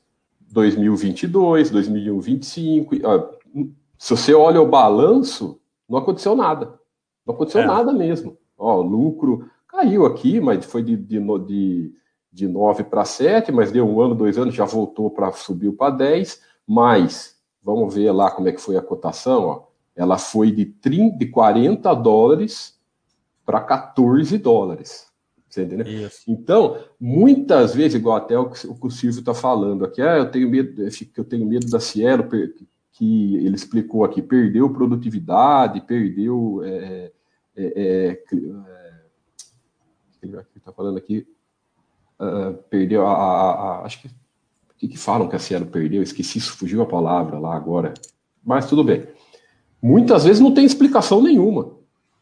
2022, 0.51 1.69
2001, 1.69 2.19
25. 2.19 2.95
Ó, 3.03 3.29
se 3.97 4.15
você 4.15 4.33
olha 4.33 4.61
o 4.61 4.67
balanço, 4.67 5.59
não 5.89 5.97
aconteceu 5.97 6.35
nada. 6.35 6.77
Não 7.25 7.33
aconteceu 7.33 7.61
é. 7.61 7.65
nada 7.65 7.93
mesmo. 7.93 8.37
Ó, 8.57 8.81
lucro 8.81 9.49
caiu 9.67 10.05
aqui, 10.05 10.41
mas 10.41 10.65
foi 10.65 10.83
de, 10.83 10.97
de, 10.97 11.19
de 11.45 11.93
de 12.33 12.47
9 12.47 12.85
para 12.85 13.05
7, 13.05 13.51
mas 13.51 13.71
deu 13.71 13.87
um 13.87 14.01
ano, 14.01 14.15
dois 14.15 14.39
anos, 14.39 14.55
já 14.55 14.65
voltou 14.65 15.11
para 15.11 15.31
subiu 15.31 15.73
para 15.73 15.91
10, 15.95 16.41
mas 16.67 17.37
vamos 17.63 17.93
ver 17.93 18.11
lá 18.11 18.31
como 18.31 18.47
é 18.47 18.51
que 18.51 18.59
foi 18.59 18.75
a 18.75 18.81
cotação, 18.81 19.43
ó. 19.43 19.63
Ela 19.95 20.17
foi 20.17 20.51
de 20.51 20.65
30, 20.65 21.17
de 21.17 21.27
40 21.27 21.93
dólares 21.93 22.79
para 23.45 23.61
14 23.61 24.35
dólares. 24.39 25.07
Você 25.47 25.61
entendeu? 25.61 25.85
Isso. 25.85 26.23
Então, 26.27 26.79
muitas 26.99 27.75
vezes, 27.75 27.93
igual 27.93 28.15
até 28.17 28.35
o 28.35 28.49
que, 28.49 28.67
o, 28.67 28.89
Silvio 28.89 29.19
está 29.19 29.35
falando 29.35 29.85
aqui, 29.85 30.01
ah, 30.01 30.17
eu 30.17 30.31
tenho 30.31 30.49
medo, 30.49 30.81
eu 31.15 31.23
tenho 31.23 31.45
medo 31.45 31.69
da 31.69 31.79
Cielo, 31.79 32.27
que 32.93 33.35
ele 33.35 33.55
explicou 33.55 34.03
aqui, 34.03 34.19
perdeu 34.19 34.73
produtividade, 34.73 35.81
perdeu. 35.81 36.61
É, 36.63 37.11
é, 37.55 37.65
é, 37.65 38.07
é 38.07 38.23
ele 40.23 40.37
está 40.55 40.71
falando 40.71 40.97
aqui, 40.97 41.27
uh, 42.19 42.53
perdeu 42.69 43.05
a, 43.07 43.13
a, 43.13 43.51
a, 43.51 43.85
Acho 43.85 44.01
que. 44.01 44.07
O 44.07 44.11
que, 44.83 44.87
que 44.89 44.97
falam 44.97 45.29
que 45.29 45.35
a 45.35 45.39
Cielo 45.39 45.65
perdeu? 45.65 46.03
Esqueci, 46.03 46.41
fugiu 46.41 46.81
a 46.81 46.85
palavra 46.85 47.39
lá 47.39 47.55
agora. 47.55 47.93
Mas 48.43 48.67
tudo 48.67 48.83
bem. 48.83 49.07
Muitas 49.81 50.25
vezes 50.25 50.41
não 50.41 50.53
tem 50.53 50.65
explicação 50.65 51.21
nenhuma. 51.21 51.71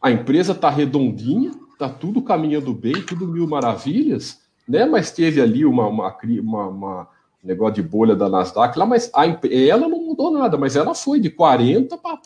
A 0.00 0.12
empresa 0.12 0.52
está 0.52 0.70
redondinha, 0.70 1.50
está 1.72 1.88
tudo 1.88 2.22
caminhando 2.22 2.72
bem, 2.72 3.02
tudo 3.02 3.26
mil 3.26 3.48
maravilhas, 3.48 4.40
né? 4.68 4.84
Mas 4.84 5.10
teve 5.10 5.40
ali 5.40 5.64
uma, 5.64 5.88
uma, 5.88 6.16
uma, 6.40 6.66
uma 6.68 7.08
negócio 7.42 7.74
de 7.74 7.82
bolha 7.82 8.14
da 8.14 8.28
Nasdaq 8.28 8.78
lá, 8.78 8.86
mas 8.86 9.10
a, 9.14 9.24
ela 9.50 9.88
não 9.88 10.00
mudou 10.00 10.30
nada, 10.30 10.56
mas 10.56 10.76
ela 10.76 10.94
foi 10.94 11.18
de 11.18 11.30
40 11.30 11.98
para 11.98 12.18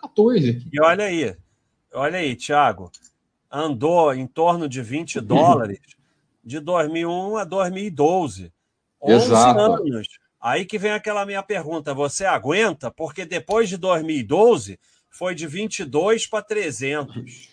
14. 0.00 0.68
E 0.70 0.80
olha 0.80 1.04
aí, 1.04 1.34
olha 1.94 2.18
aí, 2.18 2.36
Thiago. 2.36 2.90
andou 3.50 4.12
em 4.14 4.26
torno 4.26 4.68
de 4.68 4.82
20 4.82 5.20
dólares 5.20 5.80
de 6.48 6.58
2001 6.60 7.36
a 7.36 7.44
2012. 7.44 8.50
11 9.02 9.26
Exato. 9.26 9.60
anos. 9.60 10.08
Aí 10.40 10.64
que 10.64 10.78
vem 10.78 10.92
aquela 10.92 11.26
minha 11.26 11.42
pergunta: 11.42 11.92
você 11.92 12.24
aguenta? 12.24 12.90
Porque 12.90 13.26
depois 13.26 13.68
de 13.68 13.76
2012 13.76 14.80
foi 15.10 15.34
de 15.34 15.46
22 15.46 16.26
para 16.26 16.42
300. 16.42 17.50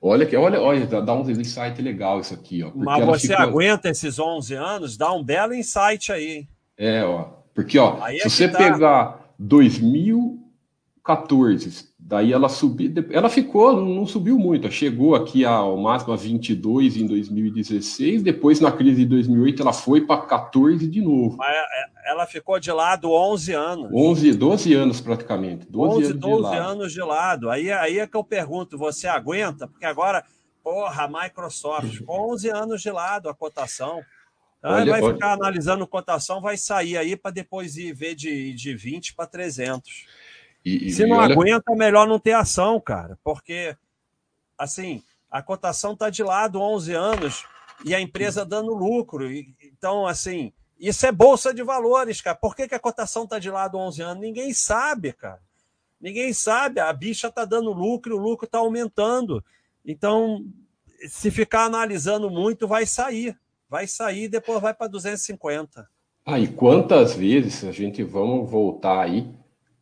Olha 0.00 0.24
que 0.24 0.36
olha, 0.36 0.60
olha, 0.60 0.86
dá 0.86 1.12
um 1.12 1.28
insight 1.28 1.82
legal 1.82 2.20
isso 2.20 2.32
aqui, 2.32 2.62
ó. 2.62 2.70
Mas 2.74 3.04
você 3.04 3.28
ficou... 3.28 3.42
aguenta 3.42 3.90
esses 3.90 4.18
11 4.18 4.54
anos, 4.54 4.96
dá 4.96 5.12
um 5.12 5.22
belo 5.22 5.52
insight 5.52 6.10
aí. 6.10 6.48
É, 6.76 7.04
ó. 7.04 7.36
Porque 7.52 7.78
ó, 7.78 8.06
é 8.06 8.20
se 8.20 8.30
você 8.30 8.48
tá. 8.48 8.56
pegar 8.58 9.34
2014 9.38 11.87
Daí 12.00 12.32
ela 12.32 12.48
subiu, 12.48 12.92
ela 13.10 13.28
ficou, 13.28 13.84
não 13.84 14.06
subiu 14.06 14.38
muito, 14.38 14.70
chegou 14.70 15.16
aqui 15.16 15.44
ao 15.44 15.76
máximo 15.76 16.12
a 16.12 16.16
22 16.16 16.96
em 16.96 17.06
2016, 17.06 18.22
depois 18.22 18.60
na 18.60 18.70
crise 18.70 19.02
de 19.02 19.06
2008 19.06 19.62
ela 19.62 19.72
foi 19.72 20.02
para 20.02 20.22
14 20.22 20.86
de 20.86 21.02
novo. 21.02 21.36
Mas 21.36 21.50
é, 21.50 21.58
é, 21.58 22.10
ela 22.10 22.24
ficou 22.24 22.58
de 22.60 22.70
lado 22.70 23.10
11 23.10 23.52
anos. 23.52 23.90
11, 23.92 24.34
12 24.34 24.74
anos 24.74 25.00
praticamente. 25.00 25.66
12 25.68 25.96
11, 25.96 26.04
anos 26.04 26.20
12 26.20 26.36
de 26.36 26.42
lado. 26.42 26.70
anos 26.70 26.92
de 26.92 27.00
lado. 27.00 27.50
Aí, 27.50 27.72
aí 27.72 27.98
é 27.98 28.06
que 28.06 28.16
eu 28.16 28.24
pergunto, 28.24 28.78
você 28.78 29.08
aguenta? 29.08 29.66
Porque 29.66 29.84
agora, 29.84 30.24
porra, 30.62 31.08
Microsoft, 31.08 32.00
11 32.08 32.48
anos 32.48 32.80
de 32.80 32.92
lado 32.92 33.28
a 33.28 33.34
cotação. 33.34 34.00
Olha, 34.62 34.92
vai 34.92 35.02
olha... 35.02 35.14
ficar 35.14 35.32
analisando 35.32 35.86
cotação, 35.86 36.40
vai 36.40 36.56
sair 36.56 36.96
aí 36.96 37.16
para 37.16 37.32
depois 37.32 37.76
ir 37.76 37.92
ver 37.92 38.14
de, 38.14 38.54
de 38.54 38.74
20 38.74 39.14
para 39.14 39.26
300. 39.26 40.06
E, 40.76 40.92
Se 40.92 41.06
não 41.06 41.16
olha... 41.16 41.32
aguenta, 41.32 41.72
é 41.72 41.76
melhor 41.76 42.06
não 42.06 42.18
ter 42.18 42.32
ação, 42.32 42.80
cara, 42.80 43.18
porque 43.22 43.76
assim 44.56 45.02
a 45.30 45.42
cotação 45.42 45.92
está 45.92 46.08
de 46.10 46.22
lado 46.22 46.60
11 46.60 46.94
anos 46.94 47.44
e 47.84 47.94
a 47.94 48.00
empresa 48.00 48.44
dando 48.44 48.74
lucro. 48.74 49.30
Então, 49.30 50.06
assim, 50.06 50.52
isso 50.78 51.06
é 51.06 51.12
bolsa 51.12 51.52
de 51.52 51.62
valores, 51.62 52.20
cara. 52.20 52.36
Por 52.36 52.56
que, 52.56 52.68
que 52.68 52.74
a 52.74 52.80
cotação 52.80 53.24
está 53.24 53.38
de 53.38 53.50
lado 53.50 53.76
11 53.76 54.02
anos? 54.02 54.22
Ninguém 54.22 54.52
sabe, 54.52 55.12
cara. 55.12 55.40
Ninguém 56.00 56.32
sabe. 56.32 56.80
A 56.80 56.92
bicha 56.92 57.28
está 57.28 57.44
dando 57.44 57.72
lucro, 57.72 58.16
o 58.16 58.20
lucro 58.20 58.46
está 58.46 58.58
aumentando. 58.58 59.44
Então, 59.84 60.44
se 61.08 61.30
ficar 61.30 61.64
analisando 61.64 62.30
muito, 62.30 62.66
vai 62.66 62.86
sair. 62.86 63.36
Vai 63.68 63.86
sair, 63.86 64.28
depois 64.28 64.62
vai 64.62 64.72
para 64.72 64.86
250. 64.86 65.86
Ah, 66.24 66.38
e 66.38 66.48
quantas 66.48 67.14
vezes 67.14 67.64
a 67.64 67.72
gente 67.72 68.02
vamos 68.02 68.50
voltar 68.50 69.02
aí? 69.02 69.30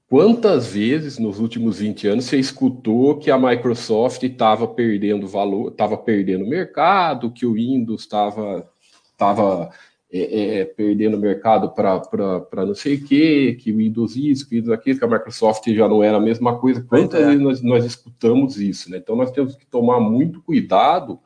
Quantas 0.09 0.69
vezes 0.69 1.19
nos 1.19 1.41
últimos 1.41 1.81
20 1.81 2.07
anos 2.07 2.25
você 2.27 2.39
escutou 2.39 3.19
que 3.19 3.29
a 3.29 3.37
Microsoft 3.37 4.23
estava 4.23 4.69
perdendo 4.69 5.27
valor, 5.27 5.73
estava 5.73 5.97
perdendo 5.97 6.47
mercado, 6.47 7.33
que 7.33 7.45
o 7.45 7.55
Windows 7.55 8.03
estava 8.03 8.71
tava, 9.17 9.71
é, 10.13 10.61
é, 10.61 10.65
perdendo 10.65 11.19
mercado 11.19 11.71
para 11.71 12.65
não 12.65 12.75
sei 12.75 12.97
o 12.97 13.05
quê, 13.05 13.59
que 13.61 13.73
o 13.73 13.79
Windows 13.79 14.15
isso, 14.15 14.49
que 14.49 14.55
o 14.55 14.59
Windows 14.59 14.79
aquilo, 14.79 14.99
que 14.99 15.05
a 15.05 15.09
Microsoft 15.09 15.67
já 15.75 15.89
não 15.89 16.05
era 16.05 16.19
a 16.19 16.21
mesma 16.21 16.57
coisa. 16.57 16.83
Quantas 16.83 17.23
é. 17.23 17.27
vezes 17.27 17.41
nós, 17.41 17.63
nós 17.63 17.85
escutamos 17.85 18.61
isso? 18.61 18.89
Né? 18.91 18.99
Então 18.99 19.17
nós 19.17 19.33
temos 19.33 19.57
que 19.57 19.67
tomar 19.67 19.99
muito 19.99 20.41
cuidado 20.41 21.19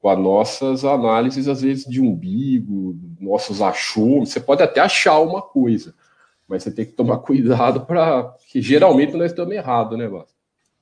com 0.00 0.08
as 0.08 0.18
nossas 0.18 0.84
análises, 0.84 1.46
às 1.46 1.60
vezes, 1.60 1.84
de 1.84 2.00
umbigo, 2.00 2.96
nossos 3.20 3.60
achômetros. 3.60 4.30
Você 4.30 4.40
pode 4.40 4.62
até 4.62 4.80
achar 4.80 5.18
uma 5.18 5.42
coisa 5.42 5.94
mas 6.54 6.62
você 6.62 6.70
tem 6.70 6.86
que 6.86 6.92
tomar 6.92 7.18
cuidado 7.26 7.84
para 7.84 8.32
que 8.48 8.62
geralmente 8.62 9.16
nós 9.16 9.32
estamos 9.32 9.52
errados, 9.52 9.98
né, 9.98 10.06
Vasco? 10.06 10.32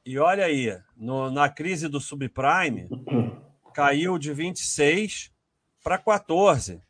E 0.05 0.19
olha 0.19 0.45
aí, 0.45 0.77
no, 0.97 1.31
na 1.31 1.49
crise 1.49 1.89
do 1.89 1.99
subprime, 1.99 2.89
caiu 3.73 4.19
de 4.19 4.33
26 4.33 5.31
para 5.83 5.97
14, 5.97 6.81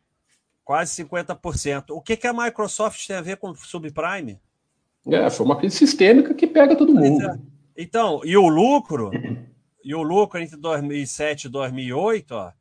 quase 0.65 1.05
50%. 1.05 1.91
O 1.91 2.01
que, 2.01 2.17
que 2.17 2.27
a 2.27 2.33
Microsoft 2.33 3.07
tem 3.07 3.17
a 3.17 3.21
ver 3.21 3.37
com 3.37 3.55
subprime? 3.55 4.41
É, 5.07 5.31
foi 5.31 5.47
uma 5.47 5.57
crise 5.57 5.77
sistêmica 5.77 6.35
que 6.35 6.47
pega 6.47 6.75
todo 6.75 6.95
mundo. 6.95 7.25
É. 7.25 7.39
Então, 7.77 8.21
e 8.25 8.37
o 8.37 8.49
lucro, 8.49 9.11
e 9.85 9.95
o 9.95 10.03
lucro 10.03 10.41
entre 10.41 10.57
2007 10.57 11.45
e 11.45 11.51
2008, 11.51 12.33
ó, 12.33 12.53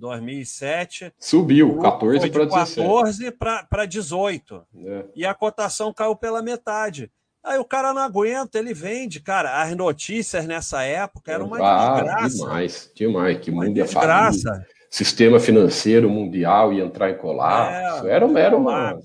2007. 0.00 1.12
Subiu, 1.18 1.78
14 1.78 2.30
para 2.30 2.44
17. 2.46 2.88
14 2.88 3.30
para 3.68 3.86
18. 3.86 4.66
É. 4.74 5.04
E 5.14 5.26
a 5.26 5.34
cotação 5.34 5.92
caiu 5.92 6.16
pela 6.16 6.42
metade. 6.42 7.10
Aí 7.42 7.58
o 7.58 7.64
cara 7.64 7.94
não 7.94 8.02
aguenta, 8.02 8.58
ele 8.58 8.74
vende. 8.74 9.20
Cara, 9.20 9.62
as 9.62 9.74
notícias 9.74 10.46
nessa 10.46 10.82
época 10.82 11.32
eram 11.32 11.46
uma 11.46 11.58
ah, 11.58 11.94
desgraça. 11.94 12.36
Demais, 12.36 12.92
demais. 12.94 13.38
Que 13.38 13.50
mundo 13.50 13.76
ia 13.76 13.84
desgraça. 13.84 14.66
Sistema 14.90 15.38
financeiro 15.38 16.10
mundial 16.10 16.72
ia 16.72 16.84
entrar 16.84 17.10
em 17.10 17.16
colapso. 17.16 18.06
É, 18.06 18.10
era, 18.10 18.26
era 18.38 18.56
uma. 18.56 18.98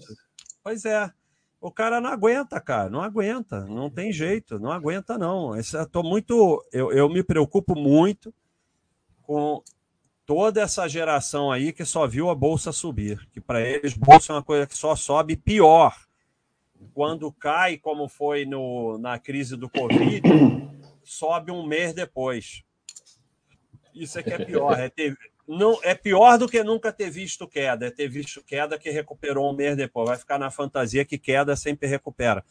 Pois 0.64 0.84
é. 0.84 1.10
O 1.62 1.72
cara 1.72 2.00
não 2.00 2.12
aguenta, 2.12 2.62
cara, 2.62 2.90
não 2.92 3.02
aguenta, 3.02 3.62
não 3.66 3.90
tem 3.90 4.12
jeito, 4.12 4.60
não 4.60 4.72
aguenta, 4.72 5.18
não. 5.18 5.56
Eu 5.56 5.90
tô 5.90 6.04
muito. 6.04 6.64
Eu, 6.72 6.92
eu 6.92 7.10
me 7.10 7.24
preocupo 7.24 7.74
muito 7.76 8.34
com 9.24 9.64
toda 10.26 10.62
essa 10.62 10.88
geração 10.88 11.52
aí 11.52 11.72
que 11.72 11.86
só 11.86 12.08
viu 12.08 12.30
a 12.30 12.36
bolsa 12.36 12.72
subir, 12.72 13.28
que 13.32 13.40
para 13.40 13.62
eles 13.62 13.94
bolsa 13.94 14.34
é 14.34 14.36
uma 14.36 14.44
coisa 14.44 14.66
que 14.66 14.78
só 14.78 14.96
sobe 14.96 15.36
pior. 15.36 15.96
Quando 16.94 17.32
cai, 17.32 17.78
como 17.78 18.08
foi 18.08 18.46
no, 18.46 18.98
na 18.98 19.18
crise 19.18 19.56
do 19.56 19.70
Covid, 19.70 20.22
sobe 21.04 21.52
um 21.52 21.66
mês 21.66 21.94
depois. 21.94 22.64
Isso 23.94 24.20
é 24.20 24.24
que 24.24 24.34
é 24.34 24.44
pior. 24.44 24.78
É, 24.78 24.90
ter, 24.90 25.18
não, 25.48 25.80
é 25.84 25.96
pior 25.96 26.38
do 26.38 26.48
que 26.48 26.64
nunca 26.64 26.92
ter 26.92 27.10
visto 27.10 27.48
queda. 27.48 27.88
É 27.88 27.92
ter 27.92 28.10
visto 28.10 28.44
queda 28.44 28.78
que 28.78 28.90
recuperou 28.90 29.52
um 29.52 29.56
mês 29.56 29.78
depois. 29.78 30.10
Vai 30.10 30.18
ficar 30.18 30.38
na 30.38 30.52
fantasia 30.52 31.06
que 31.06 31.18
queda 31.18 31.56
sempre 31.56 31.88
recupera. 31.88 32.44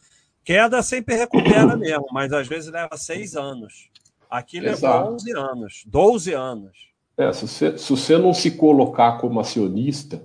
Queda 0.43 0.81
sempre 0.81 1.15
recupera 1.15 1.75
mesmo, 1.77 2.07
mas 2.11 2.33
às 2.33 2.47
vezes 2.47 2.71
leva 2.71 2.97
seis 2.97 3.35
anos. 3.35 3.89
Aqui 4.29 4.59
levou 4.59 5.13
11 5.13 5.31
anos, 5.31 5.83
12 5.85 6.33
anos. 6.33 6.94
É, 7.17 7.31
se 7.31 7.47
você, 7.47 7.77
se 7.77 7.89
você 7.89 8.17
não 8.17 8.33
se 8.33 8.51
colocar 8.51 9.19
como 9.19 9.39
acionista, 9.39 10.21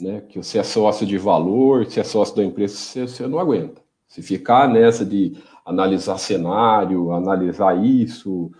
né, 0.00 0.22
que 0.22 0.38
você 0.38 0.58
é 0.58 0.62
sócio 0.62 1.06
de 1.06 1.18
valor, 1.18 1.86
se 1.86 2.00
é 2.00 2.04
sócio 2.04 2.34
da 2.34 2.42
empresa, 2.44 2.74
você, 2.74 3.02
você 3.02 3.26
não 3.26 3.38
aguenta. 3.38 3.82
Se 4.08 4.22
ficar 4.22 4.68
nessa 4.68 5.04
de 5.04 5.36
analisar 5.64 6.18
cenário, 6.18 7.12
analisar 7.12 7.76
isso, 7.84 8.50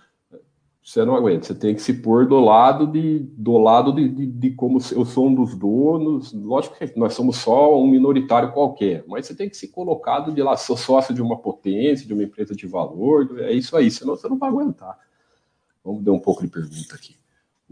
você 0.83 1.03
não 1.03 1.15
aguenta. 1.15 1.47
Você 1.47 1.55
tem 1.55 1.75
que 1.75 1.81
se 1.81 1.93
pôr 1.95 2.27
do 2.27 2.39
lado 2.39 2.87
de, 2.87 3.19
do 3.19 3.57
lado 3.57 3.93
de, 3.93 4.07
de, 4.07 4.25
de, 4.25 4.51
como 4.51 4.79
eu 4.91 5.05
sou 5.05 5.27
um 5.27 5.35
dos 5.35 5.55
donos. 5.55 6.31
Lógico 6.33 6.77
que 6.77 6.97
nós 6.97 7.13
somos 7.13 7.37
só 7.37 7.79
um 7.79 7.87
minoritário 7.87 8.51
qualquer, 8.51 9.03
mas 9.07 9.25
você 9.25 9.35
tem 9.35 9.49
que 9.49 9.57
se 9.57 9.67
colocar 9.69 10.19
de 10.21 10.41
lá, 10.41 10.55
sou 10.55 10.77
sócio 10.77 11.13
de 11.13 11.21
uma 11.21 11.37
potência, 11.37 12.07
de 12.07 12.13
uma 12.13 12.23
empresa 12.23 12.55
de 12.55 12.67
valor. 12.67 13.39
É 13.39 13.51
isso 13.51 13.75
aí, 13.75 13.89
senão 13.89 14.15
você 14.15 14.29
não 14.29 14.37
vai 14.37 14.49
aguentar. 14.49 14.97
Vamos 15.83 16.03
dar 16.03 16.11
um 16.11 16.19
pouco 16.19 16.43
de 16.43 16.47
pergunta 16.47 16.95
aqui. 16.95 17.20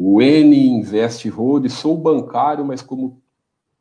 O 0.01 0.21
N 0.21 0.55
Invest 0.55 1.27
Hold, 1.27 1.67
sou 1.69 1.97
bancário, 1.97 2.63
mas 2.63 2.81
como 2.81 3.21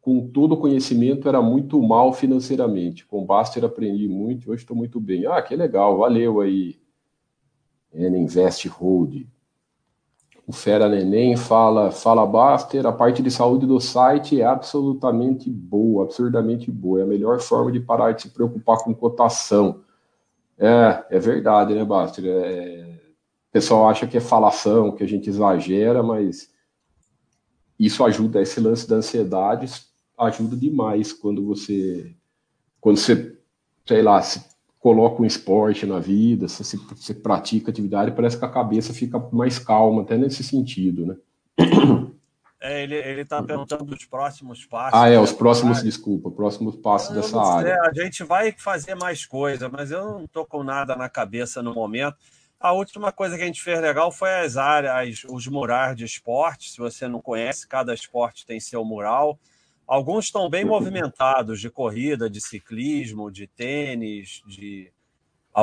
com 0.00 0.26
todo 0.26 0.56
o 0.56 0.56
conhecimento 0.56 1.28
era 1.28 1.40
muito 1.40 1.80
mal 1.80 2.12
financeiramente. 2.12 3.06
Com 3.06 3.24
Baster 3.24 3.64
aprendi 3.64 4.08
muito 4.08 4.50
hoje 4.50 4.62
estou 4.62 4.76
muito 4.76 4.98
bem. 4.98 5.26
Ah, 5.26 5.40
que 5.40 5.54
legal, 5.54 5.96
valeu 5.96 6.40
aí. 6.40 6.76
N 7.94 8.18
Invest 8.18 8.66
Hold. 8.66 9.28
O 10.44 10.52
Fera 10.52 10.88
Neném 10.88 11.36
fala, 11.36 11.92
fala 11.92 12.26
Baster, 12.26 12.84
a 12.84 12.92
parte 12.92 13.22
de 13.22 13.30
saúde 13.30 13.64
do 13.64 13.78
site 13.78 14.40
é 14.40 14.44
absolutamente 14.44 15.48
boa, 15.48 16.02
absurdamente 16.02 16.68
boa. 16.68 16.98
É 16.98 17.02
a 17.04 17.06
melhor 17.06 17.38
forma 17.38 17.70
de 17.70 17.78
parar 17.78 18.10
de 18.10 18.22
se 18.22 18.30
preocupar 18.30 18.78
com 18.78 18.92
cotação. 18.92 19.82
É, 20.58 21.04
é 21.10 21.18
verdade, 21.20 21.74
né, 21.74 21.84
Baster? 21.84 22.24
É, 22.26 22.98
o 23.48 23.52
pessoal 23.52 23.88
acha 23.88 24.06
que 24.06 24.16
é 24.16 24.20
falação, 24.20 24.94
que 24.94 25.02
a 25.02 25.08
gente 25.08 25.28
exagera, 25.28 26.02
mas 26.02 26.50
isso 27.78 28.04
ajuda, 28.04 28.42
esse 28.42 28.60
lance 28.60 28.88
da 28.88 28.96
ansiedade 28.96 29.70
ajuda 30.18 30.56
demais 30.56 31.12
quando 31.12 31.46
você, 31.46 32.14
quando 32.80 32.98
você, 32.98 33.38
sei 33.86 34.02
lá, 34.02 34.20
se 34.20 34.44
coloca 34.78 35.22
um 35.22 35.26
esporte 35.26 35.86
na 35.86 35.98
vida, 35.98 36.48
se 36.48 36.62
você, 36.62 36.76
você 36.76 37.14
pratica 37.14 37.70
atividade, 37.70 38.12
parece 38.12 38.38
que 38.38 38.44
a 38.44 38.50
cabeça 38.50 38.92
fica 38.92 39.18
mais 39.32 39.58
calma, 39.58 40.02
até 40.02 40.16
nesse 40.16 40.42
sentido, 40.44 41.06
né? 41.06 41.16
É, 42.60 42.82
ele 42.82 43.20
está 43.20 43.40
perguntando 43.40 43.84
dos 43.84 44.04
próximos 44.04 44.64
passos. 44.66 44.98
Ah, 44.98 45.08
é, 45.08 45.18
os 45.18 45.32
próximos, 45.32 45.80
desculpa, 45.80 46.28
próximos 46.28 46.74
passos 46.74 47.14
dessa 47.14 47.40
área. 47.40 47.80
A 47.82 47.92
gente 47.94 48.24
vai 48.24 48.50
fazer 48.50 48.96
mais 48.96 49.24
coisa, 49.24 49.68
mas 49.68 49.92
eu 49.92 50.04
não 50.04 50.24
estou 50.24 50.44
com 50.44 50.64
nada 50.64 50.96
na 50.96 51.08
cabeça 51.08 51.62
no 51.62 51.72
momento. 51.72 52.16
A 52.60 52.72
última 52.72 53.12
coisa 53.12 53.36
que 53.36 53.42
a 53.42 53.46
gente 53.46 53.62
fez 53.62 53.80
legal 53.80 54.10
foi 54.10 54.34
as 54.34 54.56
áreas, 54.56 55.22
os 55.28 55.46
murais 55.46 55.96
de 55.96 56.04
esporte. 56.04 56.70
Se 56.70 56.78
você 56.78 57.06
não 57.06 57.20
conhece, 57.20 57.68
cada 57.68 57.94
esporte 57.94 58.44
tem 58.44 58.58
seu 58.58 58.84
mural. 58.84 59.38
Alguns 59.86 60.26
estão 60.26 60.50
bem 60.50 60.64
movimentados 60.64 61.60
de 61.60 61.70
corrida, 61.70 62.28
de 62.28 62.40
ciclismo, 62.40 63.30
de 63.30 63.46
tênis, 63.46 64.42
de 64.46 64.92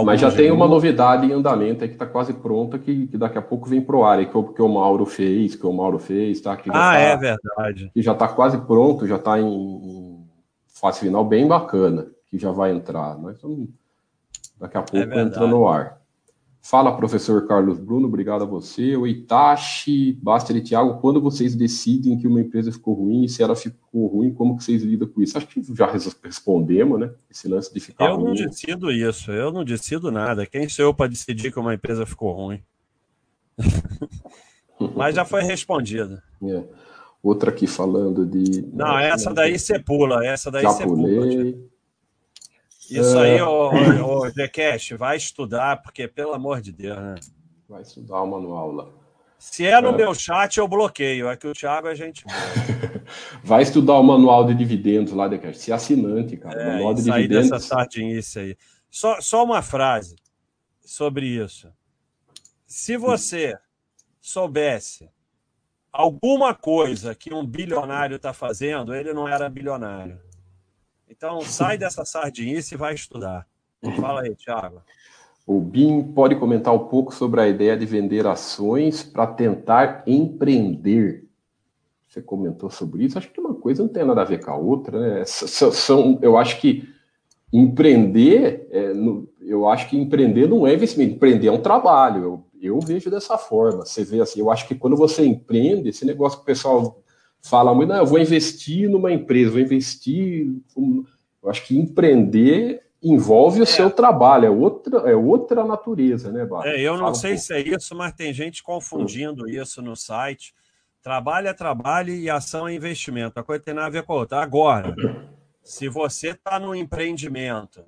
Mas 0.03 0.21
já 0.21 0.31
tem 0.31 0.49
uma 0.51 0.67
novidade 0.67 1.27
em 1.27 1.31
andamento 1.31 1.83
aí 1.83 1.89
que 1.89 1.95
está 1.95 2.07
quase 2.07 2.33
pronta, 2.33 2.79
que, 2.79 3.07
que, 3.07 3.17
daqui 3.17 3.37
a 3.37 3.41
pouco 3.41 3.69
vem 3.69 3.81
pro 3.81 4.03
ar, 4.03 4.25
que, 4.25 4.35
o, 4.35 4.43
que 4.45 4.61
o 4.61 4.69
Mauro 4.69 5.05
fez, 5.05 5.55
que 5.55 5.67
o 5.67 5.73
Mauro 5.73 5.99
fez, 5.99 6.41
tá? 6.41 6.55
Que 6.57 6.69
ah, 6.69 6.73
tá, 6.73 6.97
é 6.97 7.17
verdade. 7.17 7.91
Que 7.93 8.01
já 8.01 8.13
está 8.13 8.27
quase 8.27 8.57
pronto, 8.57 9.05
já 9.05 9.17
está 9.17 9.39
em, 9.39 9.45
em, 9.45 10.25
fase 10.69 11.01
final 11.01 11.23
bem 11.23 11.47
bacana, 11.47 12.07
que 12.25 12.39
já 12.39 12.51
vai 12.51 12.71
entrar. 12.71 13.19
Mas 13.19 13.37
então, 13.37 13.67
daqui 14.57 14.77
a 14.77 14.81
pouco 14.81 15.13
é 15.13 15.21
entra 15.21 15.45
no 15.45 15.67
ar. 15.67 16.04
Fala, 16.67 16.97
professor 16.97 17.47
Carlos 17.47 17.77
Bruno, 17.77 18.07
obrigado 18.07 18.41
a 18.41 18.47
você. 18.47 18.97
O 18.97 19.05
Itachi, 19.05 20.13
Baster 20.13 20.55
e 20.55 20.61
Thiago, 20.61 20.99
quando 20.99 21.21
vocês 21.21 21.53
decidem 21.53 22.17
que 22.17 22.27
uma 22.27 22.41
empresa 22.41 22.71
ficou 22.71 22.95
ruim, 22.95 23.23
e 23.23 23.29
se 23.29 23.43
ela 23.43 23.55
ficou 23.55 24.07
ruim, 24.07 24.33
como 24.33 24.57
que 24.57 24.63
vocês 24.63 24.81
lidam 24.81 25.07
com 25.07 25.21
isso? 25.21 25.37
Acho 25.37 25.45
que 25.45 25.61
já 25.75 25.85
respondemos, 26.23 26.99
né? 26.99 27.13
Esse 27.29 27.47
lance 27.47 27.71
de 27.71 27.79
ficar 27.79 28.09
eu 28.09 28.15
ruim. 28.15 28.29
Eu 28.29 28.45
não 28.45 28.49
decido 28.49 28.91
isso, 28.91 29.31
eu 29.31 29.51
não 29.51 29.63
decido 29.63 30.11
nada. 30.11 30.47
Quem 30.47 30.67
sou 30.67 30.85
eu 30.85 30.93
para 30.93 31.07
decidir 31.07 31.53
que 31.53 31.59
uma 31.59 31.75
empresa 31.75 32.03
ficou 32.03 32.33
ruim? 32.33 32.59
Mas 34.95 35.13
já 35.13 35.23
foi 35.23 35.43
respondido. 35.43 36.19
É. 36.41 36.63
Outra 37.21 37.51
aqui 37.51 37.67
falando 37.67 38.25
de. 38.25 38.63
Não, 38.73 38.97
essa 38.97 39.31
daí 39.31 39.59
você 39.59 39.77
pula, 39.77 40.25
essa 40.25 40.49
daí 40.49 40.63
você 40.63 40.83
pula. 40.83 41.09
Isso 42.89 43.17
aí, 43.17 43.41
ô, 43.41 43.69
ô, 43.69 44.27
ô 44.27 44.97
vai 44.97 45.17
estudar, 45.17 45.81
porque, 45.81 46.07
pelo 46.07 46.33
amor 46.33 46.61
de 46.61 46.71
Deus, 46.71 46.97
né? 46.97 47.15
Vai 47.67 47.81
estudar 47.81 48.21
o 48.21 48.27
manual 48.27 48.71
lá. 48.71 48.87
Se 49.37 49.65
é 49.65 49.79
no 49.79 49.89
é. 49.89 49.97
meu 49.97 50.13
chat, 50.13 50.57
eu 50.57 50.67
bloqueio. 50.67 51.29
É 51.29 51.37
que 51.37 51.47
o 51.47 51.53
Thiago 51.53 51.87
é 51.87 51.95
gente 51.95 52.23
Vai 53.43 53.63
estudar 53.63 53.93
o 53.93 54.03
manual 54.03 54.45
de 54.45 54.55
dividendos 54.55 55.13
lá, 55.13 55.27
Decast. 55.27 55.61
Se 55.61 55.71
é 55.71 55.75
assinante, 55.75 56.37
cara. 56.37 56.59
É, 56.59 56.71
manual 56.73 56.93
de 56.93 57.03
dividendos. 57.03 57.49
dessa 57.49 57.59
sardinice 57.59 58.39
aí. 58.39 58.57
Só, 58.89 59.19
só 59.21 59.43
uma 59.43 59.61
frase 59.61 60.15
sobre 60.83 61.27
isso. 61.27 61.69
Se 62.65 62.97
você 62.97 63.55
soubesse 64.19 65.09
alguma 65.91 66.53
coisa 66.53 67.13
que 67.13 67.33
um 67.33 67.45
bilionário 67.45 68.15
está 68.15 68.33
fazendo, 68.33 68.93
ele 68.93 69.13
não 69.13 69.27
era 69.27 69.49
bilionário. 69.49 70.19
Então 71.09 71.41
sai 71.41 71.77
dessa 71.77 72.03
sardinice 72.05 72.75
e 72.75 72.77
vai 72.77 72.93
estudar. 72.93 73.47
Fala 73.99 74.21
aí, 74.21 74.35
Thiago. 74.35 74.81
O 75.45 75.59
BIM 75.59 76.01
pode 76.13 76.35
comentar 76.35 76.73
um 76.73 76.87
pouco 76.87 77.13
sobre 77.13 77.39
a 77.39 77.47
ideia 77.47 77.77
de 77.77 77.85
vender 77.85 78.25
ações 78.25 79.03
para 79.03 79.27
tentar 79.27 80.03
empreender. 80.07 81.23
Você 82.07 82.21
comentou 82.21 82.69
sobre 82.69 83.03
isso. 83.03 83.17
Acho 83.17 83.29
que 83.29 83.39
uma 83.39 83.53
coisa 83.53 83.83
não 83.83 83.89
tem 83.89 84.03
nada 84.03 84.21
a 84.21 84.25
ver 84.25 84.43
com 84.43 84.49
a 84.49 84.57
outra, 84.57 84.99
né? 84.99 85.23
São, 85.25 86.17
eu 86.21 86.35
acho 86.35 86.59
que 86.59 86.89
empreender, 87.53 88.67
é, 88.71 88.91
eu 89.41 89.69
acho 89.69 89.87
que 89.87 89.97
empreender 89.97 90.47
não 90.47 90.65
é 90.65 90.73
investimento, 90.73 91.15
empreender 91.15 91.47
é 91.47 91.51
um 91.51 91.61
trabalho. 91.61 92.23
Eu, 92.23 92.45
eu 92.59 92.79
vejo 92.79 93.11
dessa 93.11 93.37
forma. 93.37 93.85
Você 93.85 94.03
vê 94.03 94.21
assim, 94.21 94.39
eu 94.39 94.49
acho 94.49 94.67
que 94.67 94.73
quando 94.73 94.95
você 94.95 95.25
empreende, 95.25 95.89
esse 95.89 96.05
negócio 96.05 96.39
que 96.39 96.43
o 96.43 96.47
pessoal 96.47 97.03
fala 97.49 97.73
muito, 97.73 97.89
não, 97.89 97.97
eu 97.97 98.05
vou 98.05 98.19
investir 98.19 98.89
numa 98.89 99.11
empresa, 99.11 99.51
vou 99.51 99.61
investir. 99.61 100.47
Eu 100.75 101.49
acho 101.49 101.65
que 101.65 101.77
empreender 101.77 102.81
envolve 103.01 103.59
é. 103.59 103.63
o 103.63 103.67
seu 103.67 103.91
trabalho, 103.91 104.45
é 104.47 104.49
outra, 104.49 104.97
é 105.11 105.15
outra 105.15 105.63
natureza, 105.63 106.31
né, 106.31 106.43
Bárbara? 106.43 106.75
É, 106.75 106.81
eu 106.81 106.93
não 106.93 107.01
Fala 107.01 107.15
sei 107.15 107.33
um 107.35 107.37
se 107.37 107.53
é 107.53 107.59
isso, 107.61 107.95
mas 107.95 108.13
tem 108.13 108.33
gente 108.33 108.63
confundindo 108.63 109.43
hum. 109.43 109.47
isso 109.47 109.79
no 109.81 109.95
site. 109.95 110.55
Trabalho 111.03 111.47
é 111.47 111.53
trabalho 111.53 112.11
e 112.11 112.27
ação 112.31 112.67
é 112.67 112.73
investimento. 112.73 113.39
A 113.39 113.43
coisa 113.43 113.63
tem 113.63 113.75
nada 113.75 113.87
a 113.87 113.91
ver 113.91 114.03
com 114.03 114.13
a 114.13 114.15
outra. 114.15 114.39
Agora, 114.41 114.95
se 115.63 115.87
você 115.87 116.29
está 116.29 116.59
no 116.59 116.73
empreendimento, 116.73 117.85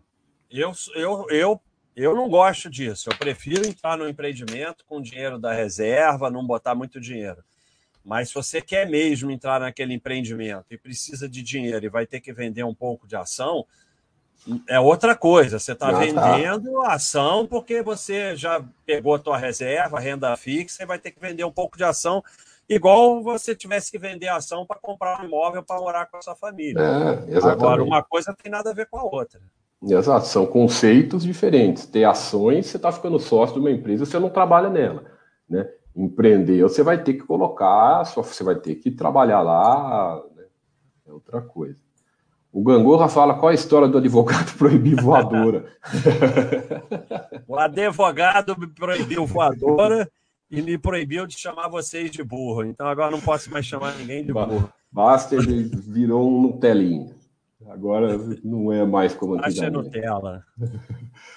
eu, 0.52 0.72
eu, 0.94 1.26
eu, 1.32 1.62
eu 1.96 2.16
não 2.16 2.30
gosto 2.30 2.70
disso. 2.70 3.10
Eu 3.10 3.18
prefiro 3.18 3.68
entrar 3.68 3.98
no 3.98 4.08
empreendimento 4.08 4.86
com 4.86 5.02
dinheiro 5.02 5.40
da 5.40 5.52
reserva, 5.52 6.30
não 6.30 6.46
botar 6.46 6.76
muito 6.76 7.02
dinheiro. 7.02 7.44
Mas 8.08 8.30
se 8.30 8.36
você 8.36 8.62
quer 8.62 8.90
mesmo 8.90 9.30
entrar 9.30 9.60
naquele 9.60 9.94
empreendimento 9.94 10.66
e 10.72 10.78
precisa 10.78 11.28
de 11.28 11.44
dinheiro 11.44 11.86
e 11.86 11.90
vai 11.90 12.08
ter 12.08 12.22
que 12.22 12.32
vender 12.32 12.64
um 12.64 12.74
pouco 12.74 13.06
de 13.06 13.18
ação, 13.18 13.66
é 14.66 14.80
outra 14.80 15.14
coisa. 15.14 15.60
Você 15.60 15.74
está 15.74 15.90
ah, 15.90 15.92
tá. 15.92 16.00
vendendo 16.00 16.72
tá. 16.72 16.94
ação 16.94 17.46
porque 17.46 17.82
você 17.82 18.34
já 18.38 18.64
pegou 18.86 19.16
a 19.16 19.20
tua 19.20 19.38
reserva, 19.38 20.00
renda 20.00 20.38
fixa, 20.38 20.84
e 20.84 20.86
vai 20.86 20.98
ter 20.98 21.12
que 21.12 21.20
vender 21.20 21.44
um 21.44 21.52
pouco 21.52 21.78
de 21.78 21.84
ação, 21.84 22.24
igual 22.70 23.22
você 23.22 23.54
tivesse 23.54 23.92
que 23.92 24.00
vender 24.00 24.30
ação 24.30 24.66
para 24.66 24.80
comprar 24.80 25.22
um 25.22 25.26
imóvel 25.26 25.62
para 25.62 25.82
morar 25.82 26.06
com 26.06 26.16
a 26.16 26.22
sua 26.22 26.36
família. 26.36 26.82
É, 26.82 27.38
Agora, 27.40 27.84
uma 27.84 28.02
coisa 28.02 28.32
não 28.32 28.38
tem 28.42 28.50
nada 28.50 28.70
a 28.70 28.74
ver 28.74 28.88
com 28.88 28.98
a 28.98 29.04
outra. 29.04 29.42
Exato, 29.84 30.28
são 30.28 30.46
conceitos 30.46 31.24
diferentes. 31.24 31.86
Ter 31.86 32.06
ações, 32.06 32.68
você 32.68 32.78
está 32.78 32.90
ficando 32.90 33.20
sócio 33.20 33.56
de 33.56 33.60
uma 33.60 33.70
empresa, 33.70 34.06
você 34.06 34.18
não 34.18 34.30
trabalha 34.30 34.70
nela. 34.70 35.04
Né? 35.50 35.68
Empreender, 35.98 36.62
você 36.62 36.84
vai 36.84 37.02
ter 37.02 37.14
que 37.14 37.24
colocar, 37.24 38.06
só 38.06 38.22
você 38.22 38.44
vai 38.44 38.56
ter 38.56 38.76
que 38.76 38.92
trabalhar 38.92 39.42
lá, 39.42 40.24
né? 40.36 40.44
é 41.08 41.12
outra 41.12 41.42
coisa. 41.42 41.82
O 42.54 42.64
Gangorra 42.64 43.10
fala 43.10 43.34
qual 43.34 43.50
a 43.50 43.56
história 43.56 43.88
do 43.88 43.98
advogado 43.98 44.54
proibir 44.58 44.96
voadora. 45.02 45.66
o 47.48 47.58
advogado 47.58 48.58
me 48.58 48.68
proibiu 48.68 49.26
voadora 49.26 50.10
e 50.50 50.62
me 50.62 50.78
proibiu 50.78 51.26
de 51.26 51.38
chamar 51.38 51.68
vocês 51.68 52.12
de 52.12 52.24
burro. 52.24 52.64
Então 52.64 52.88
agora 52.88 53.12
não 53.12 53.20
posso 53.20 53.52
mais 53.52 53.66
chamar 53.66 53.96
ninguém 53.98 54.24
de 54.24 54.32
burro. 54.32 54.72
Basta 54.92 55.36
ele 55.36 55.64
virou 55.64 56.30
um 56.30 56.42
Nutelinha. 56.42 57.16
Agora 57.70 58.18
não 58.44 58.72
é 58.72 58.86
mais 58.86 59.14
como 59.14 59.34
antigamente. 59.34 59.60
Acha 59.60 59.70
Nutella. 59.70 60.44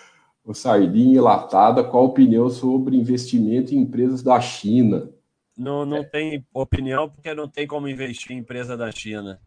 o 0.51 0.55
Sardinha 0.55 1.23
Latada, 1.23 1.85
qual 1.85 2.05
a 2.05 2.09
opinião 2.09 2.51
sobre 2.51 2.97
investimento 2.97 3.73
em 3.73 3.79
empresas 3.79 4.21
da 4.23 4.41
China? 4.41 5.09
Não, 5.57 5.87
não 5.87 5.99
é. 5.99 6.05
tem 6.05 6.45
opinião, 6.53 7.09
porque 7.09 7.33
não 7.35 7.49
tem 7.49 7.67
como 7.67 7.89
investir 7.89 8.33
em 8.33 8.39
empresa 8.39 8.77
da 8.77 8.91
China. 8.91 9.41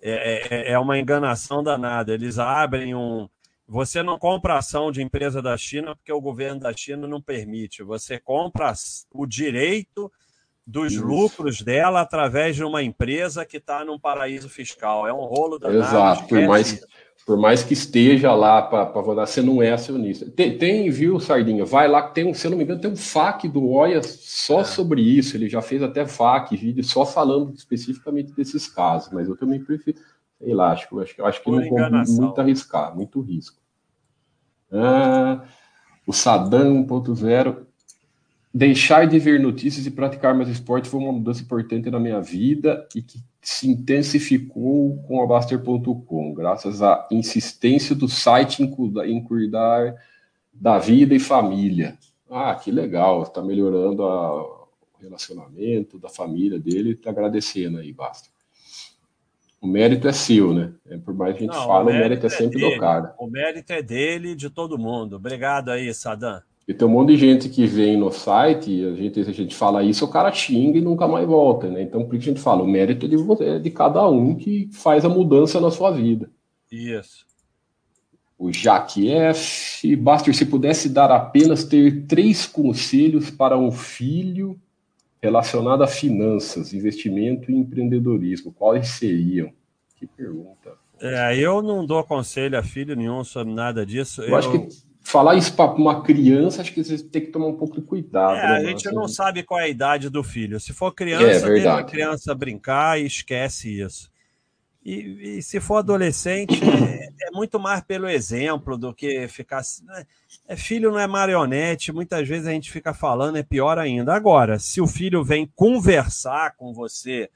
É, 0.00 0.70
é, 0.70 0.72
é, 0.72 0.78
uma 0.78 0.98
enganação 0.98 1.62
danada. 1.62 2.14
Eles 2.14 2.38
abrem 2.38 2.94
um. 2.94 3.28
Você 3.66 4.02
não 4.02 4.18
compra 4.18 4.56
ação 4.56 4.90
de 4.90 5.02
empresa 5.02 5.42
da 5.42 5.56
China 5.56 5.94
porque 5.94 6.12
o 6.12 6.20
governo 6.20 6.60
da 6.60 6.72
China 6.72 7.06
não 7.06 7.20
permite. 7.20 7.82
Você 7.82 8.18
compra 8.18 8.72
o 9.12 9.26
direito 9.26 10.10
dos 10.66 10.94
Isso. 10.94 11.04
lucros 11.04 11.60
dela 11.60 12.00
através 12.00 12.56
de 12.56 12.64
uma 12.64 12.82
empresa 12.82 13.44
que 13.44 13.58
está 13.58 13.84
num 13.84 13.98
paraíso 13.98 14.48
fiscal. 14.48 15.06
É 15.06 15.12
um 15.12 15.24
rolo 15.24 15.58
danado. 15.58 15.78
Exato, 15.78 16.28
por 16.28 16.40
mais, 16.46 16.80
por 17.28 17.36
mais 17.36 17.62
que 17.62 17.74
esteja 17.74 18.32
lá 18.32 18.62
para 18.62 18.84
rodar, 19.02 19.26
você 19.26 19.42
não 19.42 19.62
é 19.62 19.70
acionista. 19.70 20.24
Tem, 20.30 20.56
tem, 20.56 20.88
viu, 20.88 21.20
Sardinha? 21.20 21.62
Vai 21.62 21.86
lá, 21.86 22.00
tem, 22.00 22.32
se 22.32 22.46
eu 22.46 22.50
não 22.50 22.56
me 22.56 22.64
engano, 22.64 22.80
tem 22.80 22.90
um 22.90 22.96
FAQ 22.96 23.50
do 23.50 23.68
Oia 23.68 24.00
só 24.02 24.62
é. 24.62 24.64
sobre 24.64 25.02
isso. 25.02 25.36
Ele 25.36 25.46
já 25.46 25.60
fez 25.60 25.82
até 25.82 26.06
FAQ, 26.06 26.56
vídeo 26.56 26.82
só 26.82 27.04
falando 27.04 27.52
especificamente 27.52 28.32
desses 28.32 28.66
casos, 28.66 29.12
mas 29.12 29.28
eu 29.28 29.36
também 29.36 29.62
prefiro, 29.62 29.98
sei 30.38 30.54
lá, 30.54 30.72
acho, 30.72 30.98
acho, 31.00 31.22
acho 31.22 31.42
que 31.42 31.50
não 31.50 31.68
convém 31.68 32.02
muito 32.18 32.40
arriscar, 32.40 32.96
muito 32.96 33.20
risco. 33.20 33.60
Ah, 34.72 35.44
o 36.06 36.14
Saddam 36.14 36.82
1.0 36.86 37.58
deixar 38.54 39.06
de 39.06 39.18
ver 39.18 39.38
notícias 39.38 39.84
e 39.84 39.90
praticar 39.90 40.34
mais 40.34 40.48
esporte 40.48 40.88
foi 40.88 40.98
uma 40.98 41.12
mudança 41.12 41.42
importante 41.42 41.90
na 41.90 42.00
minha 42.00 42.22
vida 42.22 42.88
e 42.96 43.02
que 43.02 43.22
se 43.40 43.68
intensificou 43.68 45.02
com 45.06 45.22
a 45.22 45.26
Baster.com, 45.26 46.34
graças 46.34 46.82
à 46.82 47.06
insistência 47.10 47.94
do 47.94 48.08
site 48.08 48.62
em 48.62 49.22
cuidar 49.22 49.94
da 50.52 50.78
vida 50.78 51.14
e 51.14 51.20
família. 51.20 51.96
Ah, 52.30 52.54
que 52.54 52.70
legal, 52.70 53.22
está 53.22 53.40
melhorando 53.40 54.02
a, 54.02 54.42
o 54.42 54.68
relacionamento 55.00 55.98
da 55.98 56.08
família 56.08 56.58
dele, 56.58 56.92
está 56.92 57.10
agradecendo 57.10 57.78
aí, 57.78 57.92
Baster. 57.92 58.30
O 59.60 59.66
mérito 59.66 60.06
é 60.06 60.12
seu, 60.12 60.52
né? 60.54 60.72
É, 60.86 60.98
por 60.98 61.14
mais 61.14 61.36
que 61.36 61.42
a 61.42 61.46
gente 61.46 61.56
Não, 61.56 61.66
fale, 61.66 61.90
o 61.90 61.92
mérito, 61.92 62.04
o 62.04 62.08
mérito 62.08 62.26
é, 62.26 62.26
é 62.26 62.30
sempre 62.30 62.60
dele. 62.60 62.74
do 62.74 62.80
cara. 62.80 63.14
O 63.18 63.26
mérito 63.26 63.72
é 63.72 63.82
dele 63.82 64.28
e 64.30 64.36
de 64.36 64.50
todo 64.50 64.78
mundo. 64.78 65.16
Obrigado 65.16 65.70
aí, 65.70 65.92
Sadam. 65.92 66.40
E 66.68 66.74
tem 66.74 66.86
um 66.86 66.90
monte 66.90 67.14
de 67.14 67.16
gente 67.16 67.48
que 67.48 67.66
vem 67.66 67.96
no 67.96 68.12
site, 68.12 68.70
e 68.70 68.84
a 68.84 68.92
gente, 68.92 69.20
a 69.20 69.32
gente 69.32 69.54
fala 69.54 69.82
isso, 69.82 70.04
o 70.04 70.08
cara 70.08 70.30
xinga 70.30 70.76
e 70.76 70.82
nunca 70.82 71.08
mais 71.08 71.26
volta, 71.26 71.66
né? 71.66 71.80
Então, 71.80 72.02
por 72.02 72.10
que 72.10 72.16
a 72.18 72.20
gente 72.20 72.40
fala? 72.40 72.62
O 72.62 72.68
mérito 72.68 73.06
é 73.06 73.08
de, 73.08 73.16
é 73.42 73.58
de 73.58 73.70
cada 73.70 74.06
um 74.06 74.34
que 74.34 74.68
faz 74.70 75.02
a 75.02 75.08
mudança 75.08 75.58
na 75.62 75.70
sua 75.70 75.90
vida. 75.90 76.30
Isso. 76.70 77.26
O 78.38 78.52
Jaque 78.52 79.10
F. 79.10 79.96
Baster, 79.96 80.36
se 80.36 80.44
pudesse 80.44 80.90
dar 80.90 81.10
apenas 81.10 81.64
ter 81.64 82.04
três 82.06 82.44
conselhos 82.44 83.30
para 83.30 83.56
um 83.56 83.72
filho 83.72 84.60
relacionado 85.22 85.82
a 85.82 85.86
finanças, 85.86 86.74
investimento 86.74 87.50
e 87.50 87.56
empreendedorismo, 87.56 88.52
quais 88.52 88.88
seriam? 88.88 89.50
Que 89.96 90.06
pergunta. 90.06 90.74
É, 91.00 91.34
eu 91.38 91.62
não 91.62 91.86
dou 91.86 92.04
conselho 92.04 92.58
a 92.58 92.62
filho 92.62 92.94
nenhum 92.94 93.24
sobre 93.24 93.54
nada 93.54 93.86
disso. 93.86 94.20
Eu, 94.20 94.28
eu... 94.28 94.36
acho 94.36 94.52
que 94.52 94.87
falar 95.08 95.36
isso 95.36 95.54
para 95.54 95.72
uma 95.72 96.02
criança, 96.02 96.60
acho 96.60 96.72
que 96.72 96.84
você 96.84 96.98
tem 96.98 97.22
que 97.22 97.32
tomar 97.32 97.46
um 97.46 97.56
pouco 97.56 97.80
de 97.80 97.82
cuidado. 97.82 98.36
É, 98.36 98.48
né, 98.48 98.56
a 98.56 98.64
gente 98.64 98.90
não 98.92 99.08
sabe 99.08 99.42
qual 99.42 99.58
é 99.58 99.64
a 99.64 99.68
idade 99.68 100.10
do 100.10 100.22
filho. 100.22 100.60
Se 100.60 100.72
for 100.74 100.92
criança, 100.92 101.46
é, 101.46 101.50
deixa 101.54 101.78
a 101.78 101.82
criança 101.82 102.34
brincar 102.34 103.00
e 103.00 103.06
esquece 103.06 103.80
isso. 103.80 104.10
E, 104.84 105.38
e 105.38 105.42
se 105.42 105.60
for 105.60 105.76
adolescente, 105.76 106.60
é, 106.62 107.08
é, 107.28 107.30
muito 107.32 107.58
mais 107.58 107.82
pelo 107.82 108.08
exemplo 108.08 108.76
do 108.76 108.94
que 108.94 109.26
ficar. 109.28 109.62
Né? 109.84 110.06
É, 110.46 110.56
filho 110.56 110.90
não 110.90 110.98
é 110.98 111.06
marionete, 111.06 111.90
muitas 111.90 112.28
vezes 112.28 112.46
a 112.46 112.52
gente 112.52 112.70
fica 112.70 112.92
falando, 112.92 113.38
é 113.38 113.42
pior 113.42 113.78
ainda. 113.78 114.14
Agora, 114.14 114.58
se 114.58 114.80
o 114.80 114.86
filho 114.86 115.24
vem 115.24 115.50
conversar 115.56 116.54
com 116.54 116.74
você 116.74 117.30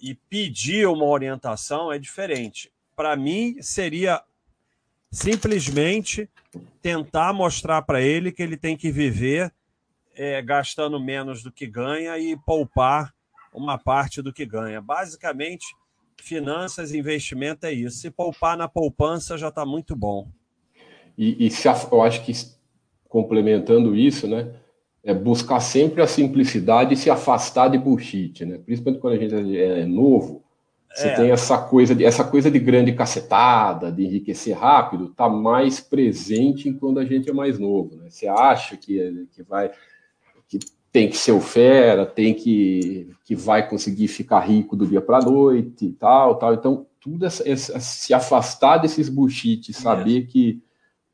e 0.00 0.14
pedir 0.14 0.86
uma 0.86 1.04
orientação, 1.04 1.92
é 1.92 1.98
diferente. 1.98 2.72
Para 2.94 3.16
mim, 3.16 3.56
seria 3.60 4.22
simplesmente 5.12 6.28
tentar 6.80 7.34
mostrar 7.34 7.82
para 7.82 8.00
ele 8.00 8.32
que 8.32 8.42
ele 8.42 8.56
tem 8.56 8.76
que 8.76 8.90
viver 8.90 9.52
é, 10.16 10.40
gastando 10.40 10.98
menos 10.98 11.42
do 11.42 11.52
que 11.52 11.66
ganha 11.66 12.18
e 12.18 12.36
poupar 12.46 13.12
uma 13.52 13.78
parte 13.78 14.22
do 14.22 14.32
que 14.32 14.46
ganha. 14.46 14.80
Basicamente, 14.80 15.66
finanças 16.16 16.92
e 16.92 16.98
investimento 16.98 17.66
é 17.66 17.72
isso. 17.72 17.98
Se 17.98 18.10
poupar 18.10 18.56
na 18.56 18.66
poupança 18.66 19.36
já 19.36 19.48
está 19.48 19.66
muito 19.66 19.94
bom. 19.94 20.28
E, 21.16 21.46
e 21.46 21.50
se, 21.50 21.68
eu 21.68 22.02
acho 22.02 22.24
que 22.24 22.32
complementando 23.06 23.94
isso, 23.94 24.26
né, 24.26 24.54
é 25.04 25.12
buscar 25.12 25.60
sempre 25.60 26.00
a 26.00 26.06
simplicidade 26.06 26.94
e 26.94 26.96
se 26.96 27.10
afastar 27.10 27.68
de 27.68 27.76
bullshit, 27.76 28.46
né? 28.46 28.58
Principalmente 28.64 29.00
quando 29.00 29.14
a 29.14 29.18
gente 29.18 29.58
é 29.58 29.84
novo, 29.84 30.42
você 30.94 31.08
é. 31.08 31.14
tem 31.14 31.30
essa 31.30 31.58
coisa 31.58 31.94
de 31.94 32.04
essa 32.04 32.24
coisa 32.24 32.50
de 32.50 32.58
grande 32.58 32.92
cacetada, 32.92 33.90
de 33.90 34.04
enriquecer 34.04 34.56
rápido, 34.56 35.08
tá 35.08 35.28
mais 35.28 35.80
presente 35.80 36.72
quando 36.72 36.98
a 36.98 37.04
gente 37.04 37.30
é 37.30 37.32
mais 37.32 37.58
novo, 37.58 37.96
né? 37.96 38.10
Você 38.10 38.28
acha 38.28 38.76
que, 38.76 39.26
que 39.32 39.42
vai 39.42 39.70
que 40.48 40.58
tem 40.92 41.08
que 41.08 41.16
ser 41.16 41.32
o 41.32 41.40
fera, 41.40 42.04
tem 42.04 42.34
que 42.34 43.10
que 43.24 43.34
vai 43.34 43.66
conseguir 43.68 44.08
ficar 44.08 44.40
rico 44.40 44.76
do 44.76 44.86
dia 44.86 45.00
para 45.00 45.18
a 45.18 45.22
noite 45.22 45.86
e 45.86 45.92
tal, 45.92 46.34
tal. 46.36 46.52
Então, 46.52 46.86
tudo 47.00 47.26
se 47.30 48.14
afastar 48.14 48.78
desses 48.78 49.08
bullshit, 49.08 49.72
saber 49.72 50.26
que 50.26 50.62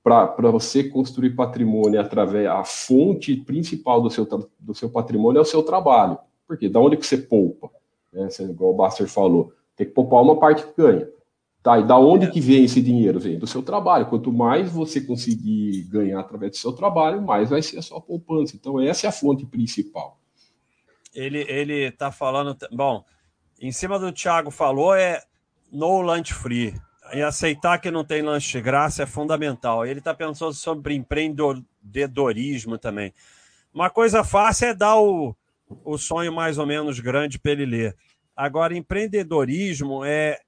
para 0.02 0.50
você 0.50 0.84
construir 0.84 1.30
patrimônio 1.30 2.00
através 2.00 2.46
a 2.46 2.64
fonte 2.64 3.36
principal 3.36 4.00
do 4.00 4.10
seu, 4.10 4.26
do 4.58 4.74
seu 4.74 4.90
patrimônio 4.90 5.38
é 5.38 5.42
o 5.42 5.46
seu 5.46 5.62
trabalho. 5.62 6.18
Porque 6.46 6.68
da 6.68 6.80
onde 6.80 6.96
que 6.96 7.06
você 7.06 7.18
poupa? 7.18 7.70
Né? 8.12 8.30
Você, 8.30 8.44
igual 8.44 8.72
o 8.72 8.76
Baster 8.76 9.06
falou, 9.06 9.52
tem 9.78 9.86
que 9.86 9.92
poupar 9.92 10.20
uma 10.22 10.38
parte 10.38 10.64
que 10.64 10.72
ganha. 10.76 11.08
Tá, 11.62 11.78
e 11.78 11.86
da 11.86 11.96
onde 11.96 12.26
é. 12.26 12.30
que 12.30 12.40
vem 12.40 12.64
esse 12.64 12.82
dinheiro? 12.82 13.20
Vem 13.20 13.38
do 13.38 13.46
seu 13.46 13.62
trabalho. 13.62 14.06
Quanto 14.06 14.32
mais 14.32 14.70
você 14.70 15.00
conseguir 15.00 15.84
ganhar 15.84 16.20
através 16.20 16.52
do 16.52 16.56
seu 16.56 16.72
trabalho, 16.72 17.22
mais 17.22 17.50
vai 17.50 17.62
ser 17.62 17.78
a 17.78 17.82
sua 17.82 18.00
poupança. 18.00 18.56
Então, 18.56 18.80
essa 18.80 19.06
é 19.06 19.08
a 19.08 19.12
fonte 19.12 19.46
principal. 19.46 20.18
Ele 21.14 21.44
ele 21.48 21.88
está 21.88 22.10
falando. 22.10 22.56
Bom, 22.72 23.04
em 23.60 23.72
cima 23.72 23.98
do 23.98 24.12
Thiago 24.12 24.50
falou, 24.50 24.94
é 24.94 25.22
no 25.70 26.00
lunch 26.00 26.34
free. 26.34 26.74
E 27.12 27.22
aceitar 27.22 27.78
que 27.78 27.90
não 27.90 28.04
tem 28.04 28.20
lanche 28.20 28.58
de 28.58 28.62
graça 28.62 29.02
é 29.04 29.06
fundamental. 29.06 29.86
Ele 29.86 29.98
está 30.00 30.12
pensando 30.12 30.52
sobre 30.52 30.94
empreendedorismo 30.94 32.78
também. 32.78 33.14
Uma 33.72 33.88
coisa 33.90 34.22
fácil 34.22 34.68
é 34.68 34.74
dar 34.74 34.98
o, 34.98 35.34
o 35.84 35.96
sonho 35.96 36.32
mais 36.32 36.58
ou 36.58 36.66
menos 36.66 37.00
grande 37.00 37.38
para 37.38 37.52
ele 37.52 37.64
ler. 37.66 37.96
Agora, 38.38 38.76
empreendedorismo 38.76 40.04
é 40.04 40.38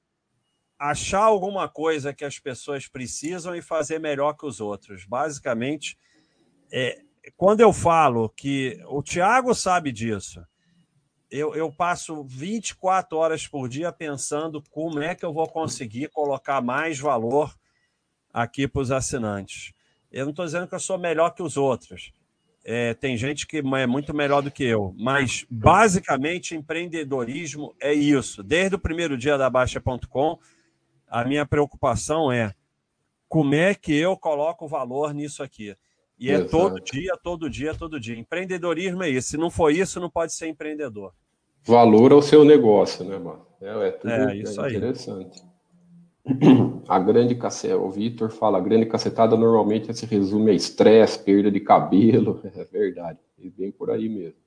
achar 0.78 1.24
alguma 1.24 1.68
coisa 1.68 2.14
que 2.14 2.24
as 2.24 2.38
pessoas 2.38 2.86
precisam 2.86 3.52
e 3.52 3.60
fazer 3.60 3.98
melhor 3.98 4.34
que 4.34 4.46
os 4.46 4.60
outros. 4.60 5.04
Basicamente, 5.04 5.98
é, 6.72 7.00
quando 7.36 7.62
eu 7.62 7.72
falo 7.72 8.28
que 8.28 8.80
o 8.86 9.02
Tiago 9.02 9.52
sabe 9.56 9.90
disso, 9.90 10.40
eu, 11.28 11.52
eu 11.56 11.68
passo 11.72 12.22
24 12.22 13.18
horas 13.18 13.48
por 13.48 13.68
dia 13.68 13.90
pensando 13.90 14.62
como 14.70 15.00
é 15.00 15.12
que 15.12 15.24
eu 15.24 15.32
vou 15.32 15.48
conseguir 15.48 16.10
colocar 16.10 16.60
mais 16.60 16.96
valor 17.00 17.52
aqui 18.32 18.68
para 18.68 18.82
os 18.82 18.92
assinantes. 18.92 19.72
Eu 20.12 20.26
não 20.26 20.30
estou 20.30 20.44
dizendo 20.44 20.68
que 20.68 20.76
eu 20.76 20.80
sou 20.80 20.96
melhor 20.96 21.30
que 21.30 21.42
os 21.42 21.56
outros, 21.56 22.12
é, 22.64 22.94
tem 22.94 23.16
gente 23.16 23.46
que 23.46 23.58
é 23.58 23.86
muito 23.86 24.14
melhor 24.14 24.42
do 24.42 24.50
que 24.50 24.64
eu, 24.64 24.94
mas 24.98 25.46
basicamente 25.50 26.54
empreendedorismo 26.54 27.74
é 27.80 27.92
isso. 27.92 28.42
Desde 28.42 28.76
o 28.76 28.78
primeiro 28.78 29.16
dia 29.16 29.38
da 29.38 29.48
Baixa.com, 29.48 30.38
a 31.08 31.24
minha 31.24 31.46
preocupação 31.46 32.30
é 32.30 32.54
como 33.28 33.54
é 33.54 33.74
que 33.74 33.94
eu 33.94 34.16
coloco 34.16 34.68
valor 34.68 35.14
nisso 35.14 35.42
aqui. 35.42 35.74
E 36.18 36.30
é 36.30 36.34
Exato. 36.34 36.50
todo 36.50 36.80
dia, 36.80 37.16
todo 37.22 37.48
dia, 37.48 37.74
todo 37.74 37.98
dia. 37.98 38.18
Empreendedorismo 38.18 39.02
é 39.02 39.08
isso. 39.08 39.30
Se 39.30 39.36
não 39.38 39.50
for 39.50 39.70
isso, 39.72 39.98
não 39.98 40.10
pode 40.10 40.34
ser 40.34 40.48
empreendedor. 40.48 41.14
Valor 41.64 42.12
ao 42.12 42.20
seu 42.20 42.44
negócio, 42.44 43.04
né, 43.04 43.18
mano? 43.18 43.46
É, 43.60 43.88
é 43.88 43.90
tudo 43.92 44.12
é, 44.12 44.36
isso 44.36 44.64
é 44.64 44.68
interessante. 44.68 45.42
A 46.86 46.98
grande 46.98 47.34
cacetada, 47.34 47.80
o 47.80 47.90
Vitor 47.90 48.30
fala, 48.30 48.58
a 48.58 48.60
grande 48.60 48.86
cacetada 48.86 49.36
normalmente 49.36 49.92
se 49.94 50.04
resume 50.06 50.50
a 50.50 50.54
estresse, 50.54 51.18
perda 51.18 51.50
de 51.50 51.60
cabelo, 51.60 52.40
é 52.54 52.64
verdade, 52.64 53.18
e 53.38 53.48
bem 53.48 53.70
por 53.70 53.90
aí 53.90 54.08
mesmo. 54.08 54.38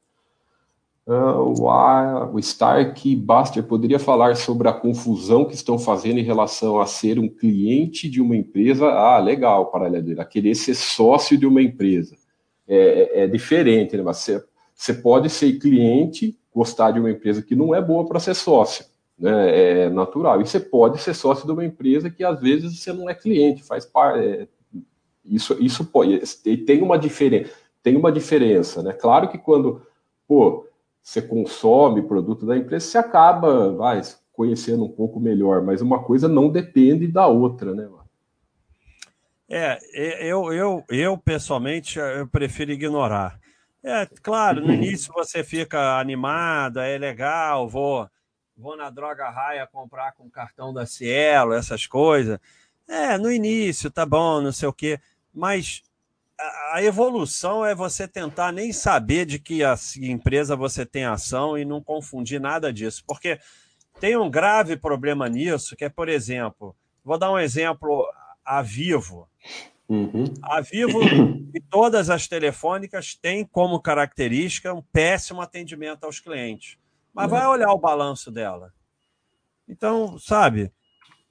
Uh, 1.05 1.61
o, 1.61 2.35
o 2.35 2.39
Stark 2.39 3.15
Buster 3.17 3.63
poderia 3.63 3.99
falar 3.99 4.37
sobre 4.37 4.69
a 4.69 4.73
confusão 4.73 5.43
que 5.43 5.53
estão 5.53 5.77
fazendo 5.77 6.19
em 6.19 6.23
relação 6.23 6.79
a 6.79 6.85
ser 6.85 7.19
um 7.19 7.27
cliente 7.27 8.09
de 8.09 8.21
uma 8.21 8.37
empresa. 8.37 8.85
Ah, 8.85 9.19
legal, 9.19 9.65
paralelo, 9.65 10.21
a 10.21 10.23
querer 10.23 10.55
ser 10.55 10.75
sócio 10.75 11.37
de 11.37 11.45
uma 11.45 11.61
empresa. 11.61 12.15
É, 12.65 12.77
é, 12.77 13.23
é 13.23 13.27
diferente, 13.27 13.97
né? 13.97 14.03
Você, 14.03 14.41
você 14.73 14.93
pode 14.93 15.29
ser 15.29 15.59
cliente, 15.59 16.37
gostar 16.55 16.91
de 16.91 17.01
uma 17.01 17.11
empresa 17.11 17.41
que 17.41 17.53
não 17.53 17.75
é 17.75 17.81
boa 17.81 18.05
para 18.07 18.21
ser 18.21 18.33
sócio 18.33 18.92
né, 19.23 19.85
é 19.85 19.89
natural. 19.89 20.41
E 20.41 20.45
você 20.45 20.59
pode 20.59 20.99
ser 21.01 21.13
sócio 21.13 21.45
de 21.45 21.53
uma 21.53 21.63
empresa 21.63 22.09
que 22.09 22.25
às 22.25 22.41
vezes 22.41 22.77
você 22.77 22.91
não 22.91 23.09
é 23.09 23.15
cliente, 23.15 23.63
faz 23.63 23.85
parte. 23.85 24.19
É, 24.19 24.47
isso, 25.23 25.55
isso 25.63 25.85
pode. 25.85 26.19
Tem 26.65 26.81
uma 26.81 26.99
diferença. 26.99 27.49
Tem 27.81 27.95
uma 27.95 28.11
diferença, 28.11 28.83
né? 28.83 28.91
Claro 28.91 29.29
que 29.29 29.37
quando 29.37 29.81
pô, 30.27 30.67
você 31.01 31.21
consome 31.21 32.01
produto 32.01 32.45
da 32.45 32.57
empresa, 32.57 32.85
você 32.85 32.97
acaba 32.97 33.71
vai, 33.71 34.01
conhecendo 34.33 34.83
um 34.83 34.89
pouco 34.89 35.21
melhor, 35.21 35.61
mas 35.61 35.81
uma 35.81 36.03
coisa 36.03 36.27
não 36.27 36.49
depende 36.49 37.07
da 37.07 37.25
outra, 37.25 37.73
né? 37.73 37.87
É, 39.49 39.79
eu, 40.21 40.51
eu, 40.51 40.83
eu 40.89 41.17
pessoalmente 41.17 41.97
eu 41.97 42.27
prefiro 42.27 42.71
ignorar. 42.71 43.39
É, 43.81 44.05
claro, 44.21 44.59
no 44.59 44.73
início 44.73 45.13
você 45.13 45.45
fica 45.45 45.97
animado, 45.97 46.81
é 46.81 46.97
legal, 46.97 47.69
vou 47.69 48.09
vou 48.55 48.77
na 48.77 48.89
droga 48.89 49.29
raia 49.29 49.67
comprar 49.67 50.13
com 50.13 50.29
cartão 50.29 50.73
da 50.73 50.85
Cielo, 50.85 51.53
essas 51.53 51.85
coisas. 51.85 52.39
É, 52.87 53.17
no 53.17 53.31
início, 53.31 53.89
tá 53.89 54.05
bom, 54.05 54.41
não 54.41 54.51
sei 54.51 54.67
o 54.67 54.73
quê, 54.73 54.99
mas 55.33 55.81
a, 56.73 56.83
evolução 56.83 57.65
é 57.65 57.73
você 57.73 58.07
tentar 58.07 58.51
nem 58.51 58.73
saber 58.73 59.25
de 59.25 59.39
que 59.39 59.61
empresa 60.01 60.55
você 60.55 60.85
tem 60.85 61.05
ação 61.05 61.57
e 61.57 61.63
não 61.63 61.81
confundir 61.81 62.39
nada 62.39 62.73
disso, 62.73 63.03
porque 63.07 63.39
tem 63.99 64.17
um 64.17 64.29
grave 64.29 64.75
problema 64.75 65.29
nisso, 65.29 65.75
que 65.75 65.85
é, 65.85 65.89
por 65.89 66.09
exemplo, 66.09 66.75
vou 67.03 67.17
dar 67.17 67.31
um 67.31 67.39
exemplo, 67.39 68.05
a 68.43 68.61
Vivo. 68.61 69.29
Uhum. 69.87 70.25
A 70.41 70.59
Vivo 70.59 70.99
e 71.53 71.59
todas 71.61 72.09
as 72.09 72.27
telefônicas 72.27 73.15
têm 73.15 73.45
como 73.45 73.79
característica 73.79 74.73
um 74.73 74.81
péssimo 74.81 75.41
atendimento 75.41 76.03
aos 76.03 76.19
clientes 76.19 76.77
mas 77.13 77.29
vai 77.29 77.45
olhar 77.45 77.71
o 77.71 77.79
balanço 77.79 78.31
dela. 78.31 78.73
Então, 79.67 80.17
sabe? 80.19 80.71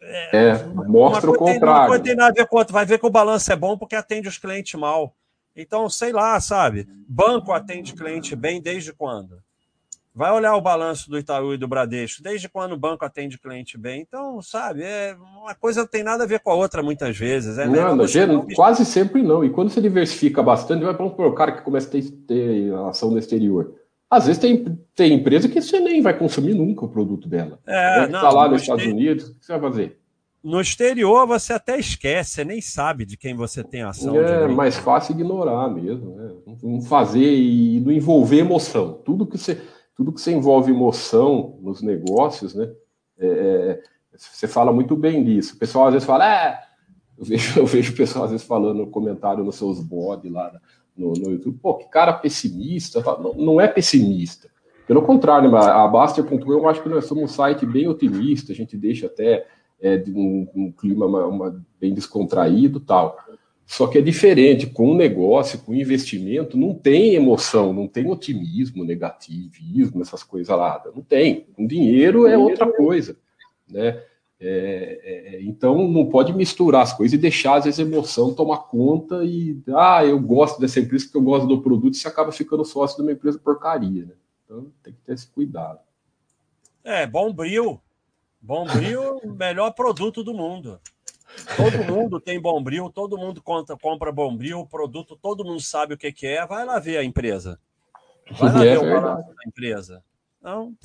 É, 0.00 0.48
é 0.48 0.64
mostra 0.64 1.30
o 1.30 1.36
contrário. 1.36 1.92
Não 1.92 2.00
tem 2.00 2.16
nada 2.16 2.30
a 2.30 2.34
ver 2.34 2.46
com. 2.48 2.64
Vai 2.64 2.84
ver 2.84 2.98
que 2.98 3.06
o 3.06 3.10
balanço 3.10 3.52
é 3.52 3.56
bom 3.56 3.76
porque 3.76 3.94
atende 3.94 4.28
os 4.28 4.38
clientes 4.38 4.78
mal. 4.78 5.14
Então, 5.54 5.88
sei 5.88 6.12
lá, 6.12 6.40
sabe? 6.40 6.88
Banco 7.06 7.52
atende 7.52 7.92
cliente 7.94 8.34
bem 8.34 8.60
desde 8.60 8.92
quando? 8.92 9.38
Vai 10.14 10.30
olhar 10.30 10.54
o 10.56 10.60
balanço 10.60 11.10
do 11.10 11.18
Itaú 11.18 11.54
e 11.54 11.58
do 11.58 11.68
Bradesco. 11.68 12.22
Desde 12.22 12.48
quando 12.48 12.72
o 12.72 12.78
banco 12.78 13.04
atende 13.04 13.38
cliente 13.38 13.78
bem? 13.78 14.02
Então, 14.02 14.42
sabe, 14.42 14.82
é, 14.82 15.16
uma 15.40 15.54
coisa 15.54 15.80
não 15.80 15.86
tem 15.86 16.02
nada 16.02 16.24
a 16.24 16.26
ver 16.26 16.40
com 16.40 16.50
a 16.50 16.54
outra 16.54 16.82
muitas 16.82 17.16
vezes. 17.16 17.56
É 17.56 17.66
não, 17.66 17.96
não, 17.96 18.46
quase 18.54 18.84
sempre 18.84 19.22
não. 19.22 19.42
E 19.42 19.48
quando 19.48 19.70
você 19.70 19.80
diversifica 19.80 20.42
bastante, 20.42 20.84
vai 20.84 20.94
para 20.94 21.06
o 21.06 21.34
cara 21.34 21.52
que 21.52 21.62
começa 21.62 21.88
a 21.88 21.90
ter, 21.90 22.10
ter 22.10 22.74
ação 22.88 23.10
no 23.10 23.18
exterior. 23.18 23.74
Às 24.12 24.26
vezes 24.26 24.42
tem, 24.42 24.78
tem 24.94 25.14
empresa 25.14 25.48
que 25.48 25.58
você 25.58 25.80
nem 25.80 26.02
vai 26.02 26.12
consumir 26.18 26.52
nunca 26.52 26.84
o 26.84 26.88
produto 26.88 27.26
dela. 27.26 27.58
É, 27.66 28.06
não, 28.08 28.20
tá 28.20 28.28
lá 28.28 28.46
nos 28.46 28.60
Estados 28.60 28.84
Unidos, 28.84 29.30
o 29.30 29.38
que 29.38 29.46
você 29.46 29.52
vai 29.52 29.70
fazer? 29.70 29.98
No 30.44 30.60
exterior 30.60 31.26
você 31.26 31.54
até 31.54 31.78
esquece, 31.78 32.32
você 32.32 32.44
nem 32.44 32.60
sabe 32.60 33.06
de 33.06 33.16
quem 33.16 33.34
você 33.34 33.64
tem 33.64 33.80
ação. 33.80 34.14
É 34.14 34.46
mais 34.46 34.76
fácil 34.76 35.14
ignorar 35.14 35.70
mesmo, 35.70 36.14
né? 36.14 36.30
Não 36.62 36.82
fazer 36.82 37.24
e 37.24 37.80
não 37.80 37.90
envolver 37.90 38.40
emoção. 38.40 39.00
Tudo 39.02 39.24
que 39.24 39.38
você, 39.38 39.58
tudo 39.96 40.12
que 40.12 40.20
você 40.20 40.32
envolve 40.32 40.70
emoção 40.70 41.58
nos 41.62 41.80
negócios, 41.80 42.54
né? 42.54 42.70
É, 43.18 43.26
é 43.26 43.82
você 44.14 44.46
fala 44.46 44.74
muito 44.74 44.94
bem 44.94 45.24
disso. 45.24 45.56
O 45.56 45.58
pessoal 45.58 45.86
às 45.86 45.94
vezes 45.94 46.06
fala, 46.06 46.30
é, 46.30 46.60
eu 47.16 47.24
vejo, 47.24 47.60
eu 47.60 47.64
vejo 47.64 47.94
o 47.94 47.96
pessoal 47.96 48.26
às 48.26 48.30
vezes 48.30 48.46
falando 48.46 48.86
comentário 48.88 49.42
nos 49.42 49.56
seus 49.56 49.80
bodes 49.80 50.30
lá, 50.30 50.52
no, 50.97 51.12
no 51.12 51.30
YouTube, 51.30 51.59
pô, 51.61 51.74
que 51.74 51.88
cara 51.88 52.12
pessimista. 52.12 53.03
Não, 53.18 53.34
não 53.34 53.61
é 53.61 53.68
pessimista. 53.68 54.51
Pelo 54.86 55.03
contrário, 55.03 55.55
a 55.57 55.86
Baster.com 55.88 56.53
eu 56.53 56.68
acho 56.68 56.82
que 56.82 56.88
nós 56.88 57.07
somos 57.07 57.24
um 57.24 57.28
site 57.28 57.64
bem 57.64 57.88
otimista, 57.88 58.53
a 58.53 58.55
gente 58.55 58.76
deixa 58.76 59.07
até 59.07 59.47
é, 59.80 60.03
um, 60.09 60.47
um 60.55 60.72
clima 60.72 61.07
uma, 61.07 61.26
uma, 61.26 61.64
bem 61.80 61.95
descontraído 61.95 62.80
tal. 62.80 63.16
Só 63.64 63.86
que 63.86 63.99
é 63.99 64.03
diferente, 64.03 64.66
com 64.66 64.90
o 64.90 64.95
negócio, 64.95 65.61
com 65.61 65.72
o 65.72 65.74
investimento, 65.74 66.59
não 66.59 66.74
tem 66.74 67.14
emoção, 67.14 67.72
não 67.72 67.88
tem 67.88 68.11
otimismo, 68.11 68.84
negativismo, 68.84 70.03
essas 70.03 70.22
coisas 70.22 70.55
lá. 70.55 70.82
Não 70.95 71.03
tem. 71.03 71.47
Com 71.55 71.66
dinheiro 71.66 72.26
é 72.26 72.36
outra 72.36 72.70
coisa. 72.70 73.16
Né? 73.70 73.99
É, 74.45 74.99
é, 75.05 75.34
é, 75.36 75.43
então 75.43 75.86
não 75.86 76.07
pode 76.07 76.32
misturar 76.32 76.82
as 76.82 76.93
coisas 76.93 77.14
e 77.14 77.20
deixar 77.20 77.59
às 77.59 77.64
vezes 77.64 77.78
a 77.78 77.84
emoção 77.84 78.34
tomar 78.34 78.59
conta 78.64 79.24
e 79.24 79.62
ah, 79.68 80.05
eu 80.05 80.18
gosto 80.18 80.61
dessa 80.61 80.80
empresa 80.80 81.05
porque 81.05 81.18
eu 81.18 81.22
gosto 81.22 81.47
do 81.47 81.62
produto 81.62 81.95
e 81.95 81.97
você 81.97 82.09
acaba 82.09 82.32
ficando 82.32 82.64
sócio 82.64 82.97
de 82.97 83.03
uma 83.03 83.12
empresa 83.12 83.38
porcaria, 83.38 84.05
né? 84.05 84.14
Então 84.45 84.66
tem 84.82 84.93
que 84.93 84.99
ter 85.03 85.12
esse 85.12 85.28
cuidado. 85.28 85.78
É, 86.82 87.07
bom 87.07 87.32
bril. 87.32 87.80
Bom 88.40 88.66
bril, 88.66 89.20
melhor 89.36 89.70
produto 89.70 90.24
do 90.24 90.34
mundo. 90.34 90.80
Todo 91.57 91.84
mundo 91.84 92.20
tem 92.20 92.40
Bombril, 92.40 92.90
todo 92.90 93.16
mundo 93.16 93.40
conta, 93.40 93.76
compra 93.76 94.11
Bombril, 94.11 94.66
produto, 94.66 95.16
todo 95.16 95.45
mundo 95.45 95.61
sabe 95.61 95.95
o 95.95 95.97
que, 95.97 96.12
que 96.12 96.26
é. 96.26 96.45
Vai 96.45 96.64
lá 96.64 96.80
ver 96.80 96.99
a 96.99 97.05
empresa. 97.05 97.61
Vai 98.32 98.53
lá 98.53 98.59
é 98.66 98.76
ver 98.76 98.78
o 98.78 99.01
balanço 99.01 99.28
da 99.28 99.43
empresa. 99.47 100.05
Não, 100.43 100.76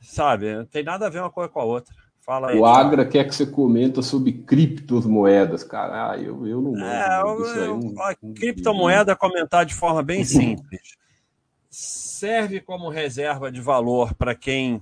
sabe, 0.00 0.52
não 0.52 0.66
tem 0.66 0.82
nada 0.82 1.06
a 1.06 1.10
ver 1.10 1.20
uma 1.20 1.30
coisa 1.30 1.48
com 1.48 1.60
a 1.60 1.64
outra. 1.64 1.94
Fala 2.24 2.50
aí, 2.50 2.58
o 2.58 2.64
Agra 2.64 3.04
quer 3.04 3.28
que 3.28 3.34
você 3.34 3.44
comenta 3.44 4.00
sobre 4.00 4.32
criptomoedas, 4.32 5.62
cara. 5.62 6.12
Ah, 6.12 6.16
eu, 6.16 6.46
eu 6.46 6.62
não 6.62 6.78
é, 6.82 7.20
eu, 7.20 7.94
a 8.00 8.14
criptomoeda 8.34 9.14
comentar 9.14 9.66
de 9.66 9.74
forma 9.74 10.02
bem 10.02 10.24
simples. 10.24 10.96
Serve 11.68 12.60
como 12.60 12.88
reserva 12.88 13.52
de 13.52 13.60
valor 13.60 14.14
para 14.14 14.34
quem 14.34 14.80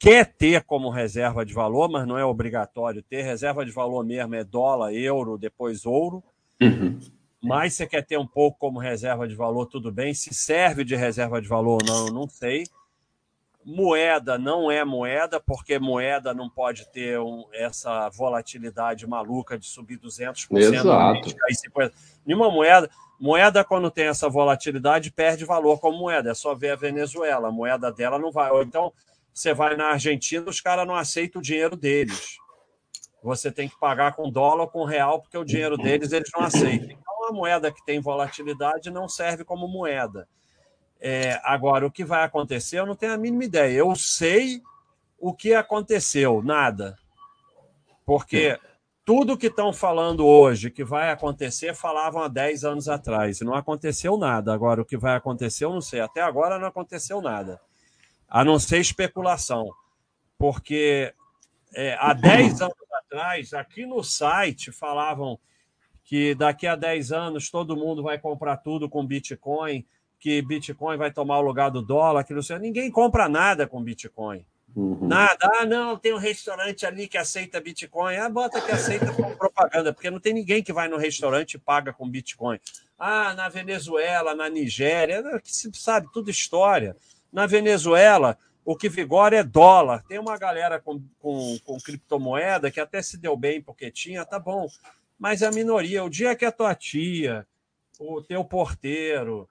quer 0.00 0.26
ter 0.26 0.64
como 0.64 0.90
reserva 0.90 1.46
de 1.46 1.54
valor, 1.54 1.88
mas 1.88 2.08
não 2.08 2.18
é 2.18 2.24
obrigatório 2.24 3.02
ter. 3.02 3.22
Reserva 3.22 3.64
de 3.64 3.70
valor 3.70 4.04
mesmo 4.04 4.34
é 4.34 4.42
dólar, 4.42 4.92
euro, 4.92 5.38
depois 5.38 5.86
ouro. 5.86 6.24
Uhum. 6.60 6.98
Mas 7.40 7.74
você 7.74 7.86
quer 7.86 8.04
ter 8.04 8.18
um 8.18 8.26
pouco 8.26 8.58
como 8.58 8.80
reserva 8.80 9.28
de 9.28 9.36
valor, 9.36 9.66
tudo 9.66 9.92
bem. 9.92 10.12
Se 10.12 10.34
serve 10.34 10.82
de 10.82 10.96
reserva 10.96 11.40
de 11.40 11.46
valor 11.46 11.78
ou 11.82 11.86
não, 11.86 12.06
não 12.06 12.28
sei. 12.28 12.64
Moeda 13.64 14.36
não 14.36 14.70
é 14.70 14.84
moeda, 14.84 15.40
porque 15.40 15.78
moeda 15.78 16.34
não 16.34 16.50
pode 16.50 16.86
ter 16.90 17.18
um, 17.18 17.46
essa 17.52 18.10
volatilidade 18.10 19.06
maluca 19.06 19.58
de 19.58 19.66
subir 19.66 19.98
200%. 19.98 20.46
Exato. 20.52 21.34
Nenhuma 22.26 22.50
moeda. 22.50 22.90
Moeda, 23.18 23.64
quando 23.64 23.90
tem 23.90 24.06
essa 24.06 24.28
volatilidade, 24.28 25.10
perde 25.10 25.44
valor 25.44 25.80
como 25.80 25.98
moeda. 25.98 26.30
É 26.30 26.34
só 26.34 26.54
ver 26.54 26.70
a 26.70 26.76
Venezuela. 26.76 27.48
A 27.48 27.52
moeda 27.52 27.90
dela 27.90 28.18
não 28.18 28.30
vai. 28.30 28.50
Ou 28.50 28.62
então, 28.62 28.92
você 29.32 29.54
vai 29.54 29.76
na 29.76 29.86
Argentina, 29.86 30.48
os 30.48 30.60
caras 30.60 30.86
não 30.86 30.94
aceitam 30.94 31.40
o 31.40 31.42
dinheiro 31.42 31.74
deles. 31.74 32.36
Você 33.22 33.50
tem 33.50 33.68
que 33.68 33.78
pagar 33.80 34.14
com 34.14 34.30
dólar 34.30 34.64
ou 34.64 34.68
com 34.68 34.84
real, 34.84 35.22
porque 35.22 35.38
o 35.38 35.44
dinheiro 35.44 35.78
deles 35.78 36.12
eles 36.12 36.30
não 36.36 36.44
aceitam. 36.44 36.90
Então, 36.90 37.28
a 37.28 37.32
moeda 37.32 37.72
que 37.72 37.82
tem 37.84 37.98
volatilidade 37.98 38.90
não 38.90 39.08
serve 39.08 39.42
como 39.42 39.66
moeda. 39.66 40.28
É, 41.06 41.38
agora, 41.44 41.86
o 41.86 41.90
que 41.90 42.02
vai 42.02 42.24
acontecer, 42.24 42.78
eu 42.78 42.86
não 42.86 42.96
tenho 42.96 43.12
a 43.12 43.18
mínima 43.18 43.44
ideia. 43.44 43.76
Eu 43.76 43.94
sei 43.94 44.62
o 45.18 45.34
que 45.34 45.52
aconteceu, 45.52 46.42
nada. 46.42 46.98
Porque 48.06 48.58
tudo 49.04 49.36
que 49.36 49.48
estão 49.48 49.70
falando 49.70 50.26
hoje 50.26 50.70
que 50.70 50.82
vai 50.82 51.10
acontecer, 51.10 51.74
falavam 51.74 52.22
há 52.22 52.28
10 52.28 52.64
anos 52.64 52.88
atrás. 52.88 53.38
E 53.38 53.44
não 53.44 53.54
aconteceu 53.54 54.16
nada. 54.16 54.54
Agora, 54.54 54.80
o 54.80 54.84
que 54.84 54.96
vai 54.96 55.14
acontecer, 55.14 55.66
eu 55.66 55.74
não 55.74 55.82
sei. 55.82 56.00
Até 56.00 56.22
agora 56.22 56.58
não 56.58 56.68
aconteceu 56.68 57.20
nada 57.20 57.60
a 58.26 58.42
não 58.42 58.58
ser 58.58 58.78
especulação. 58.78 59.74
Porque 60.38 61.12
é, 61.74 61.98
há 62.00 62.14
10 62.14 62.62
anos 62.62 62.76
atrás, 63.04 63.52
aqui 63.52 63.84
no 63.84 64.02
site, 64.02 64.72
falavam 64.72 65.38
que 66.02 66.34
daqui 66.34 66.66
a 66.66 66.74
10 66.74 67.12
anos 67.12 67.50
todo 67.50 67.76
mundo 67.76 68.02
vai 68.02 68.18
comprar 68.18 68.56
tudo 68.56 68.88
com 68.88 69.06
Bitcoin, 69.06 69.84
que 70.24 70.40
Bitcoin 70.40 70.96
vai 70.96 71.12
tomar 71.12 71.38
o 71.38 71.42
lugar 71.42 71.70
do 71.70 71.82
dólar, 71.82 72.24
que 72.24 72.32
não 72.32 72.40
sei. 72.40 72.58
Ninguém 72.58 72.90
compra 72.90 73.28
nada 73.28 73.66
com 73.66 73.82
Bitcoin. 73.82 74.42
Uhum. 74.74 75.06
Nada. 75.06 75.36
Ah, 75.42 75.66
não, 75.66 75.98
tem 75.98 76.14
um 76.14 76.18
restaurante 76.18 76.86
ali 76.86 77.06
que 77.06 77.18
aceita 77.18 77.60
Bitcoin. 77.60 78.16
Ah, 78.16 78.30
bota 78.30 78.58
que 78.58 78.72
aceita 78.72 79.12
com 79.12 79.36
propaganda, 79.36 79.92
porque 79.92 80.10
não 80.10 80.18
tem 80.18 80.32
ninguém 80.32 80.62
que 80.62 80.72
vai 80.72 80.88
no 80.88 80.96
restaurante 80.96 81.54
e 81.54 81.58
paga 81.58 81.92
com 81.92 82.08
Bitcoin. 82.08 82.58
Ah, 82.98 83.34
na 83.34 83.50
Venezuela, 83.50 84.34
na 84.34 84.48
Nigéria, 84.48 85.22
que 85.44 85.54
se 85.54 85.70
sabe, 85.74 86.08
tudo 86.10 86.30
história. 86.30 86.96
Na 87.30 87.44
Venezuela, 87.44 88.38
o 88.64 88.74
que 88.74 88.88
vigora 88.88 89.36
é 89.36 89.44
dólar. 89.44 90.02
Tem 90.08 90.18
uma 90.18 90.38
galera 90.38 90.80
com, 90.80 91.02
com, 91.18 91.58
com 91.66 91.78
criptomoeda 91.78 92.70
que 92.70 92.80
até 92.80 93.02
se 93.02 93.18
deu 93.18 93.36
bem 93.36 93.60
porque 93.60 93.90
tinha, 93.90 94.24
tá 94.24 94.38
bom. 94.38 94.68
Mas 95.18 95.42
a 95.42 95.50
minoria, 95.50 96.02
o 96.02 96.08
dia 96.08 96.34
que 96.34 96.46
a 96.46 96.50
tua 96.50 96.74
tia, 96.74 97.46
o 98.00 98.22
teu 98.22 98.42
porteiro 98.42 99.46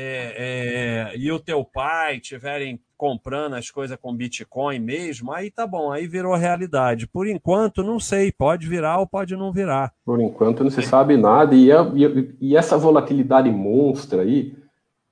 é, 0.00 1.10
é, 1.12 1.16
e 1.16 1.32
o 1.32 1.40
teu 1.40 1.64
pai 1.64 2.20
tiverem 2.20 2.80
comprando 2.96 3.54
as 3.54 3.68
coisas 3.68 3.98
com 4.00 4.14
Bitcoin 4.14 4.78
mesmo, 4.78 5.32
aí 5.32 5.50
tá 5.50 5.66
bom, 5.66 5.90
aí 5.90 6.06
virou 6.06 6.36
realidade. 6.36 7.06
Por 7.08 7.26
enquanto, 7.26 7.82
não 7.82 7.98
sei, 7.98 8.30
pode 8.30 8.68
virar 8.68 8.98
ou 8.98 9.06
pode 9.06 9.34
não 9.34 9.52
virar. 9.52 9.92
Por 10.04 10.20
enquanto 10.20 10.62
não 10.62 10.70
se 10.70 10.82
sabe 10.82 11.16
nada, 11.16 11.54
e, 11.54 11.70
e, 11.70 12.34
e 12.40 12.56
essa 12.56 12.78
volatilidade 12.78 13.50
monstra 13.50 14.22
aí, 14.22 14.56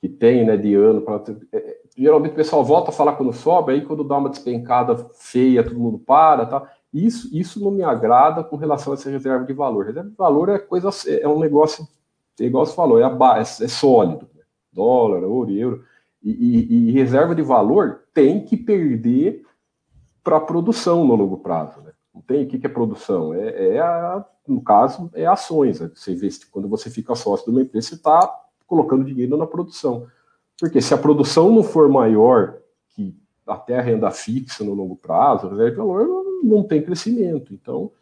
que 0.01 0.09
tem, 0.09 0.45
né, 0.45 0.57
de 0.57 0.75
ano 0.75 1.01
para 1.01 1.23
geralmente 1.97 2.33
o 2.33 2.37
pessoal 2.37 2.65
volta 2.65 2.91
a 2.91 2.95
falar 2.95 3.15
quando 3.15 3.33
sobe, 3.33 3.73
aí 3.73 3.81
quando 3.81 4.05
dá 4.05 4.19
uma 4.19 4.31
despencada 4.31 4.97
feia, 5.15 5.65
todo 5.65 5.81
mundo 5.81 5.99
para, 5.99 6.47
tá? 6.47 6.71
Isso, 6.93 7.29
isso 7.37 7.59
não 7.63 7.71
me 7.71 7.83
agrada 7.83 8.45
com 8.45 8.57
relação 8.57 8.93
a 8.93 8.95
essa 8.95 9.11
reserva 9.11 9.45
de 9.45 9.53
valor. 9.53 9.87
Reserva 9.87 10.09
de 10.09 10.17
valor 10.17 10.49
é 10.49 10.59
coisa, 10.59 10.91
é 11.09 11.27
um 11.27 11.41
negócio, 11.41 11.87
igual 12.39 12.65
você 12.65 12.75
falou, 12.75 13.01
é, 13.01 13.05
é, 13.05 13.41
é 13.41 13.69
sólido? 13.69 14.29
Dólar, 14.77 15.25
ouro, 15.25 15.51
euro. 15.51 15.85
E, 16.23 16.31
e, 16.31 16.89
e, 16.89 16.93
reserva 16.93 17.35
de 17.35 17.43
valor 17.43 18.03
tem 18.13 18.45
que 18.45 18.57
perder 18.57 19.45
para 20.23 20.41
produção 20.41 21.05
no 21.05 21.15
longo 21.15 21.39
prazo. 21.39 21.81
Né? 21.83 21.93
Não 22.15 22.21
tem 22.21 22.45
o 22.45 22.49
que, 22.49 22.59
que 22.59 22.67
é 22.67 22.71
produção? 22.71 23.33
É, 23.33 23.77
é 23.77 23.81
a, 23.81 24.25
no 24.47 24.61
caso, 24.61 25.11
é 25.15 25.27
ações. 25.27 25.81
Né? 25.81 25.91
Você 25.95 26.15
vê, 26.15 26.29
quando 26.51 26.69
você 26.69 26.91
fica 26.91 27.15
sócio 27.15 27.47
de 27.47 27.53
uma 27.53 27.63
empresa, 27.63 27.89
você 27.89 27.95
está 27.95 28.45
colocando 28.67 29.05
dinheiro 29.05 29.37
na 29.37 29.47
produção. 29.47 30.07
Porque 30.59 30.81
se 30.81 30.93
a 30.93 30.99
produção 30.99 31.53
não 31.53 31.63
for 31.63 31.89
maior 31.89 32.59
que 32.91 33.17
até 33.47 33.79
a 33.79 33.83
renda 33.83 34.11
fixa 34.11 34.65
no 34.65 34.75
longo 34.75 34.97
prazo, 34.97 35.47
a 35.47 35.51
reserva 35.51 35.71
de 35.71 35.77
valor 35.77 36.07
não, 36.07 36.57
não 36.57 36.63
tem 36.65 36.83
crescimento. 36.83 37.55
Então, 37.55 37.93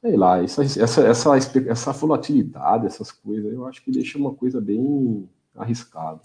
sei 0.00 0.16
lá, 0.16 0.42
essa, 0.42 0.62
essa, 0.62 1.02
essa, 1.02 1.36
essa 1.68 1.92
volatilidade, 1.92 2.86
essas 2.86 3.10
coisas, 3.10 3.52
eu 3.52 3.66
acho 3.66 3.82
que 3.82 3.90
deixa 3.90 4.16
uma 4.16 4.32
coisa 4.32 4.60
bem 4.60 5.28
arriscada. 5.56 6.20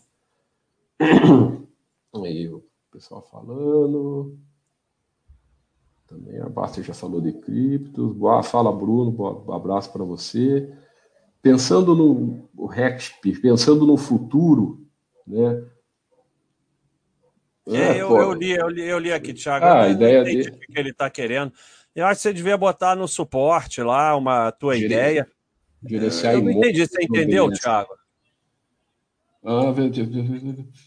Aí 2.14 2.48
o 2.50 2.64
pessoal 2.92 3.22
falando. 3.22 4.38
Também 6.08 6.40
a 6.42 6.50
Basta 6.50 6.84
já 6.84 6.94
falou 6.94 7.22
de 7.22 7.32
criptos. 7.32 8.14
Boa, 8.14 8.44
fala, 8.44 8.72
Bruno. 8.72 9.12
Boa, 9.12 9.56
abraço 9.56 9.92
para 9.92 10.04
você. 10.04 10.72
Pensando 11.42 11.96
no 11.96 12.66
REXP, 12.66 13.40
pensando 13.42 13.86
no 13.88 13.98
futuro, 13.98 14.86
né? 15.26 15.64
É, 17.68 17.78
é 17.78 18.02
eu, 18.02 18.16
eu, 18.18 18.34
li, 18.34 18.52
eu, 18.52 18.70
li, 18.70 18.84
eu 18.84 19.00
li 19.00 19.14
aqui, 19.14 19.34
Thiago. 19.34 19.66
Ah, 19.66 19.84
a 19.84 19.90
ideia 19.90 20.24
dele. 20.24 20.50
O 20.50 20.60
que 20.60 20.80
ele 20.80 20.90
está 20.90 21.10
querendo. 21.10 21.54
Eu 21.96 22.06
acho 22.06 22.18
que 22.18 22.24
você 22.24 22.34
devia 22.34 22.58
botar 22.58 22.96
no 22.96 23.08
suporte 23.08 23.82
lá 23.82 24.16
uma 24.16 24.52
tua 24.52 24.76
ideia. 24.76 25.28
Gerenciar 25.84 26.34
eu 26.36 26.44
não 26.44 26.52
entendi, 26.52 26.86
você 26.86 27.04
entendeu, 27.04 27.50
Thiago? 27.52 28.01
Ah, 29.44 29.74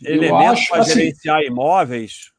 Elemento 0.05 0.61
para 0.69 0.81
assim, 0.81 0.95
gerenciar 0.95 1.43
imóveis. 1.43 2.33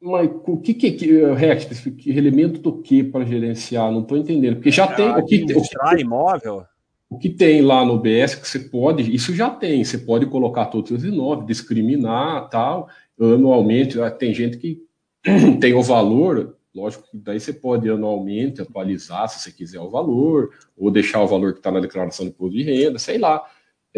Mas 0.00 0.30
o 0.46 0.58
que 0.58 0.74
que, 0.74 0.92
que 0.92 1.24
Rex, 1.34 1.86
elemento 2.06 2.60
do 2.60 2.80
que 2.80 3.02
para 3.02 3.24
gerenciar? 3.24 3.90
Não 3.90 4.02
estou 4.02 4.16
entendendo, 4.16 4.56
porque 4.56 4.70
já 4.70 4.84
ah, 4.84 4.94
tem 4.94 5.10
o 5.10 5.24
que, 5.24 5.42
o 5.54 5.62
que 5.62 6.00
imóvel. 6.00 6.64
O 7.10 7.18
que 7.18 7.30
tem 7.30 7.62
lá 7.62 7.84
no 7.84 7.98
BS 7.98 8.34
que 8.34 8.46
você 8.46 8.60
pode, 8.60 9.14
isso 9.14 9.34
já 9.34 9.50
tem, 9.50 9.82
você 9.82 9.98
pode 9.98 10.26
colocar 10.26 10.66
todos 10.66 10.90
os 10.90 11.04
imóveis, 11.04 11.46
discriminar 11.46 12.48
tal, 12.48 12.88
anualmente, 13.18 14.00
ah, 14.00 14.10
tem 14.10 14.32
gente 14.32 14.58
que 14.58 14.82
tem 15.60 15.74
o 15.74 15.82
valor, 15.82 16.56
lógico 16.74 17.04
que 17.10 17.16
daí 17.16 17.40
você 17.40 17.52
pode 17.52 17.90
anualmente 17.90 18.60
atualizar 18.60 19.28
se 19.28 19.40
você 19.40 19.50
quiser 19.50 19.80
o 19.80 19.90
valor, 19.90 20.50
ou 20.76 20.90
deixar 20.90 21.22
o 21.22 21.26
valor 21.26 21.54
que 21.54 21.58
está 21.58 21.72
na 21.72 21.80
declaração 21.80 22.26
de 22.26 22.30
imposto 22.30 22.56
de 22.56 22.62
renda, 22.62 22.98
sei 22.98 23.18
lá. 23.18 23.42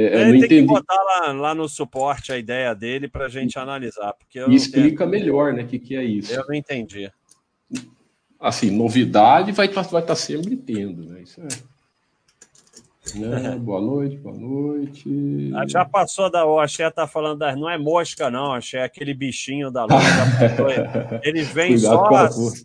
É, 0.00 0.22
é, 0.22 0.24
tem 0.24 0.38
entendi. 0.38 0.48
que 0.48 0.62
botar 0.62 0.94
lá, 0.94 1.32
lá, 1.32 1.54
no 1.54 1.68
suporte 1.68 2.32
a 2.32 2.38
ideia 2.38 2.74
dele 2.74 3.06
para 3.06 3.26
a 3.26 3.28
gente 3.28 3.58
analisar. 3.58 4.14
Porque 4.14 4.38
e 4.38 4.54
explica 4.54 4.98
tenho... 4.98 5.10
melhor 5.10 5.52
né, 5.52 5.62
o 5.62 5.66
que, 5.66 5.78
que 5.78 5.94
é 5.94 6.02
isso. 6.02 6.32
Eu 6.32 6.46
não 6.46 6.54
entendi. 6.54 7.10
Assim, 8.38 8.70
novidade 8.70 9.52
vai 9.52 9.66
estar 9.66 9.82
vai 9.82 10.02
tá 10.02 10.14
sempre 10.14 10.56
tendo, 10.56 11.04
né? 11.04 11.20
Isso 11.22 11.42
é. 11.42 11.48
É, 13.16 13.56
boa 13.56 13.80
noite, 13.80 14.16
boa 14.18 14.36
noite. 14.36 15.50
Ah, 15.54 15.66
já 15.66 15.84
passou 15.84 16.30
da. 16.30 16.46
O 16.46 16.60
Axé 16.60 16.88
tá 16.90 17.06
falando 17.06 17.38
das. 17.38 17.58
Não 17.58 17.68
é 17.68 17.76
mosca, 17.76 18.30
não, 18.30 18.52
Axé, 18.52 18.78
é 18.78 18.84
aquele 18.84 19.12
bichinho 19.12 19.70
da 19.70 19.84
luz. 19.84 20.04
eles 21.24 21.48
vêm 21.52 21.76
só 21.76 22.04
às 22.14 22.62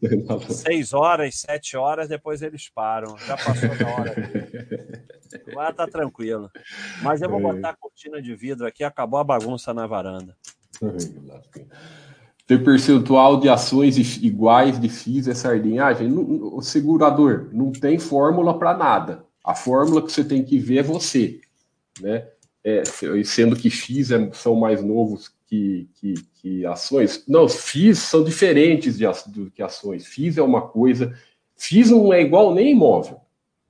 6 0.61 0.93
horas, 0.93 1.36
7 1.39 1.77
horas, 1.77 2.07
depois 2.07 2.41
eles 2.41 2.69
param. 2.69 3.17
Já 3.25 3.36
passou 3.38 3.69
da 3.75 3.88
hora. 3.88 4.15
Agora 5.47 5.73
tá 5.73 5.88
tranquilo. 5.88 6.49
Mas 7.01 7.21
eu 7.21 7.29
vou 7.29 7.39
é. 7.39 7.43
botar 7.43 7.69
a 7.69 7.75
cortina 7.75 8.21
de 8.21 8.36
vidro 8.36 8.65
aqui, 8.65 8.83
acabou 8.83 9.19
a 9.19 9.23
bagunça 9.23 9.73
na 9.73 9.88
varanda. 9.88 10.36
Tem 12.47 12.63
percentual 12.63 13.39
de 13.39 13.49
ações 13.49 13.97
iguais 14.17 14.79
de 14.79 14.88
FIIs 14.88 15.25
e 15.25 15.33
sardinhagem? 15.33 16.13
O 16.15 16.61
segurador 16.61 17.49
não 17.51 17.71
tem 17.71 17.97
fórmula 17.97 18.57
para 18.57 18.77
nada. 18.77 19.25
A 19.43 19.55
fórmula 19.55 20.01
que 20.01 20.11
você 20.11 20.23
tem 20.23 20.43
que 20.43 20.59
ver 20.59 20.77
é 20.79 20.83
você, 20.83 21.41
né? 21.99 22.27
É, 22.63 22.83
sendo 23.23 23.55
que 23.55 23.69
FIIs 23.69 24.11
é, 24.11 24.31
são 24.33 24.55
mais 24.55 24.83
novos 24.83 25.31
que, 25.47 25.88
que, 25.95 26.13
que, 26.36 26.65
ações. 26.65 27.23
Não, 27.27 27.47
FIIs 27.47 27.99
são 27.99 28.23
diferentes 28.23 28.97
de, 28.97 29.05
do 29.27 29.49
que 29.49 29.63
ações. 29.63 30.05
FIIs 30.05 30.38
é 30.38 30.41
uma 30.41 30.61
coisa. 30.67 31.17
FIIs 31.55 31.89
não 31.89 32.13
é 32.13 32.21
igual 32.21 32.53
nem 32.53 32.71
imóvel. 32.71 33.21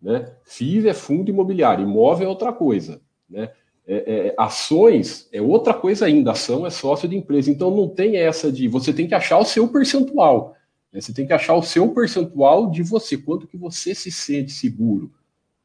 Né? 0.06 0.32
FIIs 0.44 0.86
é 0.86 0.94
fundo 0.94 1.32
imobiliário, 1.32 1.84
imóvel 1.84 2.28
é 2.28 2.30
outra 2.30 2.54
coisa. 2.54 3.02
Né? 3.28 3.50
É, 3.88 4.28
é, 4.28 4.36
ações 4.38 5.28
é 5.34 5.42
outra 5.42 5.74
coisa 5.74 6.06
ainda. 6.06 6.32
Ação 6.32 6.64
é 6.64 6.70
sócio 6.70 7.10
de 7.10 7.18
empresa. 7.18 7.50
Então 7.50 7.76
não 7.76 7.90
tem 7.90 8.18
essa 8.18 8.52
de 8.52 8.68
você 8.68 8.94
tem 8.94 9.08
que 9.08 9.16
achar 9.16 9.40
o 9.40 9.44
seu 9.44 9.68
percentual. 9.68 10.56
Né? 10.94 11.02
Você 11.02 11.12
tem 11.12 11.26
que 11.26 11.34
achar 11.34 11.56
o 11.56 11.64
seu 11.64 11.90
percentual 11.90 12.70
de 12.70 12.84
você, 12.84 13.18
quanto 13.18 13.48
que 13.48 13.58
você 13.58 13.96
se 13.96 14.12
sente 14.12 14.52
seguro 14.52 15.12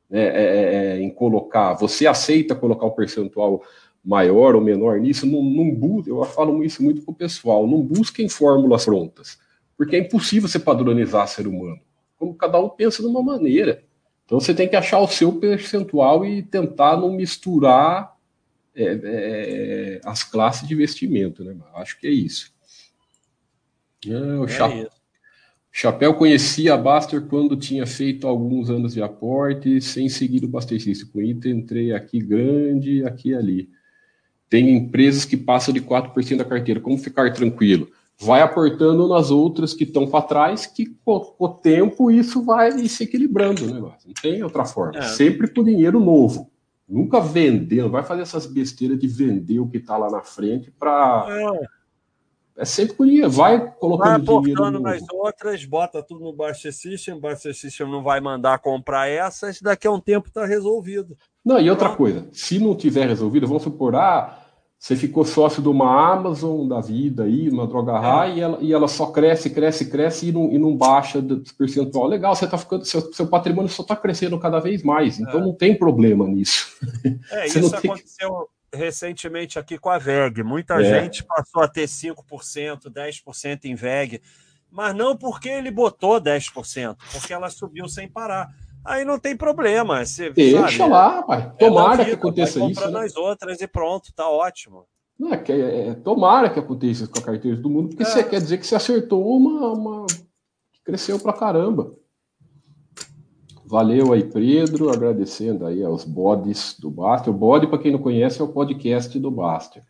né, 0.08 0.22
é, 0.22 0.42
é, 0.42 0.74
é, 0.74 1.02
em 1.02 1.10
colocar, 1.10 1.74
você 1.74 2.06
aceita 2.06 2.54
colocar 2.54 2.86
um 2.86 2.90
percentual 2.90 3.62
maior 4.02 4.54
ou 4.54 4.62
menor 4.62 4.98
nisso, 4.98 5.26
não, 5.26 5.42
não 5.42 5.70
busca, 5.70 6.08
eu 6.08 6.24
falo 6.24 6.64
isso 6.64 6.82
muito 6.82 7.02
para 7.02 7.12
o 7.12 7.14
pessoal, 7.14 7.66
não 7.66 7.82
busquem 7.82 8.26
fórmulas 8.26 8.86
prontas, 8.86 9.38
porque 9.76 9.96
é 9.96 9.98
impossível 9.98 10.48
você 10.48 10.58
padronizar 10.58 11.28
ser 11.28 11.46
humano, 11.46 11.78
como 12.18 12.34
cada 12.34 12.58
um 12.58 12.70
pensa 12.70 13.02
de 13.02 13.08
uma 13.08 13.22
maneira. 13.22 13.84
Então 14.30 14.38
você 14.38 14.54
tem 14.54 14.68
que 14.68 14.76
achar 14.76 15.00
o 15.00 15.08
seu 15.08 15.32
percentual 15.32 16.24
e 16.24 16.40
tentar 16.40 16.96
não 16.96 17.12
misturar 17.12 18.16
é, 18.72 18.84
é, 19.02 20.00
as 20.04 20.22
classes 20.22 20.68
de 20.68 20.72
investimento, 20.72 21.42
né? 21.42 21.56
Acho 21.74 21.98
que 21.98 22.06
é 22.06 22.12
isso. 22.12 22.54
É, 24.06 24.14
o 24.14 24.46
é 24.46 24.82
isso. 24.82 24.90
Chapéu 25.72 26.14
conhecia 26.14 26.74
a 26.74 26.76
Baster 26.76 27.22
quando 27.22 27.56
tinha 27.56 27.84
feito 27.84 28.28
alguns 28.28 28.70
anos 28.70 28.94
de 28.94 29.02
aporte, 29.02 29.80
sem 29.80 30.08
seguir 30.08 30.44
o 30.44 30.48
Baster 30.48 30.80
System. 30.80 31.08
Com 31.10 31.20
ITA 31.20 31.48
entrei 31.48 31.92
aqui 31.92 32.20
grande, 32.20 33.04
aqui 33.04 33.30
e 33.30 33.34
ali. 33.34 33.68
Tem 34.48 34.70
empresas 34.70 35.24
que 35.24 35.36
passam 35.36 35.74
de 35.74 35.80
4% 35.80 36.36
da 36.36 36.44
carteira. 36.44 36.78
Como 36.78 36.96
ficar 36.96 37.32
tranquilo? 37.32 37.90
Vai 38.20 38.42
aportando 38.42 39.08
nas 39.08 39.30
outras 39.30 39.72
que 39.72 39.84
estão 39.84 40.06
para 40.06 40.22
trás, 40.22 40.66
que 40.66 40.86
com, 41.04 41.20
com, 41.20 41.44
o 41.44 41.48
tempo 41.48 42.10
isso 42.10 42.42
vai 42.42 42.72
se 42.86 43.04
equilibrando, 43.04 43.66
né? 43.66 43.80
Não 43.80 44.14
tem 44.20 44.42
outra 44.42 44.64
forma. 44.64 44.98
É. 44.98 45.02
Sempre 45.02 45.48
com 45.48 45.64
dinheiro 45.64 45.98
novo. 45.98 46.50
Nunca 46.86 47.20
vendendo, 47.20 47.88
vai 47.88 48.02
fazer 48.02 48.22
essas 48.22 48.46
besteiras 48.46 48.98
de 48.98 49.06
vender 49.06 49.60
o 49.60 49.68
que 49.68 49.78
está 49.78 49.96
lá 49.96 50.10
na 50.10 50.22
frente 50.22 50.70
para. 50.70 51.26
É 51.28 51.80
é 52.60 52.64
sempre 52.66 52.94
por 52.94 53.06
dinheiro, 53.06 53.30
vai 53.30 53.72
colocando 53.78 54.22
vai 54.22 54.42
dinheiro. 54.42 54.80
nas 54.80 55.02
outras, 55.10 55.64
bota 55.64 56.02
tudo 56.02 56.22
no 56.22 56.32
Baixa 56.34 56.70
System, 56.70 57.14
o 57.14 57.20
Baixa 57.20 57.54
System 57.54 57.90
não 57.90 58.02
vai 58.02 58.20
mandar 58.20 58.58
comprar 58.58 59.08
essas, 59.08 59.62
daqui 59.62 59.86
a 59.86 59.90
um 59.90 59.98
tempo 59.98 60.28
está 60.28 60.44
resolvido. 60.44 61.16
Não, 61.42 61.58
e 61.58 61.70
outra 61.70 61.88
coisa, 61.96 62.28
se 62.32 62.58
não 62.58 62.76
tiver 62.76 63.08
resolvido, 63.08 63.46
vamos 63.46 63.62
supor, 63.62 63.96
ah, 63.96 64.39
você 64.80 64.96
ficou 64.96 65.26
sócio 65.26 65.62
de 65.62 65.68
uma 65.68 66.10
Amazon 66.10 66.66
da 66.66 66.80
vida 66.80 67.24
aí, 67.24 67.50
uma 67.50 67.66
droga 67.66 67.92
é. 68.24 68.30
e, 68.30 68.40
ela, 68.40 68.58
e 68.62 68.72
ela 68.72 68.88
só 68.88 69.12
cresce, 69.12 69.50
cresce, 69.50 69.90
cresce 69.90 70.28
e 70.28 70.32
não, 70.32 70.50
e 70.50 70.58
não 70.58 70.74
baixa 70.74 71.20
do 71.20 71.42
percentual. 71.58 72.06
Legal, 72.06 72.34
você 72.34 72.46
tá 72.46 72.56
ficando, 72.56 72.86
seu, 72.86 73.12
seu 73.12 73.26
patrimônio 73.26 73.68
só 73.68 73.82
está 73.82 73.94
crescendo 73.94 74.40
cada 74.40 74.58
vez 74.58 74.82
mais, 74.82 75.20
então 75.20 75.38
é. 75.38 75.42
não 75.42 75.52
tem 75.52 75.76
problema 75.76 76.26
nisso. 76.26 76.78
É, 77.30 77.46
isso 77.46 77.76
aconteceu. 77.76 78.48
Recentemente 78.72 79.58
aqui 79.58 79.76
com 79.78 79.90
a 79.90 79.98
VEG. 79.98 80.42
Muita 80.42 80.80
é. 80.80 81.02
gente 81.02 81.24
passou 81.24 81.62
a 81.62 81.68
ter 81.68 81.86
5%, 81.86 82.14
10% 82.84 83.64
em 83.64 83.74
VEG, 83.74 84.22
mas 84.70 84.94
não 84.94 85.16
porque 85.16 85.48
ele 85.48 85.70
botou 85.70 86.20
10%, 86.20 86.96
porque 87.12 87.32
ela 87.32 87.50
subiu 87.50 87.88
sem 87.88 88.08
parar. 88.08 88.48
Aí 88.84 89.04
não 89.04 89.18
tem 89.18 89.36
problema. 89.36 90.04
Você, 90.04 90.30
Deixa 90.30 90.78
sabe, 90.78 90.90
lá, 90.90 91.22
pai. 91.22 91.52
É 91.58 91.68
tomara 91.68 92.02
é 92.02 92.04
que 92.06 92.10
aconteça 92.12 92.58
vai 92.58 92.70
isso. 92.70 92.80
Né? 92.80 92.90
nas 92.90 93.16
outras 93.16 93.60
e 93.60 93.66
pronto, 93.66 94.12
tá 94.14 94.28
ótimo. 94.28 94.86
Não, 95.18 95.34
é, 95.34 95.44
é, 95.48 95.88
é, 95.88 95.94
tomara 95.94 96.48
que 96.48 96.58
aconteça 96.58 97.04
isso 97.04 97.12
com 97.12 97.18
a 97.18 97.22
carteira 97.22 97.56
do 97.56 97.68
mundo, 97.68 97.90
porque 97.90 98.04
você 98.04 98.24
quer 98.24 98.40
dizer 98.40 98.56
que 98.56 98.66
você 98.66 98.74
acertou 98.74 99.36
uma, 99.36 99.68
uma 99.72 100.06
que 100.72 100.80
cresceu 100.82 101.18
pra 101.18 101.32
caramba. 101.32 101.94
Valeu 103.66 104.12
aí, 104.12 104.24
Pedro, 104.24 104.90
agradecendo 104.90 105.66
aí 105.66 105.84
aos 105.84 106.04
bodes 106.04 106.74
do 106.80 106.90
Baster. 106.90 107.32
O 107.32 107.36
bode, 107.36 107.66
para 107.68 107.78
quem 107.78 107.92
não 107.92 108.00
conhece, 108.00 108.40
é 108.40 108.44
o 108.44 108.48
podcast 108.48 109.16
do 109.18 109.30
Baster. 109.30 109.84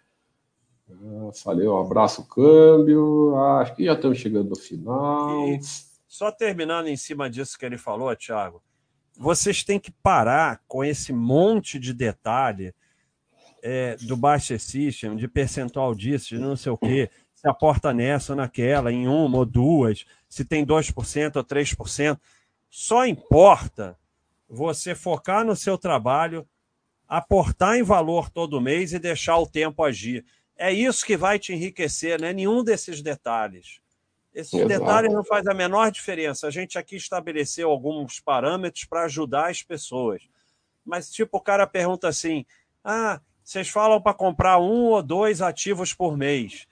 Ah, 0.90 1.30
valeu, 1.44 1.74
um 1.74 1.80
abraço, 1.80 2.26
câmbio. 2.28 3.34
Ah, 3.36 3.60
acho 3.60 3.74
que 3.76 3.84
já 3.84 3.94
estamos 3.94 4.18
chegando 4.18 4.50
no 4.50 4.56
final. 4.56 5.46
E 5.48 5.60
só 6.06 6.30
terminando 6.30 6.88
em 6.88 6.96
cima 6.96 7.30
disso 7.30 7.58
que 7.58 7.64
ele 7.64 7.78
falou, 7.78 8.14
Thiago, 8.14 8.60
vocês 9.20 9.62
têm 9.62 9.78
que 9.78 9.90
parar 9.90 10.62
com 10.66 10.82
esse 10.82 11.12
monte 11.12 11.78
de 11.78 11.92
detalhe 11.92 12.74
é, 13.62 13.94
do 13.96 14.16
Baster 14.16 14.58
System, 14.58 15.14
de 15.14 15.28
percentual 15.28 15.94
disso, 15.94 16.28
de 16.28 16.38
não 16.38 16.56
sei 16.56 16.72
o 16.72 16.78
quê, 16.78 17.10
se 17.34 17.46
aporta 17.46 17.92
nessa 17.92 18.32
ou 18.32 18.36
naquela, 18.36 18.90
em 18.90 19.06
uma 19.06 19.36
ou 19.36 19.44
duas, 19.44 20.06
se 20.26 20.42
tem 20.42 20.64
2% 20.64 21.36
ou 21.36 21.44
3%. 21.44 22.18
Só 22.70 23.06
importa 23.06 23.94
você 24.48 24.94
focar 24.94 25.44
no 25.44 25.54
seu 25.54 25.76
trabalho, 25.76 26.48
aportar 27.06 27.76
em 27.76 27.82
valor 27.82 28.30
todo 28.30 28.58
mês 28.58 28.94
e 28.94 28.98
deixar 28.98 29.36
o 29.36 29.46
tempo 29.46 29.84
agir. 29.84 30.24
É 30.56 30.72
isso 30.72 31.04
que 31.04 31.18
vai 31.18 31.38
te 31.38 31.52
enriquecer, 31.52 32.18
não 32.18 32.28
é 32.28 32.32
nenhum 32.32 32.64
desses 32.64 33.02
detalhes. 33.02 33.80
Esses 34.34 34.54
Exato. 34.54 34.68
detalhes 34.68 35.12
não 35.12 35.24
fazem 35.24 35.50
a 35.50 35.54
menor 35.54 35.90
diferença. 35.90 36.46
A 36.46 36.50
gente 36.50 36.78
aqui 36.78 36.96
estabeleceu 36.96 37.70
alguns 37.70 38.20
parâmetros 38.20 38.84
para 38.84 39.04
ajudar 39.04 39.50
as 39.50 39.62
pessoas. 39.62 40.22
Mas, 40.84 41.10
tipo, 41.10 41.38
o 41.38 41.40
cara 41.40 41.66
pergunta 41.66 42.08
assim: 42.08 42.44
ah, 42.84 43.20
vocês 43.42 43.68
falam 43.68 44.00
para 44.00 44.14
comprar 44.14 44.58
um 44.58 44.84
ou 44.86 45.02
dois 45.02 45.42
ativos 45.42 45.92
por 45.92 46.16
mês. 46.16 46.66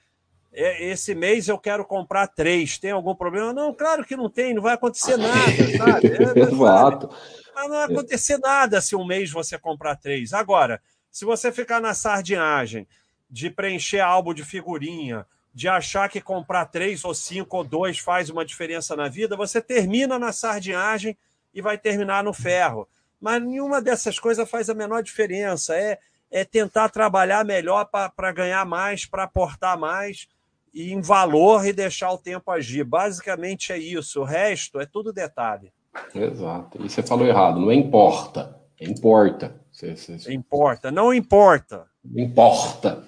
É, 0.52 0.86
esse 0.86 1.14
mês 1.14 1.48
eu 1.48 1.58
quero 1.58 1.84
comprar 1.84 2.26
três, 2.26 2.78
tem 2.78 2.90
algum 2.90 3.14
problema? 3.14 3.52
Não, 3.52 3.74
claro 3.74 4.04
que 4.04 4.16
não 4.16 4.30
tem, 4.30 4.54
não 4.54 4.62
vai 4.62 4.74
acontecer 4.74 5.16
nada, 5.18 5.76
sabe? 5.76 6.08
É, 6.08 6.40
Exato. 6.40 7.10
Mas 7.54 7.64
não 7.64 7.76
vai 7.76 7.84
acontecer 7.84 8.38
nada 8.38 8.80
se 8.80 8.96
um 8.96 9.04
mês 9.04 9.30
você 9.30 9.58
comprar 9.58 9.96
três. 9.96 10.32
Agora, 10.32 10.80
se 11.10 11.24
você 11.24 11.52
ficar 11.52 11.80
na 11.80 11.94
sardinhagem 11.94 12.86
de 13.28 13.50
preencher 13.50 14.00
álbum 14.00 14.32
de 14.32 14.44
figurinha, 14.44 15.26
de 15.54 15.68
achar 15.68 16.08
que 16.08 16.20
comprar 16.20 16.66
três 16.66 17.04
ou 17.04 17.14
cinco 17.14 17.56
ou 17.56 17.64
dois 17.64 17.98
faz 17.98 18.30
uma 18.30 18.44
diferença 18.44 18.94
na 18.94 19.08
vida, 19.08 19.36
você 19.36 19.60
termina 19.60 20.18
na 20.18 20.32
sardinhagem 20.32 21.16
e 21.52 21.60
vai 21.60 21.76
terminar 21.76 22.22
no 22.22 22.32
ferro. 22.32 22.88
Mas 23.20 23.42
nenhuma 23.42 23.80
dessas 23.82 24.18
coisas 24.18 24.48
faz 24.48 24.70
a 24.70 24.74
menor 24.74 25.02
diferença. 25.02 25.76
É, 25.76 25.98
é 26.30 26.44
tentar 26.44 26.88
trabalhar 26.90 27.44
melhor 27.44 27.86
para 27.86 28.32
ganhar 28.32 28.64
mais, 28.64 29.04
para 29.04 29.24
aportar 29.24 29.78
mais 29.78 30.28
e 30.72 30.92
em 30.92 31.00
valor 31.00 31.66
e 31.66 31.72
deixar 31.72 32.12
o 32.12 32.18
tempo 32.18 32.50
agir. 32.50 32.84
Basicamente 32.84 33.72
é 33.72 33.78
isso. 33.78 34.20
O 34.20 34.24
resto 34.24 34.78
é 34.78 34.86
tudo 34.86 35.12
detalhe. 35.12 35.72
Exato. 36.14 36.78
E 36.80 36.88
você 36.88 37.02
falou 37.02 37.26
errado. 37.26 37.58
Não 37.58 37.70
é 37.70 37.74
importa. 37.74 38.56
É 38.80 38.84
importa. 38.84 39.60
Você, 39.72 39.96
você... 39.96 40.32
Importa. 40.32 40.90
Não 40.90 41.12
importa. 41.12 41.86
Importa. 42.14 43.02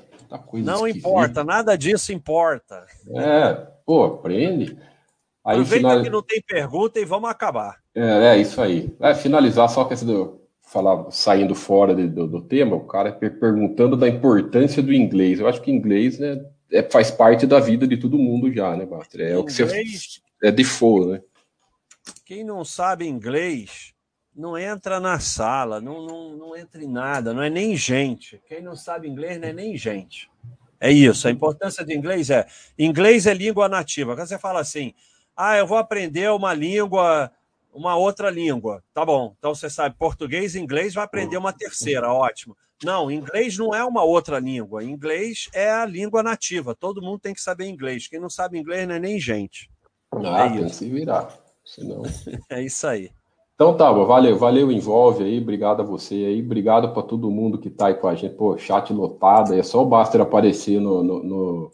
Não 0.55 0.87
importa. 0.87 1.43
Nada 1.45 1.77
disso 1.77 2.13
importa. 2.13 2.87
É. 3.17 3.67
Pô, 3.85 4.05
aprende. 4.05 4.79
Aí, 5.45 5.57
Aproveita 5.57 5.89
final... 5.89 6.03
que 6.03 6.11
não 6.11 6.23
tem 6.23 6.43
pergunta 6.43 7.01
e 7.01 7.05
vamos 7.05 7.31
acabar. 7.31 7.79
É, 7.95 8.35
é 8.35 8.39
isso 8.39 8.61
aí. 8.61 8.95
É, 9.01 9.15
finalizar 9.15 9.69
só 9.69 9.85
com 9.85 9.95
esse 9.95 10.05
do, 10.05 10.41
falar, 10.63 11.11
saindo 11.11 11.55
fora 11.55 11.95
de, 11.95 12.07
do, 12.07 12.27
do, 12.27 12.41
tema, 12.41 12.77
o 12.77 12.87
cara 12.87 13.11
perguntando 13.13 13.97
da 13.97 14.09
importância 14.09 14.83
do 14.83 14.93
inglês. 14.93 15.41
Eu 15.41 15.49
acho 15.49 15.61
que 15.61 15.71
inglês, 15.71 16.19
né, 16.19 16.41
é, 16.71 16.83
faz 16.83 17.11
parte 17.11 17.47
da 17.47 17.59
vida 17.59 17.87
de 17.87 17.97
todo 17.97 18.19
mundo 18.19 18.53
já, 18.53 18.77
né, 18.77 18.87
Master? 18.87 19.21
É 19.21 19.25
inglês, 19.25 19.41
o 19.41 19.45
que 19.45 19.53
você. 19.53 20.21
É 20.43 20.51
default, 20.51 21.09
né? 21.09 21.21
Quem 22.25 22.45
não 22.45 22.65
sabe 22.65 23.07
inglês 23.07 23.93
não 24.35 24.57
entra 24.57 25.01
na 25.01 25.19
sala, 25.19 25.81
não, 25.81 26.07
não, 26.07 26.37
não 26.37 26.57
entra 26.57 26.83
em 26.83 26.89
nada, 26.89 27.35
não 27.35 27.43
é 27.43 27.51
nem 27.51 27.77
gente. 27.77 28.41
Quem 28.47 28.63
não 28.63 28.77
sabe 28.77 29.09
inglês 29.09 29.41
não 29.41 29.49
é 29.49 29.53
nem 29.53 29.77
gente. 29.77 30.31
É 30.81 30.91
isso. 30.91 31.29
A 31.29 31.31
importância 31.31 31.85
do 31.85 31.93
inglês 31.93 32.31
é: 32.31 32.47
inglês 32.79 33.27
é 33.27 33.35
língua 33.35 33.69
nativa. 33.69 34.15
Quando 34.15 34.29
você 34.29 34.39
fala 34.39 34.61
assim, 34.61 34.95
ah, 35.37 35.57
eu 35.57 35.67
vou 35.67 35.77
aprender 35.77 36.31
uma 36.31 36.55
língua 36.55 37.31
uma 37.73 37.97
outra 37.97 38.31
língua. 38.31 38.83
Tá 38.93 39.05
bom. 39.05 39.35
Então 39.39 39.55
você 39.55 39.71
sabe 39.71 39.97
português 39.97 40.55
e 40.55 40.61
inglês, 40.61 40.95
vai 40.95 41.05
aprender 41.05 41.37
uma 41.37 41.53
terceira, 41.53 42.13
ótimo. 42.13 42.57
Não, 42.83 43.11
inglês 43.11 43.59
não 43.59 43.75
é 43.75 43.85
uma 43.85 44.03
outra 44.03 44.39
língua. 44.39 44.83
Inglês 44.83 45.49
é 45.53 45.71
a 45.71 45.85
língua 45.85 46.23
nativa. 46.23 46.75
Todo 46.75 47.03
mundo 47.03 47.21
tem 47.21 47.35
que 47.35 47.43
saber 47.43 47.67
inglês. 47.67 48.09
Quem 48.09 48.19
não 48.19 48.31
sabe 48.31 48.59
inglês 48.59 48.89
não 48.89 48.95
é 48.95 48.99
nem 48.99 49.21
gente. 49.21 49.71
Ah, 50.13 50.47
é 50.47 50.51
tem 50.51 50.65
que 50.65 50.75
se 50.75 50.89
virar. 50.89 51.39
Senão... 51.65 52.03
é 52.49 52.63
isso 52.63 52.87
aí. 52.87 53.11
Então 53.61 53.77
tá, 53.77 53.93
valeu, 53.93 54.39
valeu, 54.39 54.73
envolve 54.73 55.23
aí, 55.23 55.39
obrigado 55.39 55.83
a 55.83 55.85
você 55.85 56.15
aí, 56.15 56.41
obrigado 56.41 56.95
para 56.95 57.03
todo 57.03 57.31
mundo 57.31 57.59
que 57.59 57.69
tá 57.69 57.89
aí 57.89 57.95
com 57.95 58.09
a 58.09 58.15
gente, 58.15 58.35
pô, 58.35 58.57
chat 58.57 58.91
lotado, 58.91 59.53
é 59.53 59.63
só 59.63 59.83
o 59.83 59.85
Baster 59.85 60.23
aparecer 60.23 60.81
no, 60.81 61.03
no, 61.03 61.23
no, 61.23 61.71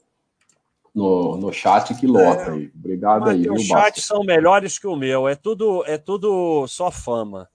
no, 0.93 1.37
no 1.37 1.53
chat 1.53 1.95
que 1.95 2.05
lota 2.05 2.43
é, 2.43 2.51
aí, 2.51 2.73
obrigado 2.77 3.29
aí, 3.29 3.49
Os 3.49 3.63
chats 3.63 4.05
são 4.05 4.25
melhores 4.25 4.81
que 4.81 4.87
o 4.89 4.97
meu, 4.97 5.29
é 5.29 5.37
tudo, 5.37 5.85
é 5.87 5.97
tudo 5.97 6.67
só 6.67 6.91
fama, 6.91 7.49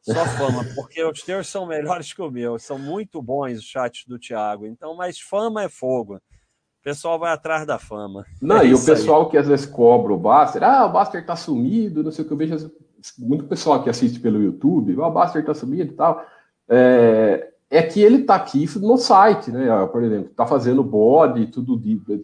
só 0.00 0.24
fama, 0.24 0.64
porque 0.74 1.04
os 1.04 1.22
teus 1.22 1.46
são 1.46 1.66
melhores 1.66 2.14
que 2.14 2.22
o 2.22 2.30
meu, 2.30 2.58
são 2.58 2.78
muito 2.78 3.20
bons 3.20 3.58
os 3.58 3.64
chats 3.64 4.06
do 4.06 4.18
Thiago, 4.18 4.66
então, 4.66 4.96
mas 4.96 5.20
fama 5.20 5.64
é 5.64 5.68
fogo, 5.68 6.14
o 6.14 6.82
pessoal 6.82 7.18
vai 7.18 7.30
atrás 7.30 7.66
da 7.66 7.78
fama. 7.78 8.24
Não, 8.40 8.56
é 8.64 8.68
e 8.68 8.74
o 8.74 8.82
pessoal 8.82 9.24
aí. 9.24 9.30
que 9.32 9.36
às 9.36 9.46
vezes 9.46 9.66
cobra 9.66 10.14
o 10.14 10.18
Baster, 10.18 10.64
ah, 10.64 10.86
o 10.86 10.92
Baster 10.92 11.26
tá 11.26 11.36
sumido, 11.36 12.02
não 12.02 12.10
sei 12.10 12.24
o 12.24 12.26
que, 12.26 12.32
eu 12.32 12.38
vejo 12.38 12.70
muito 13.18 13.44
pessoal 13.44 13.82
que 13.82 13.90
assiste 13.90 14.20
pelo 14.20 14.42
YouTube, 14.42 14.96
o 14.96 15.04
oh, 15.04 15.10
Buster 15.10 15.44
tá 15.44 15.54
subindo 15.54 15.92
e 15.92 15.94
tal, 15.94 16.24
é, 16.68 17.50
é 17.70 17.82
que 17.82 18.00
ele 18.00 18.22
tá 18.22 18.36
aqui 18.36 18.66
no 18.78 18.96
site, 18.96 19.50
né? 19.50 19.68
Por 19.86 20.02
exemplo, 20.02 20.30
tá 20.34 20.46
fazendo 20.46 20.82
body 20.82 21.46
tudo, 21.48 21.80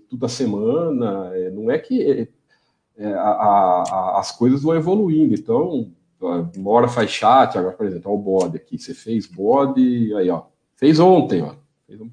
toda 0.08 0.28
semana, 0.28 1.30
é, 1.34 1.50
não 1.50 1.70
é 1.70 1.78
que 1.78 2.02
é, 2.02 2.28
é, 2.96 3.12
a, 3.14 3.28
a, 3.28 4.20
as 4.20 4.32
coisas 4.32 4.62
vão 4.62 4.74
evoluindo, 4.74 5.34
então 5.34 5.90
uma 6.56 6.70
hora 6.70 6.88
faz 6.88 7.10
chat, 7.10 7.58
agora, 7.58 7.74
por 7.74 7.86
exemplo, 7.86 8.12
o 8.12 8.18
body 8.18 8.56
aqui, 8.56 8.78
você 8.78 8.94
fez 8.94 9.26
body, 9.26 10.14
aí 10.14 10.30
ó, 10.30 10.44
fez 10.76 11.00
ontem, 11.00 11.42
ó, 11.42 11.54
fez 11.86 12.00
um, 12.00 12.08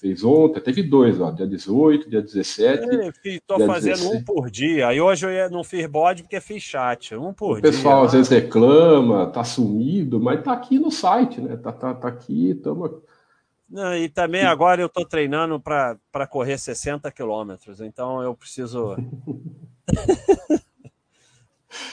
fez 0.00 0.22
ontem, 0.22 0.60
teve 0.60 0.82
dois, 0.82 1.20
ó, 1.20 1.30
dia 1.30 1.46
18, 1.46 2.08
dia 2.08 2.22
17. 2.22 2.86
Estou 3.24 3.66
fazendo 3.66 3.96
16. 3.96 4.14
um 4.14 4.24
por 4.24 4.50
dia. 4.50 4.88
Aí 4.88 5.00
hoje 5.00 5.26
eu 5.26 5.50
não 5.50 5.64
fiz 5.64 5.86
bode 5.86 6.22
porque 6.22 6.40
fiz 6.40 6.62
chat. 6.62 7.14
Um 7.14 7.32
por 7.32 7.58
o 7.58 7.60
dia. 7.60 7.70
O 7.70 7.72
pessoal 7.72 8.04
às 8.04 8.12
vezes 8.12 8.28
reclama, 8.28 9.26
tá 9.26 9.42
sumido, 9.42 10.20
mas 10.20 10.42
tá 10.42 10.52
aqui 10.52 10.78
no 10.78 10.90
site, 10.90 11.40
né? 11.40 11.56
Tá, 11.56 11.72
tá, 11.72 11.94
tá 11.94 12.08
aqui, 12.08 12.50
estamos. 12.50 12.90
E 14.00 14.08
também 14.08 14.44
agora 14.44 14.80
eu 14.80 14.86
estou 14.86 15.04
treinando 15.04 15.60
para 15.60 16.26
correr 16.30 16.56
60 16.56 17.10
quilômetros, 17.10 17.80
então 17.80 18.22
eu 18.22 18.34
preciso. 18.34 18.96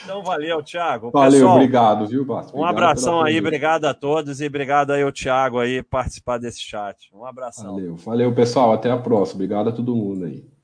Então, 0.04 0.22
valeu, 0.22 0.62
Thiago. 0.62 1.10
Valeu, 1.10 1.32
Pessoal, 1.32 1.54
obrigado, 1.54 2.06
viu, 2.06 2.24
Basta? 2.24 2.56
Um 2.56 2.64
abração 2.64 3.22
aí, 3.22 3.38
obrigado 3.38 3.84
a 3.84 3.94
todos 3.94 4.40
e 4.40 4.46
obrigado 4.46 4.92
aí 4.92 5.02
ao 5.02 5.12
Thiago 5.12 5.58
aí 5.58 5.82
participar 5.82 6.38
desse 6.38 6.60
chat. 6.60 7.10
Um 7.12 7.24
abração. 7.24 7.74
Valeu, 7.74 7.96
valeu, 7.96 8.34
pessoal. 8.34 8.72
Até 8.72 8.90
a 8.90 8.96
próxima. 8.96 9.36
Obrigado 9.36 9.68
a 9.68 9.72
todo 9.72 9.94
mundo 9.94 10.24
aí. 10.24 10.55